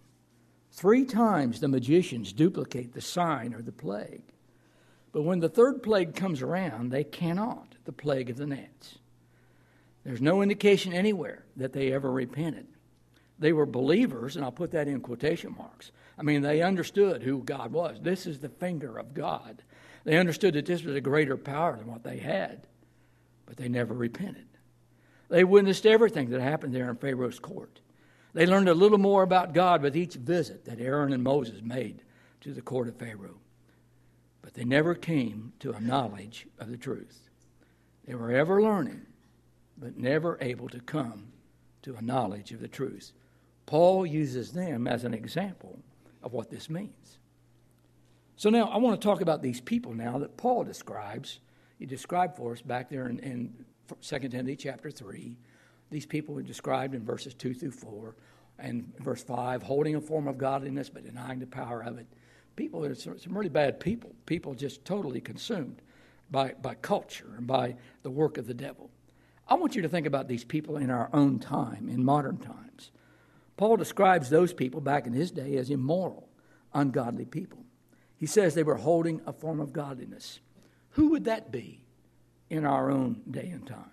Three 0.72 1.04
times 1.04 1.60
the 1.60 1.68
magicians 1.68 2.32
duplicate 2.32 2.92
the 2.92 3.00
sign 3.00 3.54
or 3.54 3.62
the 3.62 3.72
plague. 3.72 4.22
But 5.12 5.22
when 5.22 5.40
the 5.40 5.48
third 5.48 5.82
plague 5.82 6.14
comes 6.14 6.42
around, 6.42 6.90
they 6.90 7.02
cannot, 7.02 7.74
the 7.84 7.92
plague 7.92 8.28
of 8.28 8.36
the 8.36 8.46
gnats. 8.46 8.98
There's 10.04 10.20
no 10.20 10.42
indication 10.42 10.92
anywhere 10.92 11.44
that 11.56 11.72
they 11.72 11.92
ever 11.92 12.12
repented. 12.12 12.66
They 13.38 13.52
were 13.52 13.66
believers, 13.66 14.36
and 14.36 14.44
I'll 14.44 14.52
put 14.52 14.70
that 14.72 14.88
in 14.88 15.00
quotation 15.00 15.54
marks. 15.56 15.90
I 16.18 16.22
mean, 16.22 16.42
they 16.42 16.62
understood 16.62 17.22
who 17.22 17.42
God 17.42 17.72
was. 17.72 17.98
This 18.00 18.26
is 18.26 18.38
the 18.38 18.48
finger 18.48 18.98
of 18.98 19.14
God. 19.14 19.62
They 20.04 20.18
understood 20.18 20.54
that 20.54 20.66
this 20.66 20.84
was 20.84 20.94
a 20.94 21.00
greater 21.00 21.36
power 21.36 21.76
than 21.76 21.86
what 21.86 22.04
they 22.04 22.18
had, 22.18 22.66
but 23.44 23.56
they 23.56 23.68
never 23.68 23.94
repented. 23.94 24.46
They 25.28 25.44
witnessed 25.44 25.86
everything 25.86 26.30
that 26.30 26.40
happened 26.40 26.74
there 26.74 26.88
in 26.90 26.96
Pharaoh's 26.96 27.38
court. 27.38 27.80
They 28.32 28.46
learned 28.46 28.68
a 28.68 28.74
little 28.74 28.98
more 28.98 29.22
about 29.22 29.54
God 29.54 29.82
with 29.82 29.96
each 29.96 30.14
visit 30.14 30.64
that 30.66 30.80
Aaron 30.80 31.12
and 31.12 31.22
Moses 31.22 31.62
made 31.62 32.02
to 32.42 32.52
the 32.52 32.62
court 32.62 32.88
of 32.88 32.96
Pharaoh. 32.96 33.40
But 34.42 34.54
they 34.54 34.64
never 34.64 34.94
came 34.94 35.52
to 35.60 35.72
a 35.72 35.80
knowledge 35.80 36.46
of 36.58 36.70
the 36.70 36.76
truth. 36.76 37.30
They 38.06 38.14
were 38.14 38.30
ever 38.30 38.62
learning, 38.62 39.06
but 39.76 39.96
never 39.96 40.38
able 40.40 40.68
to 40.68 40.80
come 40.80 41.32
to 41.82 41.96
a 41.96 42.02
knowledge 42.02 42.52
of 42.52 42.60
the 42.60 42.68
truth. 42.68 43.12
Paul 43.64 44.06
uses 44.06 44.52
them 44.52 44.86
as 44.86 45.04
an 45.04 45.14
example 45.14 45.80
of 46.22 46.32
what 46.32 46.50
this 46.50 46.70
means. 46.70 47.18
So 48.36 48.50
now 48.50 48.66
I 48.66 48.76
want 48.76 49.00
to 49.00 49.04
talk 49.04 49.22
about 49.22 49.42
these 49.42 49.60
people 49.60 49.94
now 49.94 50.18
that 50.18 50.36
Paul 50.36 50.62
describes. 50.62 51.40
He 51.78 51.86
described 51.86 52.36
for 52.36 52.52
us 52.52 52.60
back 52.60 52.90
there 52.90 53.08
in, 53.08 53.18
in 53.20 53.64
2 54.00 54.18
Timothy 54.28 54.56
chapter 54.56 54.90
3. 54.90 55.36
These 55.90 56.06
people 56.06 56.34
were 56.34 56.42
described 56.42 56.94
in 56.94 57.04
verses 57.04 57.34
2 57.34 57.54
through 57.54 57.70
4 57.70 58.16
and 58.58 58.92
verse 58.98 59.22
5, 59.22 59.62
holding 59.62 59.94
a 59.94 60.00
form 60.00 60.26
of 60.26 60.38
godliness 60.38 60.88
but 60.88 61.04
denying 61.04 61.38
the 61.38 61.46
power 61.46 61.82
of 61.82 61.98
it. 61.98 62.06
People, 62.56 62.84
are 62.84 62.94
some 62.94 63.18
really 63.28 63.50
bad 63.50 63.78
people. 63.78 64.14
People 64.24 64.54
just 64.54 64.84
totally 64.84 65.20
consumed 65.20 65.82
by, 66.30 66.54
by 66.62 66.74
culture 66.74 67.34
and 67.36 67.46
by 67.46 67.76
the 68.02 68.10
work 68.10 68.38
of 68.38 68.46
the 68.46 68.54
devil. 68.54 68.90
I 69.48 69.54
want 69.54 69.76
you 69.76 69.82
to 69.82 69.88
think 69.88 70.06
about 70.06 70.26
these 70.26 70.44
people 70.44 70.76
in 70.78 70.90
our 70.90 71.08
own 71.12 71.38
time, 71.38 71.88
in 71.88 72.04
modern 72.04 72.38
times. 72.38 72.90
Paul 73.56 73.76
describes 73.76 74.28
those 74.28 74.52
people 74.52 74.80
back 74.80 75.06
in 75.06 75.12
his 75.12 75.30
day 75.30 75.56
as 75.56 75.70
immoral, 75.70 76.28
ungodly 76.74 77.26
people. 77.26 77.64
He 78.16 78.26
says 78.26 78.54
they 78.54 78.62
were 78.62 78.76
holding 78.76 79.20
a 79.26 79.32
form 79.32 79.60
of 79.60 79.72
godliness. 79.72 80.40
Who 80.90 81.10
would 81.10 81.24
that 81.24 81.52
be 81.52 81.85
in 82.50 82.64
our 82.64 82.90
own 82.90 83.22
day 83.30 83.48
and 83.52 83.66
time? 83.66 83.90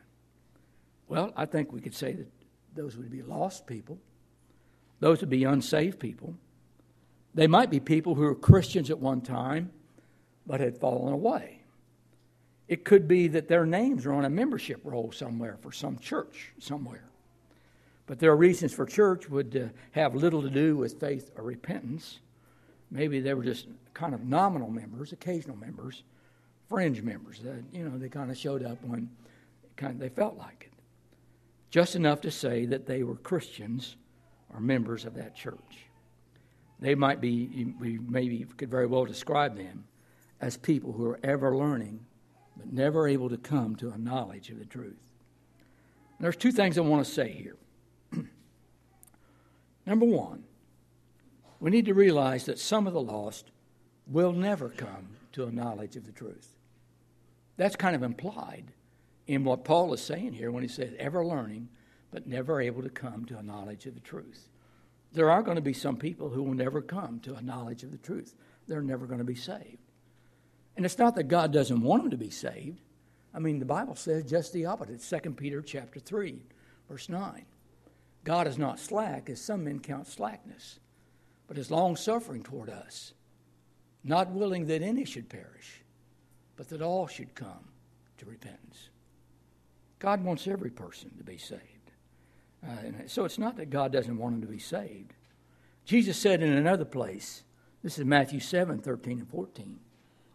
Well, 1.08 1.34
I 1.36 1.46
think 1.46 1.72
we 1.72 1.82
could 1.82 1.96
say 1.96 2.14
that 2.14 2.28
those 2.76 2.98
would 2.98 3.12
be 3.12 3.22
lost 3.22 3.68
people, 3.68 3.98
those 5.00 5.20
would 5.22 5.30
be 5.30 5.44
unsaved 5.44 6.00
people. 6.00 6.36
They 7.36 7.48
might 7.48 7.72
be 7.72 7.80
people 7.80 8.14
who 8.14 8.22
were 8.22 8.36
Christians 8.36 8.92
at 8.92 9.00
one 9.00 9.22
time 9.22 9.72
but 10.46 10.60
had 10.60 10.78
fallen 10.78 11.14
away. 11.14 11.62
It 12.68 12.86
could 12.86 13.08
be 13.08 13.28
that 13.30 13.48
their 13.48 13.66
names 13.66 14.06
are 14.06 14.14
on 14.14 14.26
a 14.26 14.30
membership 14.30 14.82
roll 14.84 15.12
somewhere 15.12 15.58
for 15.62 15.72
some 15.72 15.98
church 15.98 16.54
somewhere. 16.60 17.04
But 18.06 18.20
their 18.20 18.36
reasons 18.36 18.74
for 18.74 18.86
church 18.86 19.30
would 19.30 19.56
uh, 19.56 19.78
have 19.92 20.16
little 20.16 20.42
to 20.42 20.50
do 20.50 20.78
with 20.78 21.00
faith 21.00 21.32
or 21.36 21.44
repentance. 21.44 22.20
Maybe 22.92 23.20
they 23.20 23.34
were 23.34 23.44
just 23.44 23.68
kind 23.94 24.14
of 24.14 24.24
nominal 24.24 24.70
members, 24.70 25.12
occasional 25.12 25.56
members, 25.58 26.04
fringe 26.74 27.04
members. 27.04 27.40
That, 27.42 27.64
you 27.72 27.88
know, 27.88 28.00
they 28.00 28.10
kind 28.10 28.32
of 28.32 28.38
showed 28.38 28.64
up 28.64 28.84
when 28.84 29.08
kind 29.78 29.94
of 29.94 30.00
they 30.00 30.10
felt 30.10 30.38
like 30.38 30.72
it. 30.72 30.80
Just 31.70 31.96
enough 31.96 32.22
to 32.22 32.32
say 32.32 32.66
that 32.66 32.88
they 32.88 33.04
were 33.04 33.16
Christians 33.16 33.96
or 34.52 34.60
members 34.60 35.06
of 35.06 35.14
that 35.14 35.36
church. 35.36 35.86
They 36.80 36.96
might 36.96 37.22
be, 37.22 37.76
we 37.80 38.00
maybe 38.00 38.44
could 38.58 38.72
very 38.72 38.88
well 38.88 39.06
describe 39.06 39.56
them 39.56 39.84
as 40.42 40.58
people 40.58 40.92
who 40.92 41.06
are 41.06 41.20
ever 41.24 41.56
learning 41.56 42.08
but 42.58 42.74
never 42.74 43.08
able 43.08 43.30
to 43.30 43.38
come 43.38 43.76
to 43.76 43.92
a 43.92 43.98
knowledge 43.98 44.50
of 44.50 44.58
the 44.58 44.66
truth. 44.66 45.12
And 46.18 46.26
there's 46.26 46.36
two 46.36 46.52
things 46.52 46.80
I 46.80 46.82
want 46.82 47.06
to 47.06 47.12
say 47.12 47.30
here. 47.32 47.56
Number 49.86 50.06
one, 50.06 50.44
we 51.60 51.70
need 51.70 51.86
to 51.86 51.94
realize 51.94 52.46
that 52.46 52.58
some 52.58 52.88
of 52.88 52.94
the 52.94 53.02
lost 53.02 53.52
will 54.08 54.34
never 54.34 54.70
come 54.70 55.10
to 55.34 55.46
a 55.46 55.52
knowledge 55.52 55.96
of 55.96 56.06
the 56.08 56.12
truth. 56.12 56.53
That's 57.58 57.76
kind 57.76 57.96
of 57.96 58.04
implied 58.04 58.74
in 59.28 59.44
what 59.44 59.64
Paul 59.64 59.94
is 59.94 60.02
saying 60.02 60.34
here 60.34 60.52
when 60.52 60.64
he 60.64 60.70
says, 60.70 60.94
ever 60.98 61.26
learning, 61.26 61.70
but 62.12 62.28
never 62.28 62.60
able 62.60 62.84
to 62.84 62.90
come 62.90 63.26
to 63.26 63.38
a 63.38 63.44
knowledge 63.44 63.86
of 63.86 63.94
the 63.94 64.00
truth. 64.00 64.50
There 65.14 65.30
are 65.30 65.44
going 65.44 65.56
to 65.56 65.62
be 65.62 65.74
some 65.74 65.98
people 65.98 66.30
who 66.30 66.44
will 66.44 66.56
never 66.56 66.82
come 66.82 67.20
to 67.22 67.36
a 67.36 67.42
knowledge 67.42 67.84
of 67.84 67.92
the 67.92 67.98
truth. 67.98 68.36
They're 68.68 68.82
never 68.82 69.06
going 69.06 69.20
to 69.20 69.24
be 69.24 69.36
saved. 69.36 69.78
And 70.76 70.86
it's 70.86 70.98
not 70.98 71.16
that 71.16 71.28
God 71.28 71.54
doesn't 71.54 71.82
want 71.82 72.04
them 72.04 72.12
to 72.12 72.18
be 72.18 72.32
saved. 72.32 72.82
I 73.34 73.40
mean, 73.40 73.60
the 73.60 73.66
Bible 73.66 73.96
says 73.96 74.24
just 74.24 74.54
the 74.54 74.66
opposite. 74.66 75.24
2 75.24 75.32
Peter 75.32 75.62
chapter 75.62 76.00
3, 76.00 76.42
verse 76.90 77.10
9. 77.10 77.46
God 78.24 78.48
is 78.48 78.58
not 78.58 78.80
slack, 78.80 79.30
as 79.30 79.42
some 79.42 79.66
men 79.66 79.80
count 79.80 80.08
slackness, 80.08 80.80
but 81.48 81.58
is 81.58 81.70
long 81.70 81.96
suffering 81.96 82.42
toward 82.42 82.70
us, 82.70 83.14
not 84.04 84.32
willing 84.32 84.66
that 84.68 84.82
any 84.82 85.06
should 85.06 85.30
perish, 85.30 85.83
but 86.56 86.70
that 86.70 86.82
all 86.82 87.08
should 87.08 87.36
come 87.36 87.70
to 88.18 88.26
repentance. 88.26 88.90
God 90.00 90.24
wants 90.24 90.48
every 90.48 90.70
person 90.70 91.12
to 91.18 91.24
be 91.24 91.38
saved. 91.38 91.62
Uh, 92.66 92.72
and 92.86 93.12
so 93.12 93.26
it's 93.26 93.40
not 93.40 93.58
that 93.58 93.70
God 93.70 93.92
doesn't 93.92 94.18
want 94.18 94.36
them 94.36 94.42
to 94.42 94.54
be 94.54 94.60
saved. 94.60 95.14
Jesus 95.86 96.18
said 96.18 96.42
in 96.42 96.54
another 96.54 96.86
place, 96.86 97.44
this 97.84 98.00
is 98.00 98.06
Matthew 98.06 98.40
7 98.40 98.80
13 98.80 99.20
and 99.20 99.30
14. 99.30 99.80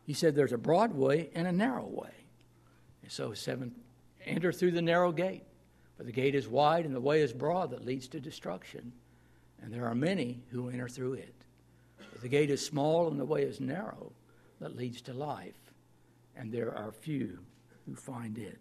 He 0.05 0.13
said, 0.13 0.35
There's 0.35 0.53
a 0.53 0.59
broad 0.59 0.95
way 0.95 1.31
and 1.35 1.47
a 1.47 1.53
narrow 1.53 1.87
way. 1.87 2.13
And 3.03 3.11
so, 3.11 3.33
seven, 3.33 3.75
enter 4.25 4.53
through 4.53 4.73
the 4.73 4.83
narrow 4.83 5.13
gate. 5.13 5.45
For 5.97 6.05
the 6.05 6.13
gate 6.13 6.35
is 6.35 6.47
wide 6.47 6.85
and 6.85 6.95
the 6.95 7.01
way 7.01 7.23
is 7.23 7.33
broad 7.33 7.71
that 7.71 7.85
leads 7.85 8.09
to 8.09 8.21
destruction. 8.21 8.93
And 9.63 9.73
there 9.73 9.87
are 9.87 9.95
many 9.95 10.41
who 10.51 10.69
enter 10.69 10.89
through 10.89 11.15
it. 11.15 11.35
But 11.99 12.21
the 12.21 12.29
gate 12.29 12.51
is 12.51 12.65
small 12.65 13.09
and 13.09 13.19
the 13.19 13.25
way 13.25 13.43
is 13.43 13.61
narrow 13.61 14.13
that 14.61 14.77
leads 14.77 15.01
to 15.03 15.13
life. 15.13 15.68
And 16.39 16.53
there 16.53 16.75
are 16.75 16.93
few 16.93 17.41
who 17.85 17.95
find 17.95 18.39
it. 18.39 18.61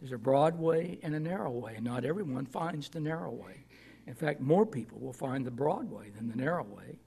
There's 0.00 0.12
a 0.12 0.18
broad 0.18 0.58
way 0.58 0.98
and 1.02 1.14
a 1.14 1.20
narrow 1.20 1.50
way, 1.50 1.74
and 1.76 1.84
not 1.84 2.04
everyone 2.04 2.46
finds 2.46 2.88
the 2.88 3.00
narrow 3.00 3.30
way. 3.30 3.64
In 4.06 4.14
fact, 4.14 4.40
more 4.40 4.66
people 4.66 4.98
will 5.00 5.12
find 5.12 5.44
the 5.44 5.50
broad 5.50 5.90
way 5.90 6.10
than 6.14 6.28
the 6.28 6.36
narrow 6.36 6.64
way. 6.64 6.98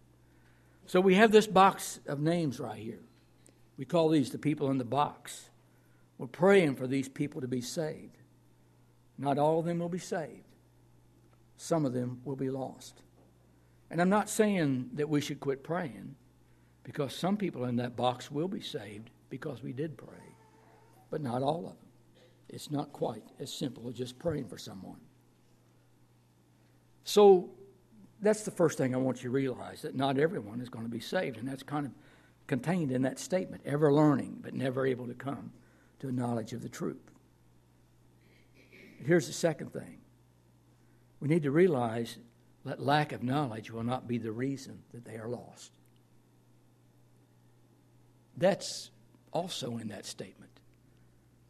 So 0.86 1.00
we 1.00 1.16
have 1.16 1.32
this 1.32 1.48
box 1.48 2.00
of 2.08 2.20
names 2.20 2.60
right 2.60 2.78
here. 2.78 3.00
We 3.78 3.86
call 3.86 4.10
these 4.10 4.32
the 4.32 4.38
people 4.38 4.70
in 4.70 4.78
the 4.78 4.84
box. 4.84 5.50
We're 6.18 6.28
praying 6.28 6.76
for 6.76 6.88
these 6.88 7.08
people 7.10 7.42
to 7.42 7.48
be 7.48 7.62
saved. 7.62 8.18
Not 9.18 9.38
all 9.38 9.60
of 9.60 9.66
them 9.66 9.80
will 9.80 9.90
be 9.90 10.00
saved, 10.00 10.48
some 11.58 11.86
of 11.86 11.94
them 11.94 12.22
will 12.26 12.36
be 12.36 12.50
lost. 12.50 13.02
And 13.90 14.02
I'm 14.02 14.10
not 14.10 14.30
saying 14.30 14.90
that 14.94 15.10
we 15.10 15.22
should 15.22 15.40
quit 15.40 15.64
praying 15.64 16.16
because 16.84 17.16
some 17.16 17.38
people 17.38 17.66
in 17.66 17.76
that 17.78 17.96
box 17.96 18.32
will 18.32 18.48
be 18.48 18.62
saved 18.62 19.12
because 19.34 19.64
we 19.64 19.74
did 19.74 19.98
pray, 19.98 20.36
but 21.10 21.20
not 21.20 21.42
all 21.42 21.66
of 21.66 21.76
them. 21.76 21.88
It's 22.50 22.70
not 22.70 22.94
quite 22.94 23.24
as 23.40 23.52
simple 23.52 23.90
as 23.90 23.96
just 23.96 24.20
praying 24.20 24.48
for 24.48 24.60
someone. 24.60 25.00
So 27.04 27.50
that's 28.22 28.44
the 28.44 28.52
first 28.52 28.78
thing 28.78 28.94
I 28.94 29.00
want 29.00 29.24
you 29.24 29.30
to 29.30 29.34
realize 29.34 29.82
that 29.82 29.96
not 29.96 30.20
everyone 30.20 30.62
is 30.62 30.70
going 30.70 30.86
to 30.86 30.92
be 30.92 31.00
saved, 31.00 31.38
and 31.38 31.48
that's 31.48 31.64
kind 31.64 31.88
of 31.88 31.94
contained 32.46 32.92
in 32.92 33.02
that 33.02 33.18
statement 33.18 33.64
ever 33.66 33.92
learning, 33.92 34.38
but 34.40 34.54
never 34.54 34.86
able 34.86 35.08
to 35.08 35.16
come 35.16 35.52
to 36.02 36.10
a 36.10 36.12
knowledge 36.12 36.54
of 36.54 36.62
the 36.62 36.70
truth. 36.70 37.10
Here's 39.04 39.26
the 39.26 39.34
second 39.34 39.74
thing 39.74 39.98
we 41.20 41.28
need 41.28 41.42
to 41.42 41.50
realize 41.50 42.20
that 42.66 42.80
lack 42.80 43.12
of 43.12 43.24
knowledge 43.24 43.72
will 43.72 43.84
not 43.84 44.08
be 44.08 44.20
the 44.20 44.32
reason 44.32 44.84
that 44.94 45.06
they 45.06 45.16
are 45.16 45.28
lost. 45.28 45.72
That's 48.38 48.92
also 49.34 49.78
in 49.78 49.90
that 49.90 50.06
statement. 50.06 50.52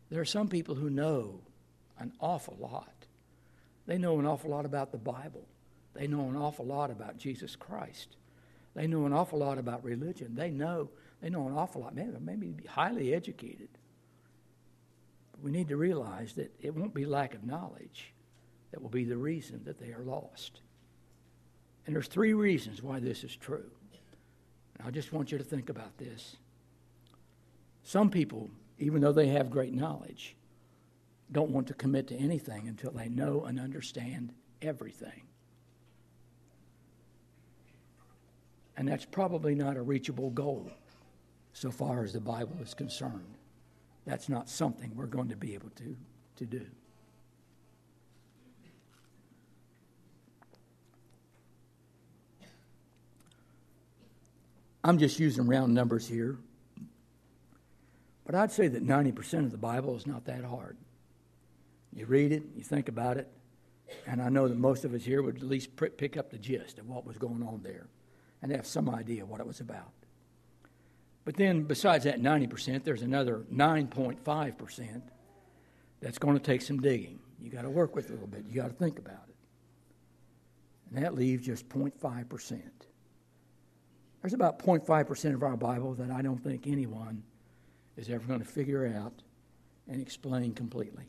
There 0.09 0.21
are 0.21 0.25
some 0.25 0.47
people 0.47 0.75
who 0.75 0.89
know 0.89 1.41
an 1.99 2.11
awful 2.19 2.57
lot. 2.59 2.93
They 3.85 3.97
know 3.97 4.19
an 4.19 4.25
awful 4.25 4.49
lot 4.49 4.65
about 4.65 4.91
the 4.91 4.97
Bible. 4.97 5.47
They 5.93 6.07
know 6.07 6.29
an 6.29 6.35
awful 6.35 6.65
lot 6.65 6.89
about 6.89 7.17
Jesus 7.17 7.55
Christ. 7.55 8.15
They 8.73 8.87
know 8.87 9.05
an 9.05 9.13
awful 9.13 9.39
lot 9.39 9.57
about 9.57 9.83
religion. 9.83 10.35
They 10.35 10.49
know 10.49 10.89
they 11.21 11.29
know 11.29 11.47
an 11.47 11.53
awful 11.53 11.81
lot. 11.81 11.95
Maybe, 11.95 12.11
maybe 12.19 12.55
highly 12.67 13.13
educated. 13.13 13.69
But 15.31 15.41
we 15.41 15.51
need 15.51 15.69
to 15.69 15.77
realize 15.77 16.33
that 16.33 16.53
it 16.59 16.75
won't 16.75 16.93
be 16.93 17.05
lack 17.05 17.33
of 17.33 17.43
knowledge 17.43 18.13
that 18.71 18.81
will 18.81 18.89
be 18.89 19.05
the 19.05 19.17
reason 19.17 19.61
that 19.65 19.79
they 19.79 19.93
are 19.93 20.03
lost. 20.03 20.61
And 21.85 21.95
there's 21.95 22.07
three 22.07 22.33
reasons 22.33 22.81
why 22.81 22.99
this 22.99 23.23
is 23.23 23.35
true. 23.35 23.69
And 24.77 24.87
I 24.87 24.91
just 24.91 25.13
want 25.13 25.31
you 25.31 25.37
to 25.37 25.43
think 25.43 25.69
about 25.69 25.97
this. 25.97 26.37
Some 27.83 28.09
people, 28.09 28.49
even 28.79 29.01
though 29.01 29.11
they 29.11 29.27
have 29.27 29.49
great 29.49 29.73
knowledge, 29.73 30.35
don't 31.31 31.51
want 31.51 31.67
to 31.67 31.73
commit 31.73 32.07
to 32.07 32.15
anything 32.15 32.67
until 32.67 32.91
they 32.91 33.09
know 33.09 33.45
and 33.45 33.59
understand 33.59 34.33
everything. 34.61 35.23
And 38.77 38.87
that's 38.87 39.05
probably 39.05 39.53
not 39.53 39.77
a 39.77 39.81
reachable 39.81 40.31
goal 40.31 40.71
so 41.53 41.69
far 41.69 42.03
as 42.03 42.13
the 42.13 42.19
Bible 42.19 42.55
is 42.61 42.73
concerned. 42.73 43.37
That's 44.05 44.29
not 44.29 44.49
something 44.49 44.91
we're 44.95 45.05
going 45.05 45.29
to 45.29 45.35
be 45.35 45.53
able 45.53 45.69
to, 45.71 45.95
to 46.37 46.45
do. 46.45 46.65
I'm 54.83 54.97
just 54.97 55.19
using 55.19 55.47
round 55.47 55.73
numbers 55.73 56.07
here. 56.07 56.37
But 58.25 58.35
I'd 58.35 58.51
say 58.51 58.67
that 58.67 58.85
90% 58.85 59.39
of 59.39 59.51
the 59.51 59.57
Bible 59.57 59.95
is 59.95 60.07
not 60.07 60.25
that 60.25 60.43
hard. 60.43 60.77
You 61.91 62.05
read 62.05 62.31
it, 62.31 62.43
you 62.55 62.63
think 62.63 62.87
about 62.89 63.17
it, 63.17 63.27
and 64.07 64.21
I 64.21 64.29
know 64.29 64.47
that 64.47 64.57
most 64.57 64.85
of 64.85 64.93
us 64.93 65.03
here 65.03 65.21
would 65.21 65.37
at 65.37 65.43
least 65.43 65.69
pick 65.75 66.17
up 66.17 66.31
the 66.31 66.37
gist 66.37 66.79
of 66.79 66.87
what 66.87 67.05
was 67.05 67.17
going 67.17 67.43
on 67.43 67.61
there 67.63 67.87
and 68.41 68.51
have 68.51 68.65
some 68.65 68.89
idea 68.89 69.25
what 69.25 69.39
it 69.39 69.47
was 69.47 69.59
about. 69.59 69.91
But 71.25 71.37
then, 71.37 71.63
besides 71.63 72.03
that 72.03 72.21
90%, 72.21 72.83
there's 72.83 73.01
another 73.01 73.43
9.5% 73.53 75.01
that's 76.01 76.17
going 76.17 76.37
to 76.37 76.43
take 76.43 76.61
some 76.61 76.81
digging. 76.81 77.19
You 77.41 77.49
got 77.49 77.61
to 77.61 77.69
work 77.69 77.95
with 77.95 78.05
it 78.05 78.11
a 78.11 78.13
little 78.13 78.27
bit. 78.27 78.45
You 78.47 78.55
got 78.55 78.67
to 78.67 78.73
think 78.73 78.99
about 78.99 79.23
it. 79.29 79.35
And 80.89 81.03
that 81.03 81.15
leaves 81.15 81.45
just 81.45 81.69
0.5%. 81.69 82.61
There's 84.21 84.33
about 84.33 84.59
0.5% 84.59 85.33
of 85.33 85.43
our 85.43 85.57
Bible 85.57 85.93
that 85.95 86.11
I 86.11 86.21
don't 86.21 86.41
think 86.43 86.67
anyone 86.67 87.23
is 87.97 88.09
ever 88.09 88.25
going 88.25 88.39
to 88.39 88.45
figure 88.45 88.91
out 88.97 89.13
and 89.87 90.01
explain 90.01 90.53
completely. 90.53 91.05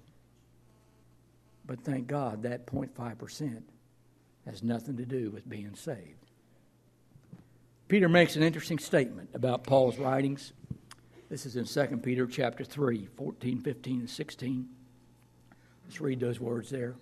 But 1.66 1.80
thank 1.80 2.06
God 2.06 2.42
that 2.42 2.66
0.5% 2.66 3.62
has 4.46 4.62
nothing 4.62 4.96
to 4.98 5.06
do 5.06 5.30
with 5.30 5.48
being 5.48 5.74
saved. 5.74 6.24
Peter 7.88 8.08
makes 8.08 8.36
an 8.36 8.42
interesting 8.42 8.78
statement 8.78 9.30
about 9.34 9.64
Paul's 9.64 9.98
writings. 9.98 10.52
This 11.30 11.46
is 11.46 11.56
in 11.56 11.64
2 11.64 11.98
Peter 11.98 12.26
chapter 12.26 12.64
3, 12.64 13.08
14, 13.16 13.60
15, 13.60 14.00
and 14.00 14.10
16. 14.10 14.68
Let's 15.84 16.00
read 16.00 16.20
those 16.20 16.40
words 16.40 16.70
there. 16.70 16.94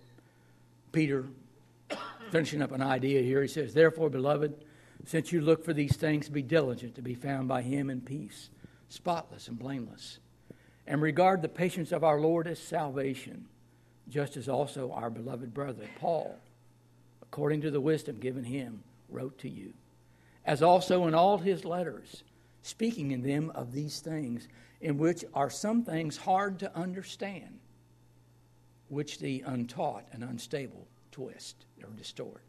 Peter, 0.92 1.26
finishing 2.30 2.62
up 2.62 2.72
an 2.72 2.82
idea 2.82 3.22
here, 3.22 3.42
he 3.42 3.48
says, 3.48 3.74
Therefore, 3.74 4.10
beloved, 4.10 4.64
since 5.04 5.32
you 5.32 5.40
look 5.40 5.64
for 5.64 5.72
these 5.72 5.96
things, 5.96 6.28
be 6.28 6.42
diligent 6.42 6.94
to 6.96 7.02
be 7.02 7.14
found 7.14 7.48
by 7.48 7.62
him 7.62 7.90
in 7.90 8.00
peace, 8.00 8.50
spotless 8.92 9.48
and 9.48 9.58
blameless, 9.58 10.18
and 10.86 11.00
regard 11.00 11.42
the 11.42 11.48
patience 11.48 11.92
of 11.92 12.04
our 12.04 12.20
Lord 12.20 12.46
as 12.46 12.58
salvation, 12.58 13.46
just 14.08 14.36
as 14.36 14.48
also 14.48 14.92
our 14.92 15.10
beloved 15.10 15.54
brother 15.54 15.88
Paul, 15.98 16.38
according 17.22 17.62
to 17.62 17.70
the 17.70 17.80
wisdom 17.80 18.18
given 18.18 18.44
him, 18.44 18.82
wrote 19.08 19.38
to 19.38 19.48
you 19.48 19.72
as 20.44 20.62
also 20.62 21.06
in 21.06 21.14
all 21.14 21.38
his 21.38 21.64
letters, 21.64 22.24
speaking 22.62 23.12
in 23.12 23.22
them 23.22 23.50
of 23.54 23.72
these 23.72 24.00
things, 24.00 24.48
in 24.80 24.98
which 24.98 25.24
are 25.34 25.50
some 25.50 25.84
things 25.84 26.16
hard 26.16 26.58
to 26.58 26.76
understand, 26.76 27.60
which 28.88 29.18
the 29.18 29.42
untaught 29.46 30.04
and 30.12 30.24
unstable 30.24 30.86
twist 31.12 31.64
or 31.82 31.90
distort, 31.90 32.42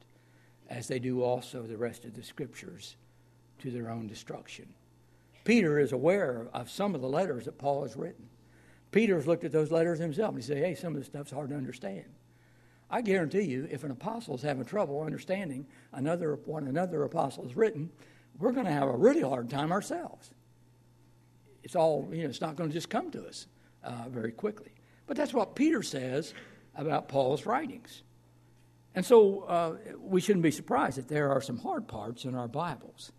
as 0.69 0.87
they 0.87 0.99
do 0.99 1.21
also 1.21 1.63
the 1.63 1.77
rest 1.77 2.05
of 2.05 2.15
the 2.15 2.23
scriptures 2.23 2.95
to 3.59 3.69
their 3.69 3.89
own 3.89 4.07
destruction. 4.07 4.73
Peter 5.43 5.79
is 5.79 5.91
aware 5.91 6.47
of 6.53 6.69
some 6.69 6.95
of 6.95 7.01
the 7.01 7.09
letters 7.09 7.45
that 7.45 7.57
Paul 7.57 7.83
has 7.83 7.95
written. 7.95 8.29
Peter 8.91 9.15
has 9.15 9.27
looked 9.27 9.43
at 9.43 9.51
those 9.51 9.71
letters 9.71 9.99
himself 9.99 10.29
and 10.29 10.37
he 10.37 10.47
said, 10.47 10.57
Hey, 10.57 10.75
some 10.75 10.93
of 10.93 10.99
this 10.99 11.07
stuff's 11.07 11.31
hard 11.31 11.49
to 11.49 11.55
understand. 11.55 12.05
I 12.89 13.01
guarantee 13.01 13.41
you, 13.41 13.67
if 13.71 13.83
an 13.83 13.91
apostle 13.91 14.35
is 14.35 14.43
having 14.43 14.65
trouble 14.65 15.01
understanding 15.01 15.65
another 15.91 16.37
what 16.45 16.63
another 16.63 17.03
apostle 17.03 17.43
has 17.43 17.55
written, 17.55 17.89
we're 18.37 18.51
going 18.51 18.67
to 18.67 18.71
have 18.71 18.87
a 18.87 18.95
really 18.95 19.21
hard 19.21 19.49
time 19.49 19.71
ourselves. 19.71 20.29
It's 21.63 21.75
all 21.75 22.07
you 22.11 22.23
know. 22.23 22.29
It's 22.29 22.41
not 22.41 22.55
going 22.55 22.69
to 22.69 22.73
just 22.73 22.89
come 22.89 23.09
to 23.11 23.25
us 23.25 23.47
uh, 23.83 24.05
very 24.09 24.31
quickly. 24.31 24.71
But 25.07 25.17
that's 25.17 25.33
what 25.33 25.55
Peter 25.55 25.81
says 25.81 26.35
about 26.75 27.07
Paul's 27.07 27.47
writings, 27.47 28.03
and 28.93 29.03
so 29.03 29.41
uh, 29.41 29.75
we 29.99 30.21
shouldn't 30.21 30.43
be 30.43 30.51
surprised 30.51 30.97
that 30.97 31.07
there 31.07 31.31
are 31.31 31.41
some 31.41 31.57
hard 31.57 31.87
parts 31.87 32.25
in 32.25 32.35
our 32.35 32.47
Bibles. 32.47 33.11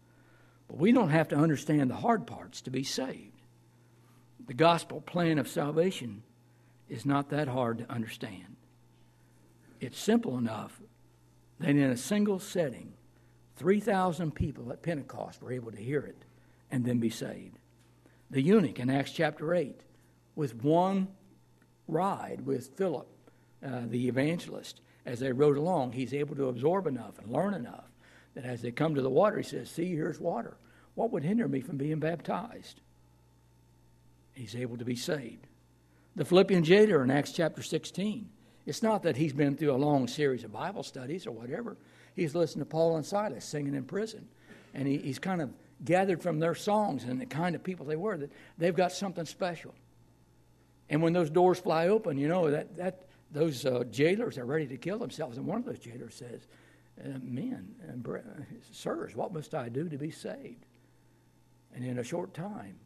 But 0.69 0.79
we 0.79 0.93
don't 0.93 1.11
have 1.11 1.29
to 1.29 1.37
understand 1.37 1.91
the 1.91 1.97
hard 1.97 2.27
parts 2.27 2.61
to 2.63 2.71
be 2.71 2.85
saved. 2.85 3.41
The 4.47 4.55
gospel 4.55 5.01
plan 5.01 5.39
of 5.39 5.49
salvation 5.49 6.23
is 6.89 7.07
not 7.07 7.31
that 7.31 7.49
hard 7.49 7.79
to 7.79 7.91
understand. 7.91 8.57
It's 9.81 9.99
simple 9.99 10.37
enough 10.39 10.81
that 11.61 11.71
in 11.71 11.79
a 11.79 11.97
single 11.97 12.39
setting, 12.39 12.95
3,000 13.57 14.35
people 14.35 14.73
at 14.73 14.83
Pentecost 14.83 15.43
were 15.43 15.53
able 15.53 15.73
to 15.73 15.79
hear 15.79 16.01
it 16.01 16.25
and 16.71 16.85
then 16.85 16.99
be 16.99 17.11
saved. 17.11 17.59
The 18.31 18.43
eunuch 18.43 18.79
in 18.79 18.91
Acts 18.91 19.13
chapter 19.13 19.55
8, 19.55 19.81
with 20.35 20.63
one 20.63 21.09
ride 21.87 22.45
with 22.45 22.77
Philip, 22.77 23.09
uh, 23.65 23.83
the 23.87 24.09
evangelist, 24.09 24.81
as 25.07 25.21
they 25.21 25.33
rode 25.33 25.57
along, 25.57 25.93
he's 25.93 26.15
able 26.15 26.35
to 26.37 26.49
absorb 26.49 26.87
enough 26.87 27.19
and 27.19 27.31
learn 27.31 27.55
enough 27.55 27.85
that 28.35 28.45
as 28.45 28.63
they 28.63 28.71
come 28.71 28.95
to 28.95 29.03
the 29.03 29.11
water, 29.11 29.39
he 29.39 29.43
says, 29.43 29.71
See, 29.71 29.95
here's 29.95 30.21
water. 30.21 30.57
What 30.95 31.11
would 31.13 31.25
hinder 31.25 31.49
me 31.49 31.61
from 31.61 31.77
being 31.77 31.99
baptized? 31.99 32.81
He's 34.33 34.57
able 34.57 34.77
to 34.79 34.85
be 34.85 34.97
saved. 34.97 35.47
The 36.17 36.25
Philippian 36.25 36.63
jailer 36.63 37.03
in 37.03 37.11
Acts 37.11 37.33
chapter 37.33 37.63
16, 37.63 38.29
it's 38.67 38.83
not 38.83 39.03
that 39.03 39.17
he's 39.17 39.33
been 39.33 39.57
through 39.57 39.73
a 39.73 39.77
long 39.77 40.07
series 40.09 40.45
of 40.45 40.53
Bible 40.53 40.83
studies 40.83 41.27
or 41.27 41.33
whatever. 41.33 41.77
He's 42.15 42.35
listened 42.35 42.61
to 42.61 42.67
Paul 42.67 42.97
and 42.97 43.05
Silas 43.05 43.45
singing 43.45 43.75
in 43.75 43.85
prison. 43.85 44.29
And 44.73 44.87
he, 44.87 44.99
he's 44.99 45.19
kind 45.19 45.41
of 45.41 45.51
gathered 45.85 46.23
from 46.23 46.39
their 46.39 46.55
songs 46.55 47.05
and 47.05 47.21
the 47.21 47.27
kind 47.27 47.55
of 47.55 47.63
people 47.63 47.87
they 47.87 47.97
were 47.97 48.17
that 48.17 48.33
they've 48.59 48.75
got 48.75 48.93
something 48.93 49.27
special. 49.27 49.75
And 50.89 51.03
when 51.03 51.13
those 51.13 51.31
doors 51.31 51.59
fly 51.59 51.89
open, 51.89 52.19
you 52.19 52.29
know, 52.29 52.51
that, 52.51 52.77
that 52.77 53.07
those 53.31 53.67
uh, 53.67 53.85
jailers 53.91 54.39
are 54.39 54.45
ready 54.45 54.67
to 54.69 54.77
kill 54.77 54.99
themselves. 54.99 55.37
And 55.37 55.47
one 55.47 55.59
of 55.59 55.65
those 55.65 55.79
jailers 55.79 56.15
says, 56.15 56.47
uh, 57.03 57.19
Men, 57.23 57.75
uh, 57.89 58.19
sirs, 58.73 59.17
what 59.17 59.33
must 59.33 59.55
I 59.55 59.69
do 59.69 59.89
to 59.89 59.99
be 59.99 60.11
saved? 60.11 60.65
And 61.75 61.85
in 61.85 61.99
a 61.99 62.05
short 62.05 62.35
time, 62.35 62.77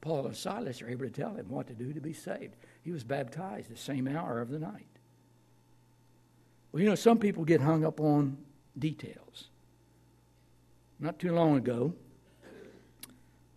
Paul 0.00 0.26
and 0.26 0.36
Silas 0.36 0.82
are 0.82 0.88
able 0.88 1.04
to 1.06 1.10
tell 1.10 1.34
him 1.34 1.48
what 1.48 1.66
to 1.68 1.74
do 1.74 1.92
to 1.92 2.00
be 2.00 2.12
saved. 2.12 2.54
He 2.82 2.92
was 2.92 3.02
baptized 3.02 3.70
the 3.70 3.76
same 3.76 4.06
hour 4.06 4.40
of 4.40 4.50
the 4.50 4.58
night. 4.58 4.86
Well, 6.70 6.82
you 6.82 6.88
know, 6.88 6.94
some 6.94 7.18
people 7.18 7.44
get 7.44 7.60
hung 7.60 7.84
up 7.84 8.00
on 8.00 8.36
details. 8.78 9.48
Not 11.00 11.18
too 11.18 11.32
long 11.32 11.56
ago, 11.56 11.94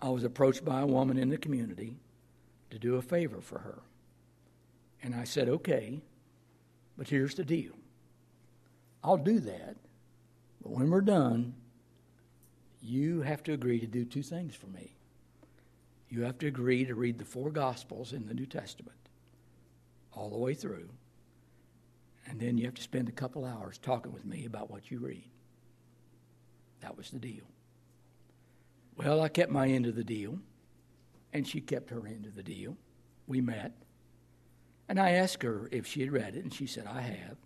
I 0.01 0.09
was 0.09 0.23
approached 0.23 0.63
by 0.63 0.81
a 0.81 0.87
woman 0.87 1.17
in 1.17 1.29
the 1.29 1.37
community 1.37 1.97
to 2.69 2.79
do 2.79 2.95
a 2.95 3.01
favor 3.01 3.41
for 3.41 3.59
her. 3.59 3.79
And 5.03 5.13
I 5.13 5.23
said, 5.23 5.49
okay, 5.49 6.01
but 6.97 7.09
here's 7.09 7.35
the 7.35 7.45
deal 7.45 7.73
I'll 9.03 9.17
do 9.17 9.39
that, 9.39 9.75
but 10.61 10.71
when 10.71 10.89
we're 10.89 11.01
done, 11.01 11.53
you 12.81 13.21
have 13.21 13.43
to 13.43 13.53
agree 13.53 13.79
to 13.79 13.87
do 13.87 14.05
two 14.05 14.23
things 14.23 14.55
for 14.55 14.67
me. 14.67 14.95
You 16.09 16.23
have 16.23 16.37
to 16.39 16.47
agree 16.47 16.85
to 16.85 16.95
read 16.95 17.19
the 17.19 17.25
four 17.25 17.51
Gospels 17.51 18.13
in 18.13 18.27
the 18.27 18.33
New 18.33 18.45
Testament 18.45 18.97
all 20.11 20.29
the 20.29 20.37
way 20.37 20.53
through 20.53 20.89
and 22.29 22.39
then 22.39 22.57
you 22.57 22.65
have 22.65 22.75
to 22.75 22.81
spend 22.81 23.09
a 23.09 23.13
couple 23.13 23.43
hours 23.43 23.79
talking 23.79 24.13
with 24.13 24.23
me 24.23 24.45
about 24.45 24.69
what 24.69 24.91
you 24.91 24.99
read. 24.99 25.29
That 26.81 26.95
was 26.95 27.09
the 27.09 27.19
deal. 27.19 27.43
Well, 28.95 29.21
I 29.21 29.29
kept 29.29 29.51
my 29.51 29.67
end 29.67 29.87
of 29.87 29.95
the 29.95 30.03
deal, 30.03 30.39
and 31.33 31.47
she 31.47 31.59
kept 31.59 31.89
her 31.89 32.05
end 32.05 32.25
of 32.25 32.35
the 32.35 32.43
deal. 32.43 32.77
We 33.27 33.41
met, 33.41 33.73
and 34.87 34.99
I 34.99 35.11
asked 35.11 35.41
her 35.41 35.69
if 35.71 35.87
she 35.87 36.01
had 36.01 36.11
read 36.11 36.35
it, 36.35 36.43
and 36.43 36.53
she 36.53 36.67
said, 36.67 36.85
I 36.85 37.01
have. 37.01 37.37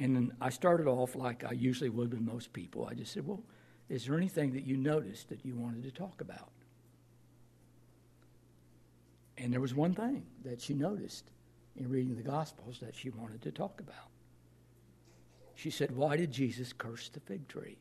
And 0.00 0.32
I 0.40 0.48
started 0.48 0.86
off 0.86 1.14
like 1.14 1.44
I 1.44 1.52
usually 1.52 1.90
would 1.90 2.10
with 2.12 2.22
most 2.22 2.54
people. 2.54 2.88
I 2.90 2.94
just 2.94 3.12
said, 3.12 3.26
Well, 3.26 3.42
is 3.90 4.06
there 4.06 4.16
anything 4.16 4.54
that 4.54 4.64
you 4.64 4.76
noticed 4.76 5.28
that 5.28 5.44
you 5.44 5.54
wanted 5.54 5.82
to 5.84 5.90
talk 5.90 6.22
about? 6.22 6.48
And 9.36 9.52
there 9.52 9.60
was 9.60 9.74
one 9.74 9.92
thing 9.92 10.24
that 10.44 10.60
she 10.60 10.72
noticed 10.72 11.30
in 11.76 11.88
reading 11.88 12.16
the 12.16 12.22
Gospels 12.22 12.78
that 12.80 12.94
she 12.94 13.10
wanted 13.10 13.42
to 13.42 13.52
talk 13.52 13.78
about. 13.80 14.08
She 15.54 15.70
said, 15.70 15.94
Why 15.94 16.16
did 16.16 16.32
Jesus 16.32 16.72
curse 16.72 17.10
the 17.10 17.20
fig 17.20 17.46
tree? 17.46 17.76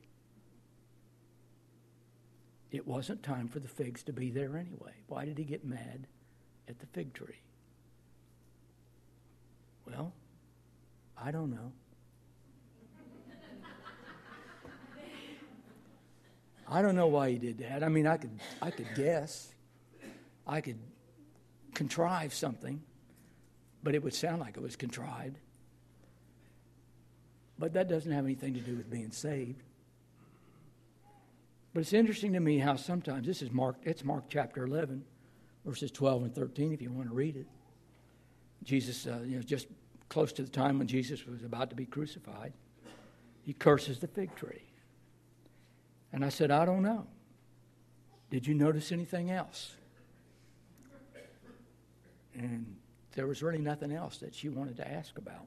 It 2.69 2.85
wasn't 2.85 3.23
time 3.23 3.47
for 3.47 3.59
the 3.59 3.67
figs 3.69 4.03
to 4.03 4.13
be 4.13 4.29
there 4.29 4.57
anyway. 4.57 4.93
Why 5.07 5.23
did 5.23 5.37
he 5.37 5.45
get 5.45 5.63
mad 5.63 6.05
at 6.67 6.79
the 6.79 6.85
fig 6.87 7.13
tree? 7.13 7.41
Well, 9.87 10.11
I 11.17 11.31
don't 11.31 11.49
know. 11.49 11.71
I 16.69 16.81
don't 16.81 16.95
know 16.95 17.07
why 17.07 17.31
he 17.31 17.37
did 17.37 17.57
that. 17.59 17.83
I 17.83 17.89
mean, 17.89 18.05
I 18.05 18.17
could, 18.17 18.39
I 18.61 18.71
could 18.71 18.87
guess. 18.95 19.51
I 20.45 20.61
could 20.61 20.79
contrive 21.73 22.33
something 22.33 22.81
but 23.83 23.95
it 23.95 24.03
would 24.03 24.13
sound 24.13 24.41
like 24.41 24.57
it 24.57 24.61
was 24.63 24.75
contrived. 24.75 25.37
But 27.57 27.73
that 27.73 27.89
doesn't 27.89 28.11
have 28.11 28.25
anything 28.25 28.53
to 28.53 28.59
do 28.59 28.75
with 28.75 28.89
being 28.89 29.11
saved. 29.11 29.63
But 31.73 31.81
it's 31.81 31.93
interesting 31.93 32.33
to 32.33 32.39
me 32.39 32.57
how 32.57 32.75
sometimes 32.75 33.27
this 33.27 33.41
is 33.41 33.51
Mark, 33.51 33.77
it's 33.83 34.03
Mark 34.03 34.25
chapter 34.29 34.63
11, 34.63 35.03
verses 35.65 35.91
12 35.91 36.23
and 36.23 36.35
13, 36.35 36.73
if 36.73 36.81
you 36.81 36.91
want 36.91 37.09
to 37.09 37.13
read 37.13 37.35
it. 37.35 37.47
Jesus, 38.63 39.07
uh, 39.07 39.19
you 39.25 39.37
know, 39.37 39.41
just 39.41 39.67
close 40.09 40.33
to 40.33 40.43
the 40.43 40.49
time 40.49 40.79
when 40.79 40.87
Jesus 40.87 41.25
was 41.25 41.43
about 41.43 41.69
to 41.69 41.75
be 41.75 41.85
crucified, 41.85 42.53
he 43.43 43.53
curses 43.53 43.99
the 43.99 44.07
fig 44.07 44.35
tree. 44.35 44.63
And 46.11 46.25
I 46.25 46.29
said, 46.29 46.51
I 46.51 46.65
don't 46.65 46.81
know. 46.81 47.05
Did 48.29 48.47
you 48.47 48.53
notice 48.53 48.91
anything 48.91 49.31
else? 49.31 49.75
And 52.35 52.75
there 53.13 53.27
was 53.27 53.43
really 53.43 53.59
nothing 53.59 53.91
else 53.91 54.17
that 54.17 54.33
she 54.33 54.49
wanted 54.49 54.77
to 54.77 54.87
ask 54.89 55.17
about. 55.17 55.45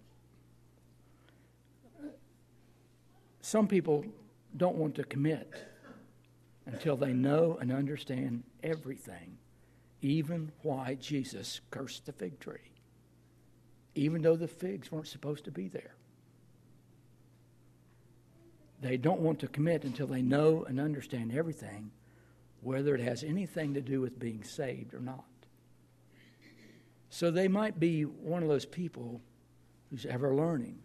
Some 3.40 3.66
people 3.66 4.04
don't 4.56 4.76
want 4.76 4.94
to 4.96 5.04
commit 5.04 5.52
until 6.66 6.96
they 6.96 7.12
know 7.12 7.58
and 7.60 7.72
understand 7.72 8.44
everything, 8.62 9.38
even 10.00 10.52
why 10.62 10.94
Jesus 11.00 11.60
cursed 11.70 12.06
the 12.06 12.12
fig 12.12 12.38
tree, 12.38 12.72
even 13.94 14.22
though 14.22 14.36
the 14.36 14.48
figs 14.48 14.92
weren't 14.92 15.08
supposed 15.08 15.44
to 15.44 15.50
be 15.50 15.68
there. 15.68 15.94
They 18.82 18.96
don't 18.96 19.20
want 19.20 19.38
to 19.38 19.46
commit 19.48 19.84
until 19.84 20.08
they 20.08 20.22
know 20.22 20.64
and 20.68 20.80
understand 20.80 21.32
everything, 21.32 21.92
whether 22.62 22.96
it 22.96 23.00
has 23.00 23.22
anything 23.22 23.74
to 23.74 23.80
do 23.80 24.00
with 24.00 24.18
being 24.18 24.42
saved 24.42 24.92
or 24.92 24.98
not. 24.98 25.24
So 27.08 27.30
they 27.30 27.46
might 27.46 27.78
be 27.78 28.02
one 28.02 28.42
of 28.42 28.48
those 28.48 28.66
people 28.66 29.20
who's 29.90 30.04
ever 30.04 30.34
learning, 30.34 30.80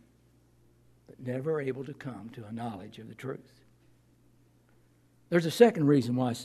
but 1.08 1.20
never 1.20 1.60
able 1.60 1.84
to 1.86 1.94
come 1.94 2.30
to 2.34 2.46
a 2.46 2.52
knowledge 2.52 3.00
of 3.00 3.08
the 3.08 3.16
truth. 3.16 3.62
There's 5.30 5.48
a 5.48 5.52
second 5.52 5.88
reason 5.88 6.16
why 6.16 6.36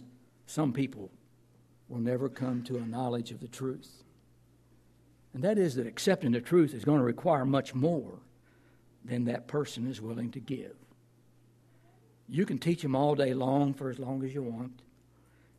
some 0.47 0.73
people 0.73 1.11
will 1.88 2.01
never 2.01 2.31
come 2.31 2.62
to 2.62 2.79
a 2.79 2.87
knowledge 2.87 3.31
of 3.31 3.41
the 3.41 3.49
truth. 3.49 4.05
And 5.35 5.45
that 5.45 5.59
is 5.59 5.75
that 5.75 5.87
accepting 5.87 6.33
the 6.33 6.41
truth 6.41 6.73
is 6.73 6.85
going 6.85 6.99
to 6.99 7.05
require 7.05 7.45
much 7.45 7.75
more 7.75 8.21
than 9.05 9.25
that 9.27 9.49
person 9.49 9.87
is 9.87 10.01
willing 10.01 10.31
to 10.31 10.41
give. 10.41 10.77
You 12.33 12.47
can 12.47 12.57
teach 12.57 12.81
them 12.81 12.97
all 12.97 13.14
day 13.14 13.35
long 13.35 13.75
for 13.75 13.90
as 13.90 13.99
long 13.99 14.25
as 14.25 14.33
you 14.33 14.42
want, 14.42 14.81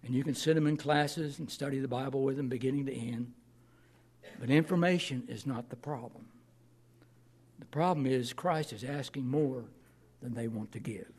and 0.04 0.16
you 0.16 0.24
can 0.24 0.34
sit 0.34 0.56
them 0.56 0.66
in 0.66 0.76
classes 0.76 1.38
and 1.38 1.48
study 1.48 1.78
the 1.78 1.88
Bible 1.88 2.24
with 2.24 2.36
them 2.36 2.50
beginning 2.50 2.88
to 2.88 2.92
end. 2.92 3.32
But 4.40 4.50
information 4.50 5.22
is 5.28 5.46
not 5.46 5.70
the 5.70 5.76
problem. 5.76 6.26
The 7.60 7.68
problem 7.68 8.08
is 8.08 8.34
Christ 8.34 8.74
is 8.74 8.84
asking 8.84 9.30
more 9.30 9.66
than 10.24 10.34
they 10.34 10.48
want 10.48 10.72
to 10.72 10.80
give. 10.80 11.12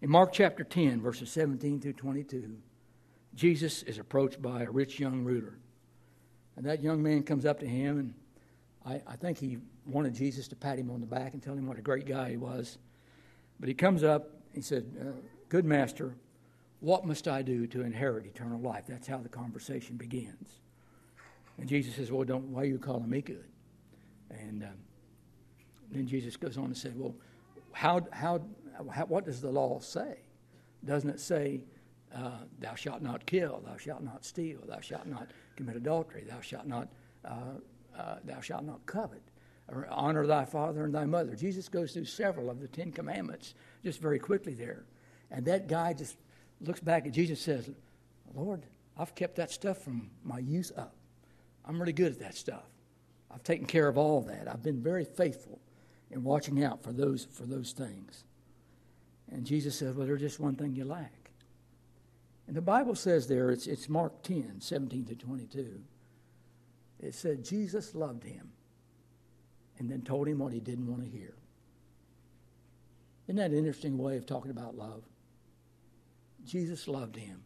In 0.00 0.08
Mark 0.08 0.32
chapter 0.32 0.64
10, 0.64 1.02
verses 1.02 1.30
17 1.30 1.82
through 1.82 1.92
22, 1.92 2.56
Jesus 3.34 3.82
is 3.82 3.98
approached 3.98 4.40
by 4.40 4.62
a 4.62 4.70
rich 4.70 4.98
young 4.98 5.24
ruler. 5.24 5.58
And 6.56 6.64
that 6.64 6.82
young 6.82 7.02
man 7.02 7.22
comes 7.22 7.44
up 7.44 7.60
to 7.60 7.66
him, 7.66 7.98
and 7.98 8.14
I, 8.86 9.12
I, 9.12 9.16
think 9.16 9.36
he 9.36 9.58
wanted 9.84 10.14
Jesus 10.14 10.48
to 10.48 10.56
pat 10.56 10.78
him 10.78 10.90
on 10.90 11.00
the 11.00 11.06
back 11.06 11.34
and 11.34 11.42
tell 11.42 11.54
him 11.54 11.66
what 11.66 11.78
a 11.78 11.82
great 11.82 12.06
guy 12.06 12.30
he 12.30 12.36
was. 12.38 12.78
But 13.62 13.68
he 13.68 13.76
comes 13.76 14.02
up, 14.02 14.28
he 14.52 14.60
said, 14.60 14.84
uh, 15.00 15.12
Good 15.48 15.64
master, 15.64 16.16
what 16.80 17.06
must 17.06 17.28
I 17.28 17.42
do 17.42 17.68
to 17.68 17.82
inherit 17.82 18.26
eternal 18.26 18.58
life? 18.58 18.86
That's 18.88 19.06
how 19.06 19.18
the 19.18 19.28
conversation 19.28 19.96
begins. 19.96 20.58
And 21.58 21.68
Jesus 21.68 21.94
says, 21.94 22.10
Well, 22.10 22.24
don't, 22.24 22.46
why 22.48 22.62
are 22.62 22.64
you 22.64 22.80
calling 22.80 23.08
me 23.08 23.20
good? 23.20 23.44
And 24.30 24.64
um, 24.64 24.74
then 25.92 26.08
Jesus 26.08 26.36
goes 26.36 26.58
on 26.58 26.64
and 26.64 26.76
said, 26.76 26.98
Well, 26.98 27.14
how, 27.70 28.04
how, 28.10 28.42
how, 28.90 29.04
what 29.04 29.26
does 29.26 29.40
the 29.40 29.50
law 29.50 29.78
say? 29.78 30.16
Doesn't 30.84 31.10
it 31.10 31.20
say, 31.20 31.62
uh, 32.12 32.38
Thou 32.58 32.74
shalt 32.74 33.00
not 33.00 33.24
kill, 33.26 33.62
thou 33.64 33.76
shalt 33.76 34.02
not 34.02 34.24
steal, 34.24 34.58
thou 34.66 34.80
shalt 34.80 35.06
not 35.06 35.30
commit 35.54 35.76
adultery, 35.76 36.24
thou 36.28 36.40
shalt 36.40 36.66
not, 36.66 36.88
uh, 37.24 37.60
uh, 37.96 38.16
thou 38.24 38.40
shalt 38.40 38.64
not 38.64 38.84
covet, 38.86 39.22
honor 39.90 40.26
thy 40.26 40.44
father 40.44 40.84
and 40.84 40.94
thy 40.94 41.04
mother? 41.04 41.34
Jesus 41.34 41.68
goes 41.68 41.92
through 41.92 42.04
several 42.04 42.50
of 42.50 42.60
the 42.60 42.68
Ten 42.68 42.92
Commandments 42.92 43.54
just 43.84 44.00
very 44.00 44.18
quickly 44.18 44.54
there. 44.54 44.84
And 45.30 45.44
that 45.46 45.68
guy 45.68 45.92
just 45.92 46.16
looks 46.60 46.80
back 46.80 47.06
at 47.06 47.12
Jesus 47.12 47.46
and 47.46 47.64
says, 47.64 47.74
Lord, 48.34 48.62
I've 48.98 49.14
kept 49.14 49.36
that 49.36 49.50
stuff 49.50 49.78
from 49.78 50.10
my 50.22 50.38
youth 50.38 50.72
up. 50.76 50.94
I'm 51.64 51.80
really 51.80 51.92
good 51.92 52.12
at 52.12 52.20
that 52.20 52.34
stuff. 52.34 52.64
I've 53.30 53.42
taken 53.42 53.66
care 53.66 53.88
of 53.88 53.96
all 53.96 54.20
that. 54.22 54.48
I've 54.48 54.62
been 54.62 54.82
very 54.82 55.04
faithful 55.04 55.60
in 56.10 56.22
watching 56.22 56.62
out 56.62 56.82
for 56.82 56.92
those 56.92 57.24
for 57.24 57.44
those 57.44 57.72
things. 57.72 58.24
And 59.30 59.46
Jesus 59.46 59.76
says, 59.78 59.94
Well, 59.94 60.06
there's 60.06 60.20
just 60.20 60.40
one 60.40 60.54
thing 60.54 60.74
you 60.74 60.84
lack. 60.84 61.30
And 62.46 62.56
the 62.56 62.60
Bible 62.60 62.94
says 62.94 63.28
there, 63.28 63.50
it's, 63.50 63.66
it's 63.66 63.88
Mark 63.88 64.22
10, 64.22 64.56
17 64.60 65.06
to 65.06 65.14
22. 65.14 65.80
It 67.00 67.14
said 67.14 67.44
Jesus 67.44 67.94
loved 67.94 68.24
him 68.24 68.50
and 69.82 69.90
then 69.90 70.00
told 70.00 70.28
him 70.28 70.38
what 70.38 70.52
he 70.52 70.60
didn't 70.60 70.86
want 70.86 71.02
to 71.02 71.10
hear. 71.10 71.34
Isn't 73.26 73.34
that 73.34 73.50
an 73.50 73.58
interesting 73.58 73.98
way 73.98 74.16
of 74.16 74.26
talking 74.26 74.52
about 74.52 74.76
love? 74.76 75.02
Jesus 76.46 76.86
loved 76.86 77.16
him 77.16 77.42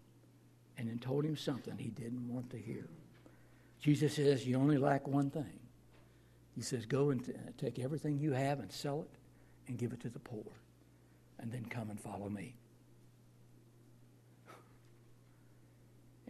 and 0.77 0.87
then 0.87 0.99
told 0.99 1.25
him 1.25 1.35
something 1.35 1.79
he 1.79 1.89
didn't 1.89 2.29
want 2.29 2.51
to 2.51 2.59
hear. 2.59 2.89
Jesus 3.81 4.17
says, 4.17 4.47
You 4.47 4.59
only 4.59 4.77
lack 4.77 5.09
one 5.09 5.31
thing. 5.31 5.59
He 6.55 6.61
says, 6.61 6.85
Go 6.85 7.09
and 7.09 7.25
t- 7.25 7.33
take 7.57 7.79
everything 7.79 8.19
you 8.19 8.33
have 8.33 8.61
and 8.61 8.71
sell 8.71 9.01
it 9.01 9.19
and 9.67 9.79
give 9.79 9.95
it 9.95 10.01
to 10.01 10.11
the 10.11 10.19
poor, 10.19 10.45
and 11.39 11.51
then 11.51 11.65
come 11.65 11.89
and 11.89 11.99
follow 11.99 12.29
me. 12.29 12.55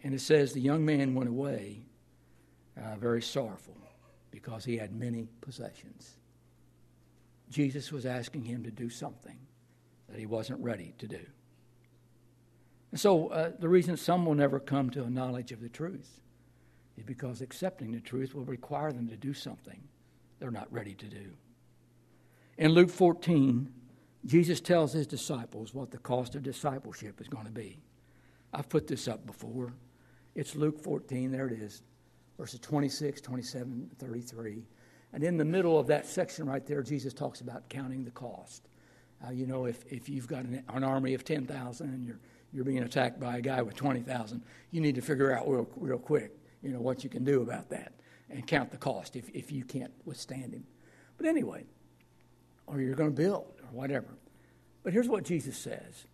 And 0.03 0.13
it 0.13 0.21
says, 0.21 0.53
The 0.53 0.61
young 0.61 0.85
man 0.85 1.15
went 1.15 1.29
away 1.29 1.81
uh, 2.77 2.95
very 2.95 3.21
sorrowful 3.21 3.77
because 4.31 4.65
he 4.65 4.77
had 4.77 4.93
many 4.93 5.27
possessions. 5.41 6.15
Jesus 7.49 7.91
was 7.91 8.05
asking 8.05 8.43
him 8.43 8.63
to 8.63 8.71
do 8.71 8.89
something 8.89 9.37
that 10.09 10.19
he 10.19 10.25
wasn't 10.25 10.61
ready 10.61 10.93
to 10.97 11.07
do. 11.07 11.19
And 12.91 12.99
so, 12.99 13.27
uh, 13.27 13.51
the 13.57 13.69
reason 13.69 13.97
some 13.97 14.25
will 14.25 14.35
never 14.35 14.59
come 14.59 14.89
to 14.91 15.03
a 15.03 15.09
knowledge 15.09 15.51
of 15.51 15.61
the 15.61 15.69
truth 15.69 16.21
is 16.97 17.03
because 17.03 17.41
accepting 17.41 17.91
the 17.91 17.99
truth 17.99 18.33
will 18.33 18.45
require 18.45 18.91
them 18.91 19.07
to 19.09 19.17
do 19.17 19.33
something 19.33 19.81
they're 20.39 20.51
not 20.51 20.71
ready 20.71 20.93
to 20.95 21.05
do. 21.05 21.31
In 22.57 22.71
Luke 22.71 22.89
14, 22.89 23.71
Jesus 24.25 24.59
tells 24.59 24.93
his 24.93 25.07
disciples 25.07 25.73
what 25.73 25.91
the 25.91 25.97
cost 25.97 26.35
of 26.35 26.43
discipleship 26.43 27.21
is 27.21 27.27
going 27.27 27.45
to 27.45 27.51
be. 27.51 27.79
I've 28.53 28.69
put 28.69 28.87
this 28.87 29.07
up 29.07 29.25
before. 29.25 29.73
It's 30.35 30.55
Luke 30.55 30.79
14, 30.81 31.31
there 31.31 31.47
it 31.47 31.59
is, 31.59 31.81
verses 32.37 32.59
26, 32.59 33.21
27, 33.21 33.91
33. 33.97 34.63
And 35.13 35.23
in 35.23 35.37
the 35.37 35.45
middle 35.45 35.79
of 35.79 35.87
that 35.87 36.05
section 36.05 36.47
right 36.47 36.65
there, 36.65 36.83
Jesus 36.83 37.13
talks 37.13 37.41
about 37.41 37.69
counting 37.69 38.03
the 38.03 38.11
cost. 38.11 38.67
Uh, 39.25 39.31
you 39.31 39.47
know, 39.47 39.65
if, 39.65 39.83
if 39.91 40.09
you've 40.09 40.27
got 40.27 40.43
an, 40.43 40.63
an 40.69 40.83
army 40.83 41.13
of 41.13 41.23
10,000 41.23 41.87
and 41.87 42.05
you're, 42.05 42.19
you're 42.53 42.65
being 42.65 42.83
attacked 42.83 43.19
by 43.19 43.37
a 43.37 43.41
guy 43.41 43.61
with 43.61 43.75
20,000, 43.75 44.43
you 44.71 44.81
need 44.81 44.95
to 44.95 45.01
figure 45.01 45.35
out 45.35 45.49
real, 45.49 45.67
real 45.77 45.97
quick 45.97 46.37
you 46.61 46.71
know, 46.71 46.81
what 46.81 47.03
you 47.03 47.09
can 47.09 47.23
do 47.23 47.41
about 47.41 47.69
that 47.69 47.93
and 48.29 48.45
count 48.45 48.71
the 48.71 48.77
cost 48.77 49.15
if, 49.15 49.29
if 49.29 49.51
you 49.51 49.63
can't 49.63 49.93
withstand 50.05 50.53
him. 50.53 50.65
But 51.17 51.25
anyway, 51.25 51.65
or 52.67 52.81
you're 52.81 52.95
going 52.95 53.09
to 53.09 53.21
build 53.21 53.53
or 53.61 53.69
whatever. 53.71 54.17
But 54.83 54.93
here's 54.93 55.07
what 55.07 55.23
Jesus 55.23 55.57
says 55.57 56.05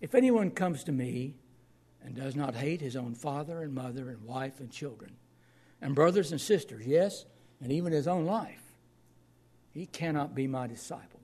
If 0.00 0.14
anyone 0.14 0.50
comes 0.50 0.84
to 0.84 0.92
me 0.92 1.34
and 2.02 2.14
does 2.14 2.36
not 2.36 2.54
hate 2.54 2.80
his 2.80 2.96
own 2.96 3.14
father 3.14 3.62
and 3.62 3.74
mother 3.74 4.10
and 4.10 4.22
wife 4.22 4.60
and 4.60 4.70
children, 4.70 5.16
and 5.80 5.94
brothers 5.94 6.32
and 6.32 6.40
sisters, 6.40 6.86
yes, 6.86 7.24
and 7.60 7.72
even 7.72 7.92
his 7.92 8.08
own 8.08 8.24
life, 8.26 8.62
he 9.72 9.86
cannot 9.86 10.34
be 10.34 10.46
my 10.46 10.66
disciple. 10.66 11.20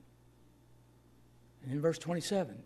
And 1.63 1.73
in 1.73 1.81
verse 1.81 1.99
27, 1.99 2.63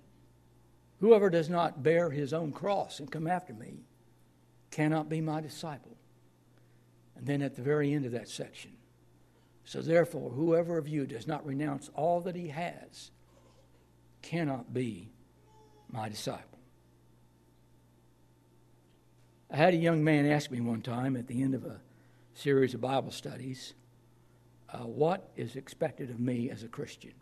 whoever 1.01 1.31
does 1.31 1.49
not 1.49 1.83
bear 1.83 2.11
his 2.11 2.33
own 2.33 2.53
cross 2.53 2.99
and 2.99 3.11
come 3.11 3.27
after 3.27 3.53
me 3.53 3.85
cannot 4.71 5.09
be 5.09 5.21
my 5.21 5.41
disciple. 5.41 5.97
And 7.17 7.27
then 7.27 7.43
at 7.43 7.57
the 7.57 7.63
very 7.63 7.93
end 7.93 8.05
of 8.05 8.13
that 8.13 8.29
section, 8.29 8.73
so 9.65 9.81
therefore, 9.83 10.31
whoever 10.31 10.79
of 10.79 10.89
you 10.89 11.07
does 11.07 11.27
not 11.27 11.45
renounce 11.45 11.91
all 11.95 12.21
that 12.21 12.37
he 12.37 12.49
has 12.49 13.11
cannot 14.23 14.73
be 14.73 15.11
my 15.91 16.09
disciple. 16.09 16.56
I 19.51 19.57
had 19.57 19.75
a 19.75 19.77
young 19.79 20.03
man 20.03 20.27
ask 20.27 20.51
me 20.51 20.61
one 20.61 20.83
time 20.83 21.17
at 21.17 21.29
the 21.29 21.43
end 21.43 21.55
of 21.55 21.65
a 21.65 21.81
series 22.35 22.75
of 22.75 22.81
Bible 22.81 23.13
studies, 23.13 23.75
uh, 24.73 24.79
What 24.79 25.31
is 25.37 25.57
expected 25.57 26.11
of 26.11 26.19
me 26.19 26.51
as 26.51 26.63
a 26.63 26.69
Christian? 26.69 27.15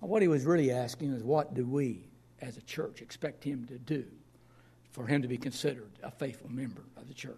What 0.00 0.22
he 0.22 0.28
was 0.28 0.46
really 0.46 0.70
asking 0.70 1.12
is, 1.12 1.22
What 1.22 1.54
do 1.54 1.66
we 1.66 2.08
as 2.40 2.56
a 2.56 2.62
church 2.62 3.02
expect 3.02 3.44
him 3.44 3.66
to 3.66 3.78
do 3.78 4.06
for 4.90 5.06
him 5.06 5.20
to 5.22 5.28
be 5.28 5.36
considered 5.36 5.90
a 6.02 6.10
faithful 6.10 6.50
member 6.50 6.84
of 6.96 7.08
the 7.08 7.14
church? 7.14 7.36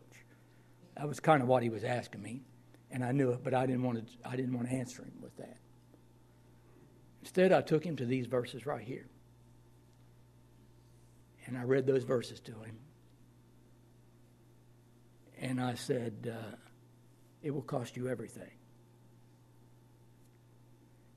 That 0.97 1.09
was 1.09 1.19
kind 1.19 1.43
of 1.43 1.49
what 1.49 1.63
he 1.63 1.69
was 1.71 1.83
asking 1.83 2.23
me, 2.23 2.43
and 2.91 3.03
I 3.03 3.11
knew 3.11 3.31
it, 3.31 3.43
but 3.43 3.55
I 3.55 3.67
didn't 3.67 3.83
want 3.83 4.07
to, 4.07 4.29
I 4.29 4.37
didn't 4.37 4.55
want 4.55 4.69
to 4.69 4.75
answer 4.75 5.03
him 5.03 5.15
with 5.21 5.37
that. 5.39 5.57
Instead, 7.23 7.53
I 7.53 7.61
took 7.61 7.85
him 7.85 7.97
to 7.97 8.07
these 8.07 8.27
verses 8.27 8.67
right 8.67 8.83
here. 8.83 9.09
And 11.47 11.59
I 11.59 11.65
read 11.65 11.87
those 11.87 12.05
verses 12.05 12.39
to 12.41 12.53
him. 12.53 12.79
And 15.41 15.61
I 15.61 15.75
said, 15.75 16.31
uh, 16.31 16.57
It 17.43 17.51
will 17.51 17.63
cost 17.63 17.97
you 17.97 18.09
everything. 18.09 18.51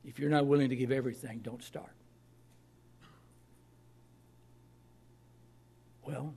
If 0.05 0.17
you're 0.19 0.29
not 0.29 0.47
willing 0.47 0.69
to 0.69 0.75
give 0.75 0.91
everything, 0.91 1.39
don't 1.39 1.63
start. 1.63 1.93
Well, 6.05 6.33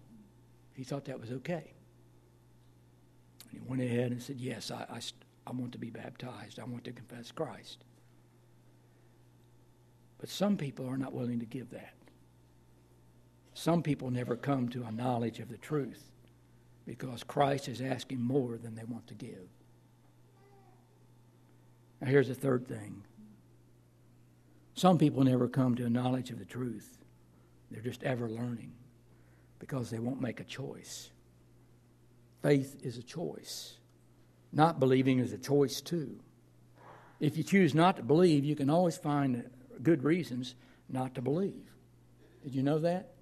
he 0.74 0.84
thought 0.84 1.07
that 1.07 1.20
was 1.20 1.30
okay. 1.30 1.72
And 3.51 3.53
he 3.53 3.59
went 3.68 3.82
ahead 3.82 4.11
and 4.11 4.22
said, 4.22 4.37
Yes, 4.41 4.70
I, 4.70 4.87
I, 4.91 5.01
I 5.47 5.53
want 5.53 5.72
to 5.72 5.78
be 5.78 5.91
baptized. 5.91 6.59
I 6.59 6.64
want 6.64 6.84
to 6.84 6.93
confess 6.93 7.30
Christ. 7.30 7.84
But 10.18 10.28
some 10.28 10.57
people 10.57 10.89
are 10.89 10.99
not 10.99 11.12
willing 11.12 11.41
to 11.41 11.47
give 11.47 11.70
that. 11.70 11.95
Some 13.55 13.82
people 13.82 14.11
never 14.11 14.37
come 14.37 14.68
to 14.70 14.84
a 14.84 14.93
knowledge 14.93 15.39
of 15.41 15.49
the 15.49 15.57
truth 15.57 16.11
because 16.87 17.24
Christ 17.24 17.68
is 17.68 17.80
asking 17.80 18.20
more 18.20 18.57
than 18.57 18.74
they 18.74 18.84
want 18.84 19.07
to 19.09 19.14
give. 19.14 19.49
Now, 22.01 22.09
here's 22.09 22.28
the 22.28 22.34
third 22.34 22.66
thing 22.66 23.03
some 24.74 24.99
people 24.99 25.24
never 25.24 25.49
come 25.49 25.74
to 25.76 25.87
a 25.87 25.91
knowledge 25.91 26.30
of 26.30 26.39
the 26.39 26.45
truth, 26.45 26.99
they're 27.70 27.82
just 27.82 28.05
ever 28.05 28.28
learning 28.28 28.72
because 29.59 29.91
they 29.91 29.99
won't 29.99 30.20
make 30.20 30.39
a 30.39 30.45
choice. 30.45 31.11
Faith 32.43 32.76
is 32.82 32.99
a 32.99 33.03
choice. 33.03 33.74
Not 34.53 34.78
believing 34.78 35.18
is 35.18 35.32
a 35.32 35.39
choice, 35.39 35.80
too. 35.80 36.20
If 37.18 37.37
you 37.37 37.43
choose 37.43 37.74
not 37.74 37.97
to 37.97 38.03
believe, 38.03 38.45
you 38.45 38.55
can 38.55 38.70
always 38.70 38.97
find 38.97 39.51
good 39.82 40.05
reasons 40.05 40.55
not 40.89 41.14
to 41.14 41.22
believe. 41.22 41.64
Did 42.45 42.55
you 42.55 42.62
know 42.62 42.78
that? 42.80 43.15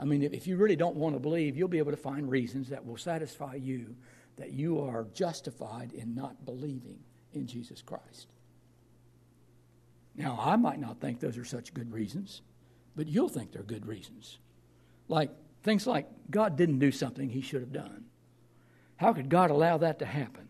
I 0.00 0.04
mean, 0.06 0.22
if 0.22 0.46
you 0.46 0.56
really 0.56 0.76
don't 0.76 0.96
want 0.96 1.14
to 1.14 1.20
believe, 1.20 1.58
you'll 1.58 1.68
be 1.68 1.78
able 1.78 1.90
to 1.90 1.96
find 1.96 2.30
reasons 2.30 2.70
that 2.70 2.86
will 2.86 2.96
satisfy 2.96 3.56
you 3.56 3.94
that 4.36 4.52
you 4.52 4.80
are 4.80 5.06
justified 5.12 5.92
in 5.92 6.14
not 6.14 6.46
believing 6.46 6.98
in 7.34 7.46
Jesus 7.46 7.82
Christ. 7.82 8.28
Now, 10.16 10.38
I 10.40 10.56
might 10.56 10.80
not 10.80 11.00
think 11.00 11.20
those 11.20 11.36
are 11.36 11.44
such 11.44 11.74
good 11.74 11.92
reasons, 11.92 12.40
but 12.96 13.08
you'll 13.08 13.28
think 13.28 13.52
they're 13.52 13.62
good 13.62 13.86
reasons. 13.86 14.38
Like 15.08 15.30
things 15.62 15.86
like 15.86 16.08
God 16.30 16.56
didn't 16.56 16.78
do 16.78 16.90
something 16.90 17.28
he 17.28 17.42
should 17.42 17.60
have 17.60 17.72
done. 17.72 18.06
How 18.96 19.12
could 19.12 19.28
God 19.28 19.50
allow 19.50 19.76
that 19.78 19.98
to 19.98 20.06
happen? 20.06 20.48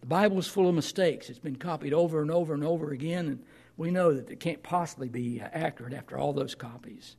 The 0.00 0.06
Bible 0.06 0.38
is 0.38 0.48
full 0.48 0.68
of 0.68 0.74
mistakes. 0.74 1.28
It's 1.28 1.38
been 1.38 1.56
copied 1.56 1.92
over 1.92 2.22
and 2.22 2.30
over 2.30 2.54
and 2.54 2.64
over 2.64 2.90
again, 2.90 3.28
and 3.28 3.44
we 3.76 3.90
know 3.90 4.14
that 4.14 4.30
it 4.30 4.40
can't 4.40 4.62
possibly 4.62 5.10
be 5.10 5.40
accurate 5.40 5.92
after 5.92 6.16
all 6.16 6.32
those 6.32 6.54
copies. 6.54 7.16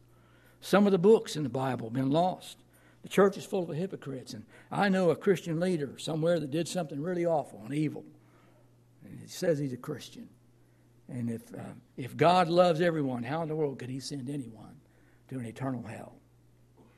Some 0.64 0.86
of 0.86 0.93
the 0.93 0.97
books 0.97 1.36
in 1.36 1.43
the 1.43 1.49
Bible 1.49 1.88
have 1.88 1.93
been 1.93 2.09
lost. 2.09 2.57
The 3.01 3.09
church 3.09 3.36
is 3.36 3.43
full 3.43 3.70
of 3.70 3.76
hypocrites, 3.76 4.34
and 4.34 4.45
I 4.72 4.88
know 4.88 5.09
a 5.09 5.16
Christian 5.16 5.59
leader 5.59 5.97
somewhere 5.97 6.39
that 6.39 6.51
did 6.51 6.70
something 6.70 7.01
really 7.01 7.26
awful 7.26 7.61
and 7.66 7.74
evil. 7.74 8.05
And 9.03 9.20
he 9.20 9.28
says 9.28 9.59
he's 9.59 9.74
a 9.74 9.78
Christian. 9.78 10.30
And 11.09 11.30
if, 11.30 11.53
uh, 11.53 11.74
if 11.97 12.16
God 12.16 12.47
loves 12.47 12.80
everyone, 12.80 13.24
how 13.24 13.41
in 13.41 13.49
the 13.49 13.55
world 13.57 13.78
could 13.78 13.89
he 13.89 13.99
send 13.99 14.30
anyone 14.30 14.78
to 15.28 15.38
an 15.38 15.45
eternal 15.45 15.84
hell? 15.84 16.16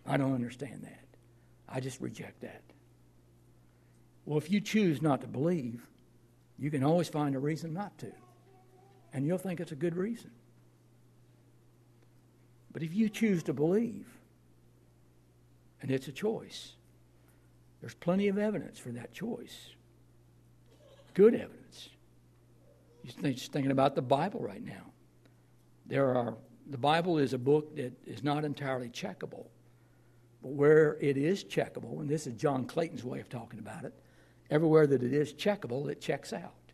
I 0.05 0.17
don't 0.17 0.35
understand 0.35 0.83
that. 0.83 1.07
I 1.67 1.79
just 1.79 1.99
reject 1.99 2.41
that. 2.41 2.61
Well, 4.25 4.37
if 4.37 4.51
you 4.51 4.61
choose 4.61 5.01
not 5.01 5.21
to 5.21 5.27
believe, 5.27 5.87
you 6.59 6.69
can 6.69 6.83
always 6.83 7.09
find 7.09 7.35
a 7.35 7.39
reason 7.39 7.73
not 7.73 7.97
to. 7.97 8.11
And 9.11 9.25
you'll 9.25 9.39
think 9.39 9.59
it's 9.59 9.71
a 9.71 9.75
good 9.75 9.95
reason. 9.95 10.29
But 12.75 12.83
if 12.83 12.93
you 12.93 13.07
choose 13.07 13.41
to 13.43 13.53
believe, 13.53 14.05
and 15.81 15.89
it's 15.89 16.09
a 16.09 16.11
choice, 16.11 16.73
there's 17.79 17.93
plenty 17.93 18.27
of 18.27 18.37
evidence 18.37 18.77
for 18.77 18.89
that 18.89 19.13
choice. 19.13 19.69
Good 21.13 21.35
evidence. 21.35 21.87
You're 23.01 23.31
just 23.31 23.53
thinking 23.53 23.71
about 23.71 23.95
the 23.95 24.01
Bible 24.01 24.41
right 24.41 24.61
now. 24.61 24.91
There 25.85 26.13
are 26.17 26.35
the 26.69 26.77
Bible 26.77 27.17
is 27.17 27.31
a 27.31 27.37
book 27.37 27.77
that 27.77 27.93
is 28.05 28.25
not 28.25 28.43
entirely 28.43 28.89
checkable, 28.89 29.45
but 30.41 30.51
where 30.51 30.97
it 30.99 31.15
is 31.15 31.45
checkable, 31.45 32.01
and 32.01 32.09
this 32.09 32.27
is 32.27 32.33
John 32.33 32.65
Clayton's 32.65 33.05
way 33.05 33.21
of 33.21 33.29
talking 33.29 33.59
about 33.59 33.85
it, 33.85 33.93
everywhere 34.49 34.85
that 34.85 35.01
it 35.01 35.13
is 35.13 35.33
checkable, 35.33 35.89
it 35.89 36.01
checks 36.01 36.33
out. 36.33 36.73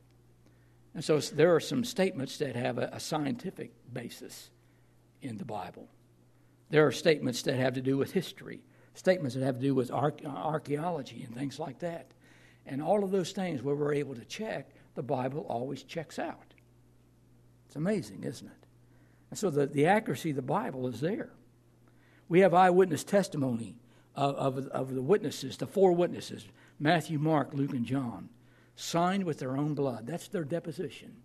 And 0.95 1.03
so 1.03 1.19
there 1.19 1.53
are 1.53 1.59
some 1.59 1.83
statements 1.83 2.39
that 2.39 2.55
have 2.55 2.79
a, 2.79 2.89
a 2.91 2.99
scientific 2.99 3.71
basis 3.93 4.49
in 5.21 5.37
the 5.37 5.45
Bible. 5.45 5.87
There 6.69 6.85
are 6.85 6.91
statements 6.91 7.41
that 7.43 7.55
have 7.55 7.73
to 7.73 7.81
do 7.81 7.97
with 7.97 8.13
history, 8.13 8.61
statements 8.93 9.35
that 9.35 9.43
have 9.43 9.55
to 9.55 9.61
do 9.61 9.75
with 9.75 9.91
archaeology 9.91 11.23
and 11.25 11.35
things 11.35 11.59
like 11.59 11.79
that. 11.79 12.11
And 12.65 12.81
all 12.81 13.03
of 13.03 13.11
those 13.11 13.31
things 13.31 13.61
where 13.61 13.75
we're 13.75 13.93
able 13.93 14.15
to 14.15 14.25
check, 14.25 14.69
the 14.95 15.03
Bible 15.03 15.45
always 15.49 15.83
checks 15.83 16.19
out. 16.19 16.53
It's 17.67 17.75
amazing, 17.75 18.23
isn't 18.23 18.47
it? 18.47 18.67
And 19.29 19.39
so 19.39 19.49
the, 19.49 19.65
the 19.65 19.87
accuracy 19.87 20.31
of 20.31 20.35
the 20.35 20.41
Bible 20.41 20.87
is 20.87 21.01
there. 21.01 21.31
We 22.29 22.41
have 22.41 22.53
eyewitness 22.53 23.03
testimony 23.03 23.77
of, 24.15 24.35
of, 24.35 24.67
of 24.67 24.93
the 24.93 25.01
witnesses, 25.01 25.57
the 25.57 25.67
four 25.67 25.93
witnesses 25.93 26.47
Matthew, 26.79 27.19
Mark, 27.19 27.53
Luke, 27.53 27.73
and 27.73 27.85
John, 27.85 28.29
signed 28.75 29.23
with 29.23 29.37
their 29.37 29.55
own 29.55 29.75
blood. 29.75 30.07
That's 30.07 30.27
their 30.27 30.43
deposition. 30.43 31.17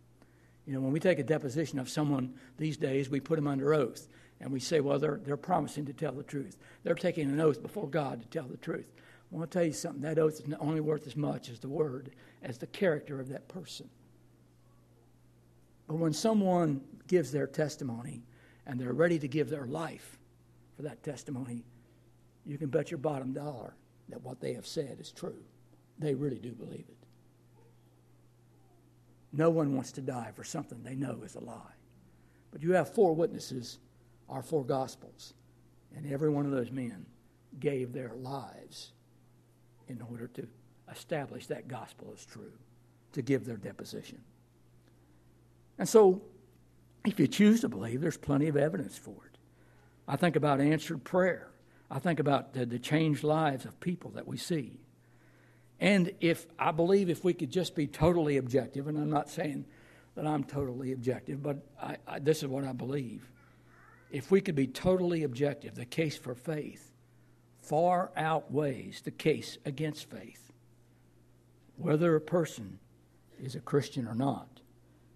You 0.66 0.74
know, 0.74 0.80
when 0.80 0.92
we 0.92 1.00
take 1.00 1.18
a 1.18 1.24
deposition 1.24 1.78
of 1.78 1.88
someone 1.88 2.34
these 2.58 2.76
days, 2.76 3.08
we 3.08 3.20
put 3.20 3.36
them 3.36 3.46
under 3.46 3.72
oath 3.72 4.08
and 4.40 4.52
we 4.52 4.60
say, 4.60 4.80
well, 4.80 4.98
they're, 4.98 5.20
they're 5.24 5.36
promising 5.36 5.86
to 5.86 5.92
tell 5.92 6.12
the 6.12 6.22
truth. 6.22 6.58
They're 6.82 6.94
taking 6.94 7.30
an 7.30 7.40
oath 7.40 7.62
before 7.62 7.88
God 7.88 8.20
to 8.20 8.28
tell 8.28 8.48
the 8.48 8.56
truth. 8.56 8.92
I 9.32 9.36
want 9.36 9.50
to 9.50 9.58
tell 9.58 9.66
you 9.66 9.72
something 9.72 10.02
that 10.02 10.18
oath 10.18 10.40
is 10.40 10.54
only 10.60 10.80
worth 10.80 11.06
as 11.06 11.16
much 11.16 11.48
as 11.48 11.60
the 11.60 11.68
word, 11.68 12.10
as 12.42 12.58
the 12.58 12.66
character 12.66 13.20
of 13.20 13.28
that 13.28 13.48
person. 13.48 13.88
But 15.86 15.96
when 15.96 16.12
someone 16.12 16.82
gives 17.06 17.30
their 17.30 17.46
testimony 17.46 18.24
and 18.66 18.80
they're 18.80 18.92
ready 18.92 19.18
to 19.20 19.28
give 19.28 19.48
their 19.48 19.66
life 19.66 20.18
for 20.76 20.82
that 20.82 21.02
testimony, 21.02 21.64
you 22.44 22.58
can 22.58 22.68
bet 22.68 22.90
your 22.90 22.98
bottom 22.98 23.32
dollar 23.32 23.74
that 24.08 24.22
what 24.22 24.40
they 24.40 24.52
have 24.54 24.66
said 24.66 24.98
is 25.00 25.12
true. 25.12 25.42
They 25.98 26.14
really 26.14 26.38
do 26.38 26.52
believe 26.52 26.84
it. 26.88 27.05
No 29.36 29.50
one 29.50 29.74
wants 29.74 29.92
to 29.92 30.00
die 30.00 30.30
for 30.34 30.44
something 30.44 30.82
they 30.82 30.94
know 30.94 31.20
is 31.22 31.34
a 31.34 31.40
lie. 31.40 31.74
But 32.50 32.62
you 32.62 32.72
have 32.72 32.94
four 32.94 33.14
witnesses, 33.14 33.78
our 34.30 34.42
four 34.42 34.64
gospels, 34.64 35.34
and 35.94 36.10
every 36.10 36.30
one 36.30 36.46
of 36.46 36.52
those 36.52 36.70
men 36.70 37.04
gave 37.60 37.92
their 37.92 38.14
lives 38.14 38.92
in 39.88 40.00
order 40.10 40.26
to 40.28 40.48
establish 40.90 41.46
that 41.46 41.68
gospel 41.68 42.12
as 42.14 42.24
true, 42.24 42.52
to 43.12 43.20
give 43.20 43.44
their 43.44 43.56
deposition. 43.58 44.20
And 45.78 45.88
so, 45.88 46.22
if 47.04 47.20
you 47.20 47.26
choose 47.26 47.60
to 47.60 47.68
believe, 47.68 48.00
there's 48.00 48.16
plenty 48.16 48.48
of 48.48 48.56
evidence 48.56 48.96
for 48.96 49.26
it. 49.26 49.38
I 50.08 50.16
think 50.16 50.36
about 50.36 50.60
answered 50.60 51.04
prayer. 51.04 51.50
I 51.90 51.98
think 51.98 52.20
about 52.20 52.54
the, 52.54 52.64
the 52.64 52.78
changed 52.78 53.22
lives 53.22 53.64
of 53.64 53.78
people 53.80 54.10
that 54.12 54.26
we 54.26 54.38
see. 54.38 54.80
And 55.80 56.12
if 56.20 56.46
I 56.58 56.72
believe 56.72 57.10
if 57.10 57.22
we 57.24 57.34
could 57.34 57.50
just 57.50 57.74
be 57.74 57.86
totally 57.86 58.38
objective, 58.38 58.86
and 58.86 58.96
I'm 58.96 59.10
not 59.10 59.28
saying 59.28 59.66
that 60.14 60.26
I'm 60.26 60.44
totally 60.44 60.92
objective, 60.92 61.42
but 61.42 61.58
I, 61.80 61.96
I, 62.06 62.18
this 62.18 62.42
is 62.42 62.48
what 62.48 62.64
I 62.64 62.72
believe. 62.72 63.30
If 64.10 64.30
we 64.30 64.40
could 64.40 64.54
be 64.54 64.66
totally 64.66 65.22
objective, 65.22 65.74
the 65.74 65.84
case 65.84 66.16
for 66.16 66.34
faith 66.34 66.92
far 67.60 68.12
outweighs 68.16 69.02
the 69.02 69.10
case 69.10 69.58
against 69.64 70.08
faith. 70.08 70.52
Whether 71.76 72.14
a 72.16 72.20
person 72.20 72.78
is 73.38 73.54
a 73.54 73.60
Christian 73.60 74.06
or 74.06 74.14
not 74.14 74.60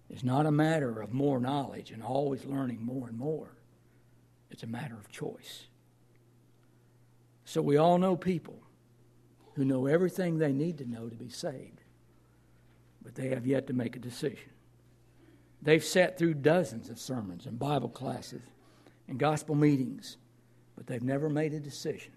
is 0.09 0.23
not 0.23 0.45
a 0.45 0.51
matter 0.51 1.01
of 1.01 1.13
more 1.13 1.39
knowledge 1.39 1.91
and 1.91 2.03
always 2.03 2.45
learning 2.45 2.83
more 2.83 3.07
and 3.07 3.17
more. 3.17 3.55
It's 4.51 4.63
a 4.63 4.67
matter 4.67 4.95
of 4.95 5.09
choice. 5.09 5.67
So 7.45 7.61
we 7.61 7.77
all 7.77 7.97
know 7.97 8.15
people 8.15 8.61
who 9.55 9.65
know 9.65 9.85
everything 9.85 10.37
they 10.37 10.53
need 10.53 10.77
to 10.77 10.89
know 10.89 11.09
to 11.09 11.15
be 11.15 11.29
saved, 11.29 11.81
but 13.03 13.15
they 13.15 13.29
have 13.29 13.45
yet 13.45 13.67
to 13.67 13.73
make 13.73 13.95
a 13.95 13.99
decision. 13.99 14.49
They've 15.61 15.83
sat 15.83 16.17
through 16.17 16.35
dozens 16.35 16.89
of 16.89 16.99
sermons 16.99 17.45
and 17.45 17.59
Bible 17.59 17.89
classes 17.89 18.41
and 19.07 19.19
gospel 19.19 19.55
meetings, 19.55 20.17
but 20.75 20.87
they've 20.87 21.03
never 21.03 21.29
made 21.29 21.53
a 21.53 21.59
decision. 21.59 22.13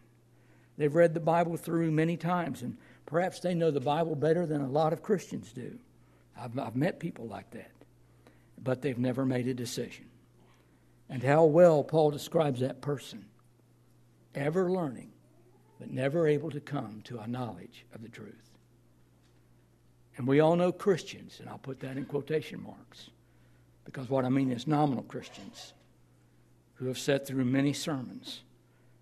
They've 0.76 0.95
read 0.95 1.14
the 1.14 1.20
Bible 1.20 1.57
through 1.57 1.91
many 1.91 2.16
times, 2.16 2.62
and 2.62 2.76
perhaps 3.07 3.41
they 3.41 3.55
know 3.55 3.70
the 3.70 3.80
Bible 3.80 4.14
better 4.14 4.47
than 4.47 4.61
a 4.61 4.68
lot 4.68 4.93
of 4.93 5.03
Christians 5.03 5.53
do. 5.53 5.78
I've, 6.37 6.59
I've 6.59 6.76
met 6.76 6.99
people 6.99 7.26
like 7.26 7.51
that, 7.51 7.70
but 8.62 8.80
they've 8.82 8.99
never 8.99 9.24
made 9.24 9.47
a 9.47 9.55
decision. 9.55 10.07
And 11.09 11.22
how 11.22 11.45
well 11.45 11.85
Paul 11.85 12.11
describes 12.11 12.61
that 12.61 12.80
person 12.80 13.26
ever 14.35 14.70
learning 14.70 15.14
but 15.79 15.91
never 15.91 16.27
able 16.27 16.51
to 16.51 16.61
come 16.61 17.01
to 17.05 17.18
a 17.18 17.27
knowledge 17.27 17.85
of 17.95 18.03
the 18.03 18.09
truth. 18.09 18.51
And 20.16 20.27
we 20.27 20.41
all 20.41 20.57
know 20.57 20.70
Christians, 20.70 21.39
and 21.41 21.49
I'll 21.49 21.59
put 21.59 21.81
that 21.81 21.97
in 21.97 22.05
quotation 22.05 22.62
marks, 22.62 23.11
because 23.85 24.09
what 24.09 24.25
I 24.25 24.29
mean 24.29 24.53
is 24.53 24.66
nominal 24.66 25.03
Christians 25.03 25.75
who 26.75 26.87
have 26.87 26.99
sat 26.99 27.27
through 27.27 27.45
many 27.45 27.72
sermons 27.72 28.43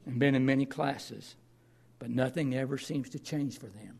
and 0.06 0.18
been 0.18 0.34
in 0.34 0.46
many 0.46 0.64
classes, 0.64 1.36
but 1.98 2.10
nothing 2.10 2.54
ever 2.54 2.78
seems 2.78 3.10
to 3.10 3.18
change 3.18 3.58
for 3.58 3.66
them. 3.66 3.98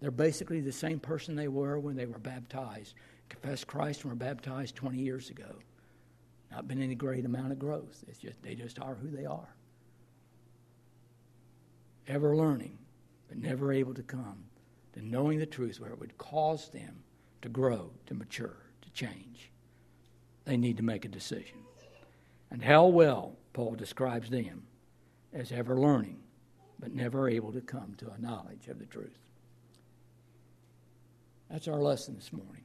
They're 0.00 0.10
basically 0.10 0.60
the 0.60 0.72
same 0.72 0.98
person 0.98 1.36
they 1.36 1.48
were 1.48 1.78
when 1.78 1.96
they 1.96 2.06
were 2.06 2.18
baptized, 2.18 2.94
confessed 3.28 3.66
Christ 3.66 4.02
and 4.02 4.10
were 4.10 4.16
baptized 4.16 4.74
20 4.76 4.98
years 4.98 5.30
ago. 5.30 5.56
Not 6.50 6.66
been 6.66 6.82
any 6.82 6.96
great 6.96 7.24
amount 7.24 7.52
of 7.52 7.58
growth. 7.58 8.04
It's 8.08 8.18
just 8.18 8.42
they 8.42 8.54
just 8.54 8.80
are 8.80 8.94
who 8.94 9.08
they 9.08 9.24
are 9.24 9.54
ever 12.10 12.36
learning, 12.36 12.76
but 13.28 13.38
never 13.38 13.72
able 13.72 13.94
to 13.94 14.02
come 14.02 14.44
to 14.92 15.06
knowing 15.06 15.38
the 15.38 15.46
truth 15.46 15.80
where 15.80 15.90
it 15.90 16.00
would 16.00 16.18
cause 16.18 16.68
them 16.68 17.04
to 17.42 17.48
grow, 17.48 17.90
to 18.06 18.14
mature, 18.14 18.56
to 18.82 18.90
change. 18.90 19.50
They 20.44 20.56
need 20.56 20.76
to 20.78 20.82
make 20.82 21.04
a 21.04 21.08
decision. 21.08 21.58
And 22.50 22.62
how 22.62 22.86
well 22.86 23.36
Paul 23.52 23.76
describes 23.76 24.28
them 24.28 24.64
as 25.32 25.52
ever 25.52 25.78
learning, 25.78 26.18
but 26.80 26.92
never 26.92 27.28
able 27.28 27.52
to 27.52 27.60
come 27.60 27.94
to 27.98 28.10
a 28.10 28.20
knowledge 28.20 28.66
of 28.68 28.80
the 28.80 28.86
truth. 28.86 29.18
That's 31.48 31.68
our 31.68 31.80
lesson 31.80 32.16
this 32.16 32.32
morning. 32.32 32.64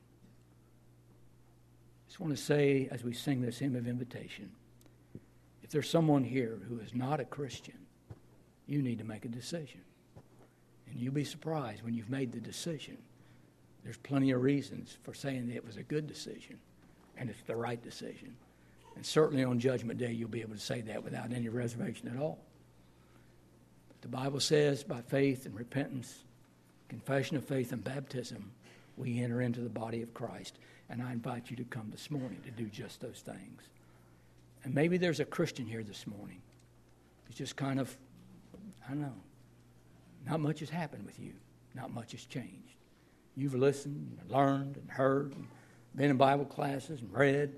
I 2.03 2.07
just 2.07 2.19
want 2.19 2.35
to 2.35 2.41
say, 2.41 2.87
as 2.91 3.03
we 3.03 3.13
sing 3.13 3.41
this 3.41 3.59
hymn 3.59 3.75
of 3.75 3.87
invitation, 3.87 4.51
if 5.61 5.69
there's 5.69 5.89
someone 5.89 6.23
here 6.23 6.59
who 6.67 6.79
is 6.79 6.93
not 6.95 7.19
a 7.19 7.25
Christian, 7.25 7.84
you 8.67 8.81
need 8.81 8.99
to 8.99 9.03
make 9.03 9.25
a 9.25 9.29
decision. 9.29 9.81
And 10.89 10.99
you'll 10.99 11.13
be 11.13 11.23
surprised 11.23 11.83
when 11.83 11.93
you've 11.93 12.09
made 12.09 12.31
the 12.31 12.39
decision. 12.39 12.97
There's 13.83 13.97
plenty 13.97 14.31
of 14.31 14.41
reasons 14.41 14.97
for 15.03 15.13
saying 15.13 15.47
that 15.47 15.55
it 15.55 15.65
was 15.65 15.77
a 15.77 15.83
good 15.83 16.07
decision 16.07 16.57
and 17.17 17.29
it's 17.29 17.41
the 17.43 17.55
right 17.55 17.81
decision. 17.81 18.35
And 18.95 19.05
certainly 19.05 19.43
on 19.43 19.59
Judgment 19.59 19.99
Day, 19.99 20.11
you'll 20.11 20.29
be 20.29 20.41
able 20.41 20.55
to 20.55 20.59
say 20.59 20.81
that 20.81 21.03
without 21.03 21.31
any 21.31 21.49
reservation 21.49 22.07
at 22.07 22.19
all. 22.19 22.39
But 23.89 24.01
the 24.01 24.07
Bible 24.07 24.39
says 24.39 24.83
by 24.83 25.01
faith 25.01 25.45
and 25.45 25.55
repentance, 25.55 26.23
confession 26.89 27.37
of 27.37 27.45
faith 27.45 27.71
and 27.71 27.83
baptism, 27.83 28.51
we 28.97 29.21
enter 29.21 29.41
into 29.41 29.61
the 29.61 29.69
body 29.69 30.01
of 30.01 30.13
Christ. 30.13 30.57
And 30.89 31.01
I 31.01 31.11
invite 31.11 31.49
you 31.49 31.57
to 31.57 31.63
come 31.65 31.89
this 31.91 32.09
morning 32.09 32.39
to 32.45 32.51
do 32.51 32.69
just 32.69 33.01
those 33.01 33.21
things. 33.25 33.61
And 34.63 34.73
maybe 34.73 34.97
there's 34.97 35.19
a 35.19 35.25
Christian 35.25 35.65
here 35.65 35.83
this 35.83 36.07
morning 36.07 36.41
who's 37.25 37.35
just 37.35 37.55
kind 37.55 37.79
of, 37.79 37.95
I 38.89 38.93
know, 38.93 39.13
not 40.27 40.39
much 40.39 40.59
has 40.59 40.69
happened 40.69 41.05
with 41.05 41.19
you, 41.19 41.33
not 41.73 41.93
much 41.93 42.11
has 42.11 42.25
changed. 42.25 42.77
You've 43.35 43.55
listened, 43.55 44.17
and 44.21 44.31
learned, 44.31 44.77
and 44.77 44.89
heard, 44.89 45.33
and 45.33 45.47
been 45.95 46.11
in 46.11 46.17
Bible 46.17 46.45
classes 46.45 47.01
and 47.01 47.11
read, 47.11 47.53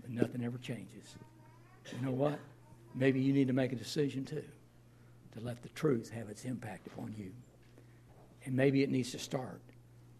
but 0.00 0.10
nothing 0.10 0.44
ever 0.44 0.58
changes. 0.58 1.16
You 1.92 2.04
know 2.04 2.12
what? 2.12 2.38
Maybe 2.94 3.20
you 3.20 3.32
need 3.32 3.48
to 3.48 3.52
make 3.52 3.72
a 3.72 3.76
decision 3.76 4.24
too 4.24 4.44
to 5.32 5.40
let 5.40 5.62
the 5.62 5.68
truth 5.70 6.10
have 6.10 6.28
its 6.28 6.44
impact 6.44 6.86
upon 6.86 7.14
you. 7.16 7.32
And 8.44 8.54
maybe 8.54 8.82
it 8.82 8.90
needs 8.90 9.10
to 9.12 9.18
start 9.18 9.60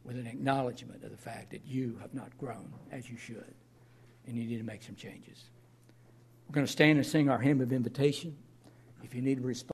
with 0.04 0.16
an 0.16 0.26
acknowledgement 0.26 1.04
of 1.04 1.10
the 1.10 1.16
fact 1.16 1.50
that 1.50 1.66
you 1.66 1.98
have 2.00 2.14
not 2.14 2.36
grown 2.38 2.72
as 2.90 3.10
you 3.10 3.16
should, 3.16 3.54
and 4.26 4.36
you 4.36 4.44
need 4.44 4.58
to 4.58 4.64
make 4.64 4.82
some 4.82 4.94
changes. 4.94 5.44
We're 6.48 6.54
going 6.54 6.66
to 6.66 6.72
stand 6.72 6.98
and 6.98 7.06
sing 7.06 7.28
our 7.28 7.38
hymn 7.38 7.60
of 7.60 7.72
invitation. 7.72 8.36
If 9.02 9.14
you 9.14 9.22
need 9.22 9.36
to 9.36 9.42
respond, 9.42 9.66